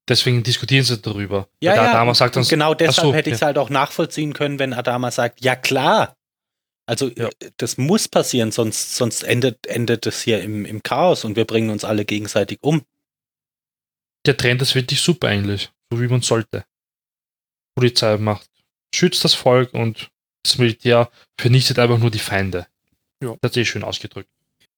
Deswegen 0.09 0.43
diskutieren 0.43 0.85
sie 0.85 0.99
darüber. 0.99 1.49
Weil 1.63 1.75
der 1.75 1.91
Adama 1.91 2.15
sagt 2.15 2.37
und 2.37 2.49
genau 2.49 2.75
deshalb 2.75 3.07
so, 3.07 3.15
hätte 3.15 3.31
ich 3.31 3.35
es 3.35 3.41
ja. 3.41 3.47
halt 3.47 3.59
auch 3.59 3.71
nachvollziehen 3.71 4.33
können, 4.33 4.59
wenn 4.59 4.73
Adama 4.73 5.11
sagt, 5.11 5.41
ja 5.45 5.55
klar. 5.57 6.17
Also 6.91 7.09
Ja. 7.11 7.29
äh, 7.39 7.51
das 7.57 7.79
muss 7.79 8.09
passieren, 8.09 8.51
sonst, 8.53 8.97
sonst 8.97 9.23
endet, 9.23 9.67
endet 9.67 10.07
es 10.07 10.23
hier 10.23 10.43
im, 10.43 10.65
im 10.65 10.83
Chaos 10.83 11.25
und 11.25 11.37
wir 11.37 11.45
bringen 11.45 11.71
uns 11.71 11.85
alle 11.85 12.05
gegenseitig 12.05 12.59
um. 12.63 12.83
der 14.27 14.37
Trend 14.37 14.61
ist 14.61 14.75
wirklich 14.75 15.01
super 15.01 15.29
eigentlich. 15.29 15.71
So 15.93 16.01
wie 16.01 16.09
man 16.09 16.21
sollte. 16.23 16.65
Polizei 17.75 18.17
macht, 18.19 18.47
schützt 18.95 19.25
das 19.25 19.35
Volk 19.35 19.73
und 19.73 20.11
das 20.45 20.59
Militär 20.59 21.11
vernichtet 21.41 21.79
einfach 21.79 21.99
nur 21.99 22.11
die 22.11 22.19
Feinde. 22.19 22.67
Ja. 23.23 23.37
Das 23.41 23.53
ist 23.53 23.57
eh 23.57 23.65
schön 23.65 23.85
ausgedrückt. 23.85 24.29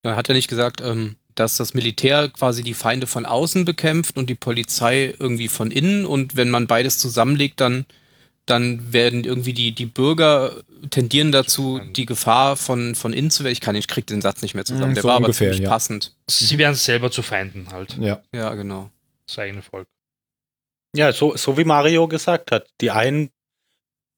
Er 0.05 0.17
hat 0.17 0.29
ja 0.29 0.35
nicht 0.35 0.49
gesagt, 0.49 0.81
ähm, 0.81 1.17
dass 1.35 1.57
das 1.57 1.75
Militär 1.75 2.29
quasi 2.29 2.63
die 2.63 2.75
Feinde 2.75 3.07
von 3.07 3.25
außen 3.27 3.65
bekämpft 3.65 4.17
und 4.17 4.29
die 4.29 4.35
Polizei 4.35 5.15
irgendwie 5.19 5.49
von 5.49 5.71
innen 5.71 6.05
und 6.07 6.37
wenn 6.37 6.51
man 6.51 6.67
beides 6.67 6.99
zusammenlegt, 6.99 7.61
dann, 7.61 7.87
dann 8.47 8.93
werden 8.93 9.25
irgendwie 9.25 9.53
die, 9.53 9.73
die 9.73 9.87
Bürger 9.87 10.63
tendieren 10.91 11.31
dazu, 11.31 11.81
die 11.95 12.07
Gefahr 12.07 12.57
von, 12.57 12.95
von 12.95 13.13
innen 13.13 13.31
zu 13.31 13.45
werden. 13.45 13.53
Ich 13.53 13.61
kann, 13.61 13.77
ich 13.77 13.87
krieg 13.87 14.07
den 14.07 14.21
Satz 14.21 14.43
nicht 14.43 14.55
mehr 14.55 14.65
zusammen. 14.65 14.93
Mm, 14.93 14.95
Der 14.95 15.03
so 15.03 15.09
war 15.09 15.17
aber 15.17 15.27
ungefähr, 15.27 15.53
ziemlich 15.53 15.65
ja. 15.65 15.71
passend. 15.71 16.15
Sie 16.29 16.59
werden 16.59 16.75
selber 16.75 17.11
zu 17.11 17.23
Feinden 17.23 17.69
halt. 17.71 17.97
Ja. 17.99 18.21
Ja, 18.35 18.55
genau. 18.55 18.91
Das 19.27 19.39
eigene 19.39 19.63
Volk. 19.63 19.87
Ja, 20.97 21.13
so, 21.13 21.37
so 21.37 21.57
wie 21.57 21.65
Mario 21.65 22.09
gesagt 22.09 22.51
hat. 22.51 22.69
Die 22.81 22.91
einen 22.91 23.31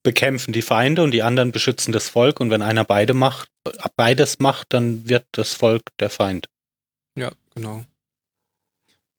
bekämpfen 0.02 0.52
die 0.52 0.62
Feinde 0.62 1.02
und 1.02 1.10
die 1.10 1.22
anderen 1.22 1.52
beschützen 1.52 1.92
das 1.92 2.08
Volk 2.08 2.40
und 2.40 2.50
wenn 2.50 2.62
einer 2.62 2.84
beide 2.84 3.14
macht, 3.14 3.48
beides 3.96 4.38
macht, 4.38 4.72
dann 4.72 5.08
wird 5.08 5.26
das 5.32 5.54
Volk 5.54 5.82
der 5.98 6.10
Feind. 6.10 6.48
Ja, 7.16 7.32
genau. 7.54 7.84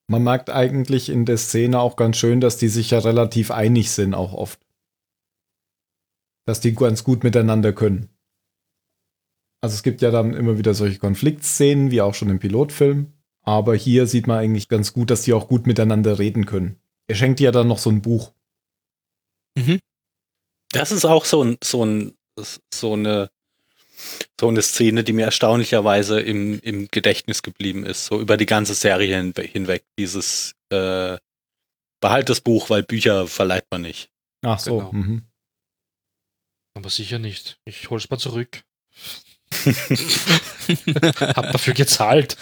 Man 0.08 0.24
merkt 0.24 0.51
eigentlich 0.51 1.10
in 1.10 1.26
der 1.26 1.38
Szene 1.38 1.80
auch 1.80 1.95
ganz 1.95 2.18
schön, 2.18 2.39
dass 2.39 2.58
die 2.58 2.68
sich 2.68 2.91
ja 2.91 2.99
relativ 2.99 3.49
einig 3.49 3.89
sind, 3.91 4.14
auch 4.14 4.34
oft. 4.34 4.60
Dass 6.46 6.60
die 6.60 6.74
ganz 6.74 7.04
gut 7.04 7.24
miteinander 7.24 7.74
können. 7.74 8.10
Also 9.62 9.74
es 9.74 9.84
gibt 9.84 10.02
ja 10.02 10.12
dann 10.12 10.34
immer 10.34 10.58
wieder 10.58 10.74
solche 10.74 11.00
Konfliktszenen, 11.00 11.89
wie 11.89 12.02
auch 12.02 12.14
schon 12.14 12.30
im 12.30 12.39
Pilotfilm. 12.39 13.14
Aber 13.41 13.76
hier 13.76 14.08
sieht 14.08 14.28
man 14.28 14.39
eigentlich 14.39 14.70
ganz 14.70 14.93
gut, 14.93 15.10
dass 15.10 15.24
die 15.24 15.34
auch 15.34 15.48
gut 15.48 15.68
miteinander 15.68 16.20
reden 16.20 16.46
können. 16.46 16.80
Er 17.08 17.16
schenkt 17.16 17.39
ihr 17.39 17.52
dann 17.52 17.68
noch 17.68 17.78
so 17.78 17.89
ein 17.89 18.02
Buch. 18.02 18.34
Das 20.72 20.91
ist 20.91 21.06
auch 21.06 21.26
so 21.26 21.43
ein, 21.43 21.58
so 21.64 21.86
ein, 21.86 22.14
so 22.74 22.93
eine, 22.93 23.30
so 24.39 24.48
eine 24.50 24.62
Szene, 24.62 25.04
die 25.04 25.14
mir 25.14 25.26
erstaunlicherweise 25.26 26.20
im, 26.20 26.60
im 26.60 26.88
Gedächtnis 26.89 27.43
geblieben 27.43 27.86
ist, 27.86 28.06
so 28.06 28.20
über 28.20 28.38
die 28.38 28.46
ganze 28.46 28.74
Serie 28.74 29.16
hin, 29.16 29.34
hinweg. 29.38 29.86
Dieses 29.98 30.56
äh, 30.70 31.18
Behalt 32.02 32.30
das 32.30 32.41
Buch, 32.41 32.70
weil 32.70 32.84
Bücher 32.84 33.28
verleiht 33.28 33.66
man 33.72 33.82
nicht. 33.82 34.12
Ach 34.43 34.60
so. 34.60 34.78
Genau. 34.78 34.91
Mhm. 34.91 35.22
Aber 36.76 36.89
sicher 36.89 37.17
nicht. 37.19 37.57
Ich 37.65 37.89
hol's 37.89 38.09
mal 38.09 38.19
zurück. 38.19 38.63
Hab 41.17 41.51
dafür 41.51 41.73
gezahlt. 41.73 42.38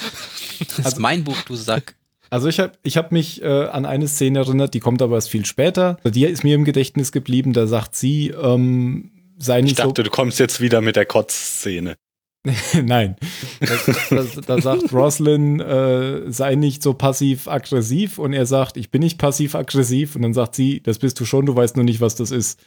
Das 0.75 0.88
ist 0.88 0.99
mein 0.99 1.23
Buch, 1.23 1.41
du 1.43 1.55
Sack. 1.55 1.95
Also 2.29 2.47
ich 2.47 2.59
habe 2.59 2.73
ich 2.81 2.97
hab 2.97 3.11
mich 3.11 3.43
äh, 3.43 3.65
an 3.65 3.86
eine 3.86 4.07
Szene 4.07 4.39
erinnert, 4.39 4.73
die 4.73 4.79
kommt 4.79 5.03
aber 5.03 5.15
erst 5.15 5.29
viel 5.29 5.45
später. 5.45 5.97
Die 6.03 6.25
ist 6.25 6.43
mir 6.43 6.55
im 6.55 6.65
Gedächtnis 6.65 7.11
geblieben. 7.11 7.53
Da 7.53 7.67
sagt 7.67 7.95
sie, 7.95 8.29
ähm, 8.29 9.11
sei 9.38 9.59
Ich 9.59 9.65
nicht 9.65 9.77
so 9.77 9.84
dachte, 9.84 10.01
du 10.01 10.09
kommst 10.09 10.39
jetzt 10.39 10.59
wieder 10.59 10.81
mit 10.81 10.95
der 10.95 11.05
Kotzszene. 11.05 11.95
Nein. 12.73 13.15
Da, 13.59 13.75
da, 14.09 14.23
da 14.47 14.61
sagt 14.61 14.91
Roslyn, 14.91 15.59
äh, 15.59 16.31
sei 16.31 16.55
nicht 16.55 16.81
so 16.81 16.95
passiv-aggressiv 16.95 18.17
und 18.17 18.34
er 18.34 18.45
sagt, 18.47 18.77
ich 18.77 18.89
bin 18.89 19.01
nicht 19.01 19.17
passiv-aggressiv 19.17 20.15
und 20.15 20.23
dann 20.23 20.34
sagt 20.34 20.55
sie, 20.55 20.81
das 20.81 20.99
bist 20.99 21.19
du 21.19 21.25
schon, 21.25 21.45
du 21.45 21.55
weißt 21.55 21.75
nur 21.75 21.86
nicht, 21.86 22.01
was 22.01 22.15
das 22.15 22.31
ist. 22.31 22.59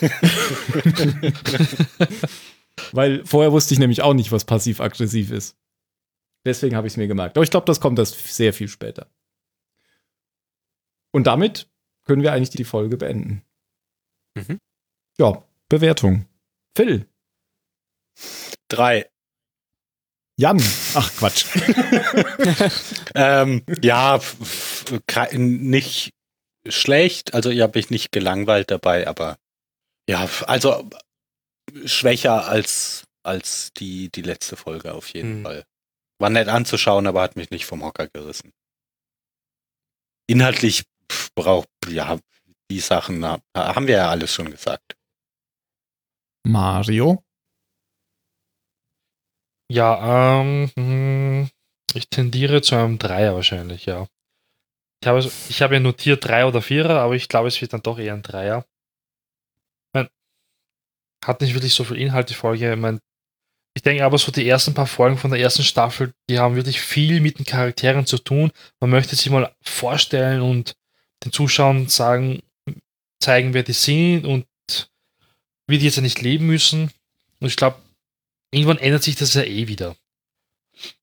Weil 2.92 3.24
vorher 3.24 3.52
wusste 3.52 3.74
ich 3.74 3.80
nämlich 3.80 4.02
auch 4.02 4.14
nicht, 4.14 4.32
was 4.32 4.44
passiv-aggressiv 4.44 5.30
ist. 5.30 5.56
Deswegen 6.44 6.76
habe 6.76 6.86
ich 6.86 6.92
es 6.92 6.96
mir 6.96 7.06
gemerkt. 7.06 7.36
Aber 7.36 7.44
ich 7.44 7.50
glaube, 7.50 7.66
das 7.66 7.80
kommt 7.80 7.98
erst 7.98 8.34
sehr 8.34 8.52
viel 8.52 8.68
später. 8.68 9.08
Und 11.12 11.26
damit 11.26 11.68
können 12.04 12.22
wir 12.22 12.32
eigentlich 12.32 12.50
die 12.50 12.64
Folge 12.64 12.96
beenden. 12.96 13.42
Mhm. 14.34 14.58
Ja, 15.18 15.44
Bewertung. 15.68 16.26
Phil. 16.76 17.08
Drei. 18.68 19.08
Jan. 20.36 20.60
Ach, 20.94 21.12
Quatsch. 21.16 21.46
Ähm, 23.14 23.62
ja, 23.80 24.20
nicht 25.32 26.12
schlecht. 26.68 27.34
Also 27.34 27.50
ich 27.50 27.60
habe 27.60 27.78
mich 27.78 27.90
nicht 27.90 28.12
gelangweilt 28.12 28.70
dabei, 28.70 29.06
aber 29.06 29.38
ja, 30.08 30.28
also 30.46 30.88
schwächer 31.86 32.46
als, 32.46 33.04
als 33.22 33.72
die, 33.72 34.10
die 34.10 34.22
letzte 34.22 34.56
Folge 34.56 34.92
auf 34.94 35.08
jeden 35.12 35.36
Hm. 35.38 35.42
Fall. 35.44 35.64
War 36.20 36.30
nett 36.30 36.48
anzuschauen, 36.48 37.06
aber 37.06 37.22
hat 37.22 37.36
mich 37.36 37.50
nicht 37.50 37.66
vom 37.66 37.82
Hocker 37.82 38.08
gerissen. 38.08 38.52
Inhaltlich 40.28 40.84
braucht, 41.34 41.68
ja, 41.88 42.18
die 42.70 42.80
Sachen 42.80 43.24
ha- 43.24 43.40
haben 43.54 43.86
wir 43.86 43.96
ja 43.96 44.10
alles 44.10 44.32
schon 44.32 44.50
gesagt. 44.50 44.96
Mario. 46.46 47.24
Ja, 49.70 50.40
ähm, 50.40 50.70
hm, 50.76 51.48
ich 51.94 52.08
tendiere 52.08 52.62
zu 52.62 52.76
einem 52.76 52.98
Dreier 52.98 53.34
wahrscheinlich, 53.34 53.86
ja. 53.86 54.06
Ich 55.02 55.08
habe, 55.08 55.18
ich 55.20 55.62
habe 55.62 55.74
ja 55.74 55.80
notiert 55.80 56.24
Drei 56.24 56.46
oder 56.46 56.62
Vierer, 56.62 57.00
aber 57.00 57.14
ich 57.14 57.28
glaube, 57.28 57.48
es 57.48 57.60
wird 57.60 57.72
dann 57.72 57.82
doch 57.82 57.98
eher 57.98 58.14
ein 58.14 58.22
Dreier. 58.22 58.64
Hat 61.26 61.40
nicht 61.40 61.54
wirklich 61.54 61.74
so 61.74 61.84
viel 61.84 61.98
Inhalt, 61.98 62.30
die 62.30 62.34
Folge. 62.34 62.72
Ich, 62.72 62.78
mein, 62.78 63.00
ich 63.74 63.82
denke 63.82 64.04
aber 64.04 64.18
so 64.18 64.30
die 64.30 64.48
ersten 64.48 64.74
paar 64.74 64.86
Folgen 64.86 65.18
von 65.18 65.30
der 65.30 65.40
ersten 65.40 65.64
Staffel, 65.64 66.12
die 66.28 66.38
haben 66.38 66.56
wirklich 66.56 66.80
viel 66.80 67.20
mit 67.20 67.38
den 67.38 67.46
Charakteren 67.46 68.06
zu 68.06 68.18
tun. 68.18 68.52
Man 68.80 68.90
möchte 68.90 69.16
sich 69.16 69.30
mal 69.30 69.54
vorstellen 69.62 70.42
und 70.42 70.76
den 71.24 71.32
Zuschauern 71.32 71.88
sagen, 71.88 72.42
zeigen, 73.20 73.54
wer 73.54 73.62
die 73.62 73.72
sind 73.72 74.26
und 74.26 74.46
wie 75.66 75.78
die 75.78 75.86
jetzt 75.86 75.96
ja 75.96 76.02
nicht 76.02 76.20
leben 76.20 76.46
müssen. 76.46 76.90
Und 77.40 77.48
ich 77.48 77.56
glaube, 77.56 77.78
irgendwann 78.52 78.78
ändert 78.78 79.02
sich 79.02 79.16
das 79.16 79.34
ja 79.34 79.42
eh 79.42 79.66
wieder. 79.66 79.96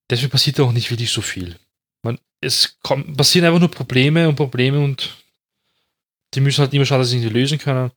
Deswegen 0.09 0.31
passiert 0.31 0.59
auch 0.59 0.71
nicht 0.71 0.91
wirklich 0.91 1.11
so 1.11 1.21
viel. 1.21 1.57
Man, 2.03 2.19
es 2.41 2.79
kommt, 2.81 3.17
passieren 3.17 3.45
einfach 3.45 3.59
nur 3.59 3.71
Probleme 3.71 4.27
und 4.27 4.35
Probleme 4.35 4.79
und 4.79 5.17
die 6.33 6.41
müssen 6.41 6.61
halt 6.61 6.73
immer 6.73 6.85
schauen, 6.85 6.99
dass 6.99 7.09
sie 7.09 7.17
irgendwie 7.17 7.39
lösen 7.39 7.57
können. 7.57 7.91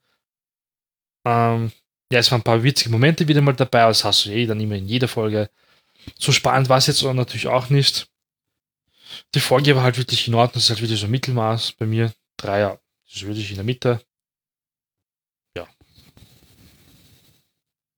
Ähm, 1.25 1.73
ja, 2.15 2.21
es 2.21 2.31
waren 2.31 2.41
ein 2.41 2.45
paar 2.45 2.63
witzige 2.63 2.91
Momente 2.91 3.29
wieder 3.29 3.41
mal 3.43 3.53
dabei, 3.55 3.87
das 3.87 4.05
hast 4.05 4.25
du 4.25 4.31
eh 4.31 4.47
dann 4.47 4.61
immer 4.61 4.77
in 4.77 4.87
jeder 4.87 5.09
Folge. 5.09 5.51
So 6.19 6.33
spannend 6.33 6.69
war 6.69 6.79
es 6.79 6.87
jetzt 6.87 7.03
natürlich 7.03 7.49
auch 7.49 7.71
nicht. 7.71 8.09
Die 9.35 9.41
Folge 9.41 9.77
war 9.77 9.83
halt 9.83 9.99
wirklich 9.99 10.27
in 10.29 10.35
Ordnung, 10.35 10.55
das 10.55 10.65
ist 10.65 10.71
halt 10.71 10.81
wirklich 10.81 11.01
so 11.01 11.07
ein 11.07 11.11
Mittelmaß 11.11 11.73
bei 11.73 11.87
mir. 11.87 12.13
Dreier, 12.37 12.81
das 13.07 13.17
ist 13.17 13.27
wirklich 13.27 13.51
in 13.51 13.57
der 13.57 13.65
Mitte. 13.65 14.01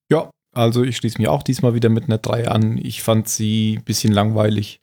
Ja, 0.08 0.30
also 0.52 0.84
ich 0.84 0.96
schließe 0.96 1.18
mich 1.18 1.28
auch 1.28 1.42
diesmal 1.42 1.74
wieder 1.74 1.88
mit 1.88 2.04
einer 2.04 2.18
3 2.18 2.48
an. 2.48 2.78
Ich 2.78 3.02
fand 3.02 3.28
sie 3.28 3.78
ein 3.78 3.84
bisschen 3.84 4.12
langweilig. 4.12 4.80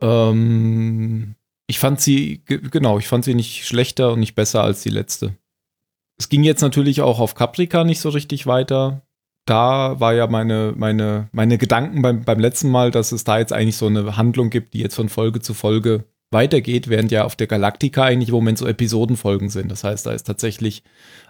Ähm, 0.00 1.34
ich 1.66 1.78
fand 1.78 2.00
sie, 2.00 2.38
ge- 2.46 2.60
genau, 2.70 2.98
ich 2.98 3.08
fand 3.08 3.24
sie 3.24 3.34
nicht 3.34 3.66
schlechter 3.66 4.12
und 4.12 4.20
nicht 4.20 4.34
besser 4.34 4.62
als 4.62 4.82
die 4.82 4.90
letzte. 4.90 5.36
Es 6.18 6.28
ging 6.28 6.42
jetzt 6.44 6.62
natürlich 6.62 7.02
auch 7.02 7.20
auf 7.20 7.34
Caprica 7.34 7.84
nicht 7.84 8.00
so 8.00 8.08
richtig 8.08 8.46
weiter. 8.46 9.02
da 9.46 10.00
war 10.00 10.12
ja 10.12 10.26
meine, 10.26 10.74
meine, 10.76 11.28
meine 11.32 11.56
Gedanken 11.56 12.02
beim, 12.02 12.24
beim 12.24 12.40
letzten 12.40 12.68
Mal, 12.68 12.90
dass 12.90 13.12
es 13.12 13.24
da 13.24 13.38
jetzt 13.38 13.52
eigentlich 13.52 13.76
so 13.76 13.86
eine 13.86 14.16
Handlung 14.16 14.50
gibt, 14.50 14.74
die 14.74 14.80
jetzt 14.80 14.96
von 14.96 15.08
Folge 15.08 15.40
zu 15.40 15.54
Folge 15.54 16.04
weitergeht, 16.32 16.88
während 16.88 17.12
ja 17.12 17.24
auf 17.24 17.36
der 17.36 17.46
Galaktika 17.46 18.02
eigentlich 18.02 18.30
im 18.30 18.34
Moment 18.34 18.58
so 18.58 18.66
Episodenfolgen 18.66 19.48
sind. 19.48 19.70
Das 19.70 19.84
heißt, 19.84 20.04
da 20.04 20.12
ist 20.12 20.24
tatsächlich 20.24 20.82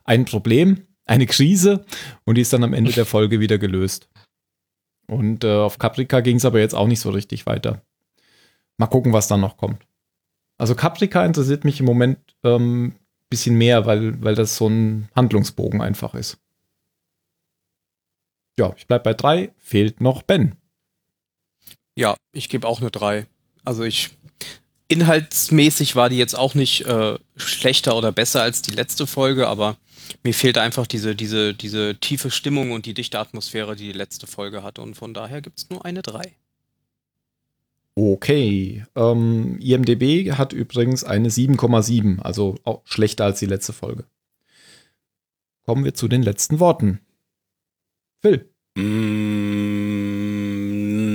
ein 0.05 0.25
Problem, 0.25 0.87
eine 1.05 1.27
Krise 1.27 1.85
und 2.25 2.37
die 2.37 2.41
ist 2.41 2.53
dann 2.53 2.65
am 2.65 2.73
Ende 2.73 2.93
der 2.93 3.05
Folge 3.05 3.39
wieder 3.39 3.59
gelöst. 3.59 4.09
Und 5.09 5.45
äh, 5.45 5.53
auf 5.53 5.79
Caprica 5.79 6.21
ging 6.21 6.37
es 6.37 6.47
aber 6.47 6.59
jetzt 6.59 6.75
auch 6.75 6.89
nicht 6.89 7.01
so 7.01 7.11
richtig 7.11 7.45
weiter. 7.47 7.83
Mal 8.79 8.87
gucken, 8.87 9.13
was 9.13 9.29
dann 9.29 9.41
noch 9.41 9.59
kommt. 9.59 9.87
Also 10.59 10.75
Caprica 10.75 11.25
interessiert 11.25 11.65
mich 11.65 11.81
im 11.81 11.87
Moment 11.87 12.19
ähm, 12.43 12.95
bisschen 13.29 13.57
mehr, 13.57 13.87
weil, 13.87 14.23
weil 14.23 14.35
das 14.35 14.57
so 14.57 14.69
ein 14.69 15.09
Handlungsbogen 15.15 15.81
einfach 15.81 16.15
ist. 16.15 16.39
Ja, 18.59 18.75
ich 18.77 18.87
bleib 18.87 19.05
bei 19.05 19.15
drei. 19.15 19.53
Fehlt 19.59 20.01
noch 20.01 20.23
Ben. 20.23 20.57
Ja, 21.97 22.17
ich 22.33 22.49
gebe 22.49 22.67
auch 22.67 22.81
eine 22.81 22.91
drei. 22.91 23.27
Also 23.65 23.83
ich 23.83 24.11
inhaltsmäßig 24.89 25.97
war 25.97 26.09
die 26.09 26.19
jetzt 26.19 26.39
auch 26.39 26.55
nicht 26.55 26.87
äh, 26.87 27.19
schlechter 27.37 27.97
oder 27.97 28.13
besser 28.13 28.43
als 28.43 28.63
die 28.63 28.73
letzte 28.73 29.07
Folge, 29.07 29.49
aber 29.49 29.77
mir 30.23 30.35
fehlt 30.35 30.59
einfach 30.59 30.87
diese, 30.87 31.17
diese, 31.17 31.55
diese 31.55 31.99
tiefe 31.99 32.31
Stimmung 32.31 32.71
und 32.71 32.87
die 32.87 32.95
dichte 32.95 33.19
Atmosphäre, 33.19 33.75
die 33.77 33.87
die 33.87 33.99
letzte 33.99 34.27
Folge 34.27 34.63
hatte. 34.63 34.83
Und 34.83 34.95
von 34.95 35.15
daher 35.15 35.43
gibt 35.43 35.59
es 35.59 35.71
nur 35.71 35.85
eine 35.85 36.03
3. 36.03 36.37
Okay. 37.99 38.85
Ähm, 38.95 39.59
IMDB 39.59 40.33
hat 40.33 40.53
übrigens 40.53 41.03
eine 41.03 41.31
7,7, 41.31 42.21
also 42.21 42.57
auch 42.65 42.83
schlechter 42.85 43.25
als 43.25 43.39
die 43.39 43.47
letzte 43.47 43.73
Folge. 43.73 44.05
Kommen 45.65 45.83
wir 45.85 45.95
zu 45.95 46.07
den 46.07 46.23
letzten 46.23 46.61
Worten. 46.61 47.01
Phil. 48.21 48.53
Mm, 48.77 50.05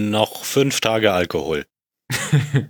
noch 0.09 0.43
fünf 0.43 0.81
Tage 0.81 1.13
Alkohol. 1.13 1.67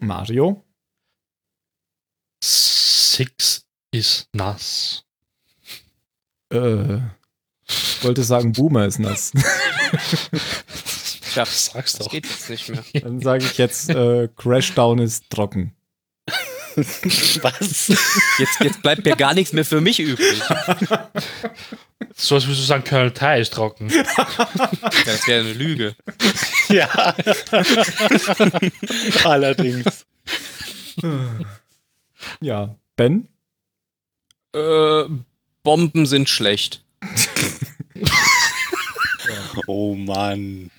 Mario. 0.00 0.64
Six 2.42 3.64
ist 3.92 4.28
nass. 4.32 5.04
Äh, 6.52 6.96
ich 7.68 8.02
wollte 8.02 8.24
sagen, 8.24 8.52
Boomer 8.52 8.86
ist 8.86 8.98
nass. 8.98 9.32
Tja, 11.34 11.44
Sag's 11.50 11.92
das 11.94 12.06
doch. 12.06 12.10
geht 12.12 12.26
jetzt 12.26 12.48
nicht 12.50 12.68
mehr. 12.68 12.84
Dann 13.02 13.20
sage 13.20 13.44
ich 13.44 13.58
jetzt, 13.58 13.90
äh, 13.90 14.28
Crashdown 14.36 14.98
ist 15.00 15.28
trocken. 15.30 15.74
Was? 16.76 17.88
Jetzt, 18.38 18.60
jetzt 18.60 18.82
bleibt 18.82 19.04
mir 19.04 19.14
gar 19.14 19.32
nichts 19.34 19.52
mehr 19.52 19.64
für 19.64 19.80
mich 19.80 20.00
übrig. 20.00 20.40
So 22.16 22.34
als 22.34 22.46
würdest 22.46 22.62
du 22.62 22.66
sagen, 22.66 22.82
Colonel 22.82 23.12
Thai 23.12 23.40
ist 23.40 23.52
trocken. 23.52 23.90
Ja, 23.90 24.02
das 25.04 25.26
wäre 25.28 25.40
eine 25.40 25.52
Lüge. 25.52 25.94
ja. 26.68 27.14
Allerdings. 29.24 30.04
Ja, 32.40 32.74
Ben. 32.96 33.28
Äh, 34.52 35.04
Bomben 35.62 36.06
sind 36.06 36.28
schlecht. 36.28 36.84
Oh 39.68 39.94
Mann. 39.94 40.70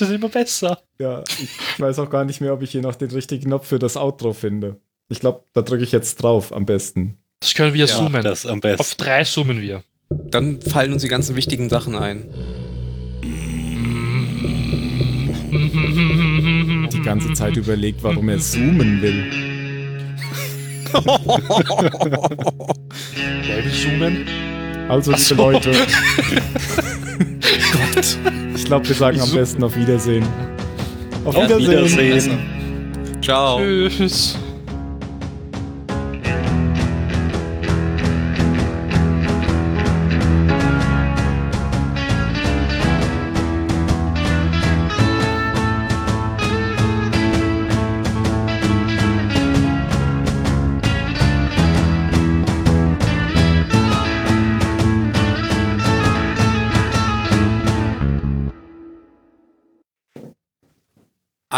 Wird 0.00 0.10
immer 0.12 0.28
besser. 0.28 0.78
Ja, 0.98 1.22
ich 1.26 1.80
weiß 1.80 1.98
auch 2.00 2.10
gar 2.10 2.24
nicht 2.24 2.40
mehr, 2.40 2.52
ob 2.52 2.62
ich 2.62 2.70
hier 2.72 2.82
noch 2.82 2.94
den 2.96 3.10
richtigen 3.10 3.46
Knopf 3.46 3.66
für 3.68 3.78
das 3.78 3.96
Outro 3.96 4.32
finde. 4.32 4.76
Ich 5.08 5.20
glaube, 5.20 5.44
da 5.54 5.62
drücke 5.62 5.82
ich 5.84 5.92
jetzt 5.92 6.16
drauf 6.22 6.52
am 6.52 6.66
besten. 6.66 7.18
Das 7.40 7.54
können 7.54 7.72
wir 7.74 7.86
Ja, 7.86 7.94
zoomen. 7.96 8.22
Das 8.22 8.44
am 8.46 8.56
Auf 8.56 8.60
besten. 8.62 9.02
drei 9.02 9.24
zoomen 9.24 9.60
wir. 9.60 9.82
Dann 10.10 10.60
fallen 10.60 10.92
uns 10.92 11.02
die 11.02 11.08
ganzen 11.08 11.36
wichtigen 11.36 11.68
Sachen 11.68 11.94
ein. 11.94 12.28
Die 16.92 17.02
ganze 17.02 17.32
Zeit 17.32 17.56
überlegt, 17.56 18.02
warum 18.02 18.28
er 18.28 18.38
zoomen 18.38 19.00
will. 19.02 19.24
Wer 23.46 23.64
will 23.64 23.72
zoomen? 23.72 24.26
Also, 24.88 25.12
liebe 25.12 25.22
so. 25.22 25.34
Leute. 25.34 25.72
Ich 28.54 28.64
glaube, 28.64 28.86
wir 28.86 28.94
sagen 28.94 29.20
am 29.20 29.30
besten 29.30 29.64
auf 29.64 29.74
Wiedersehen. 29.76 30.24
Auf 31.24 31.36
Auf 31.36 31.44
Wiedersehen. 31.44 31.98
Wiedersehen. 31.98 32.38
Ciao. 33.22 33.58
Tschüss. 33.58 34.36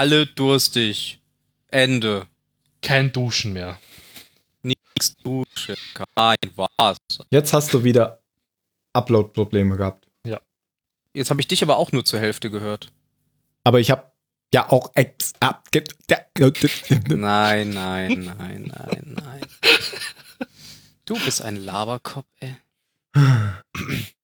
Alle 0.01 0.25
durstig. 0.25 1.21
Ende. 1.69 2.27
Kein 2.81 3.13
Duschen 3.13 3.53
mehr. 3.53 3.79
Nix 4.63 5.15
Dusche. 5.23 5.77
Kein 5.93 6.39
Wasser. 6.57 7.27
Jetzt 7.29 7.53
hast 7.53 7.75
du 7.75 7.85
wieder 7.85 8.23
Upload-Probleme 8.95 9.77
gehabt. 9.77 10.07
Jetzt 11.13 11.29
habe 11.29 11.43
ich 11.43 11.49
dich 11.49 11.63
aber 11.63 11.77
auch 11.77 11.93
nur 11.93 12.03
zur 12.07 12.19
Hälfte 12.19 12.51
gehört. 12.51 12.91
Aber 13.63 13.79
ich 13.79 13.91
habe 13.91 14.11
ja 14.55 14.71
auch 14.71 14.91
ex 14.95 15.35
abge 15.39 15.85
Nein, 16.09 17.69
nein, 17.69 18.35
nein, 18.39 18.73
nein, 18.75 19.17
nein. 19.23 19.41
Du 21.05 21.23
bist 21.23 21.43
ein 21.43 21.57
Laberkopf, 21.57 22.25
ey. 22.39 22.57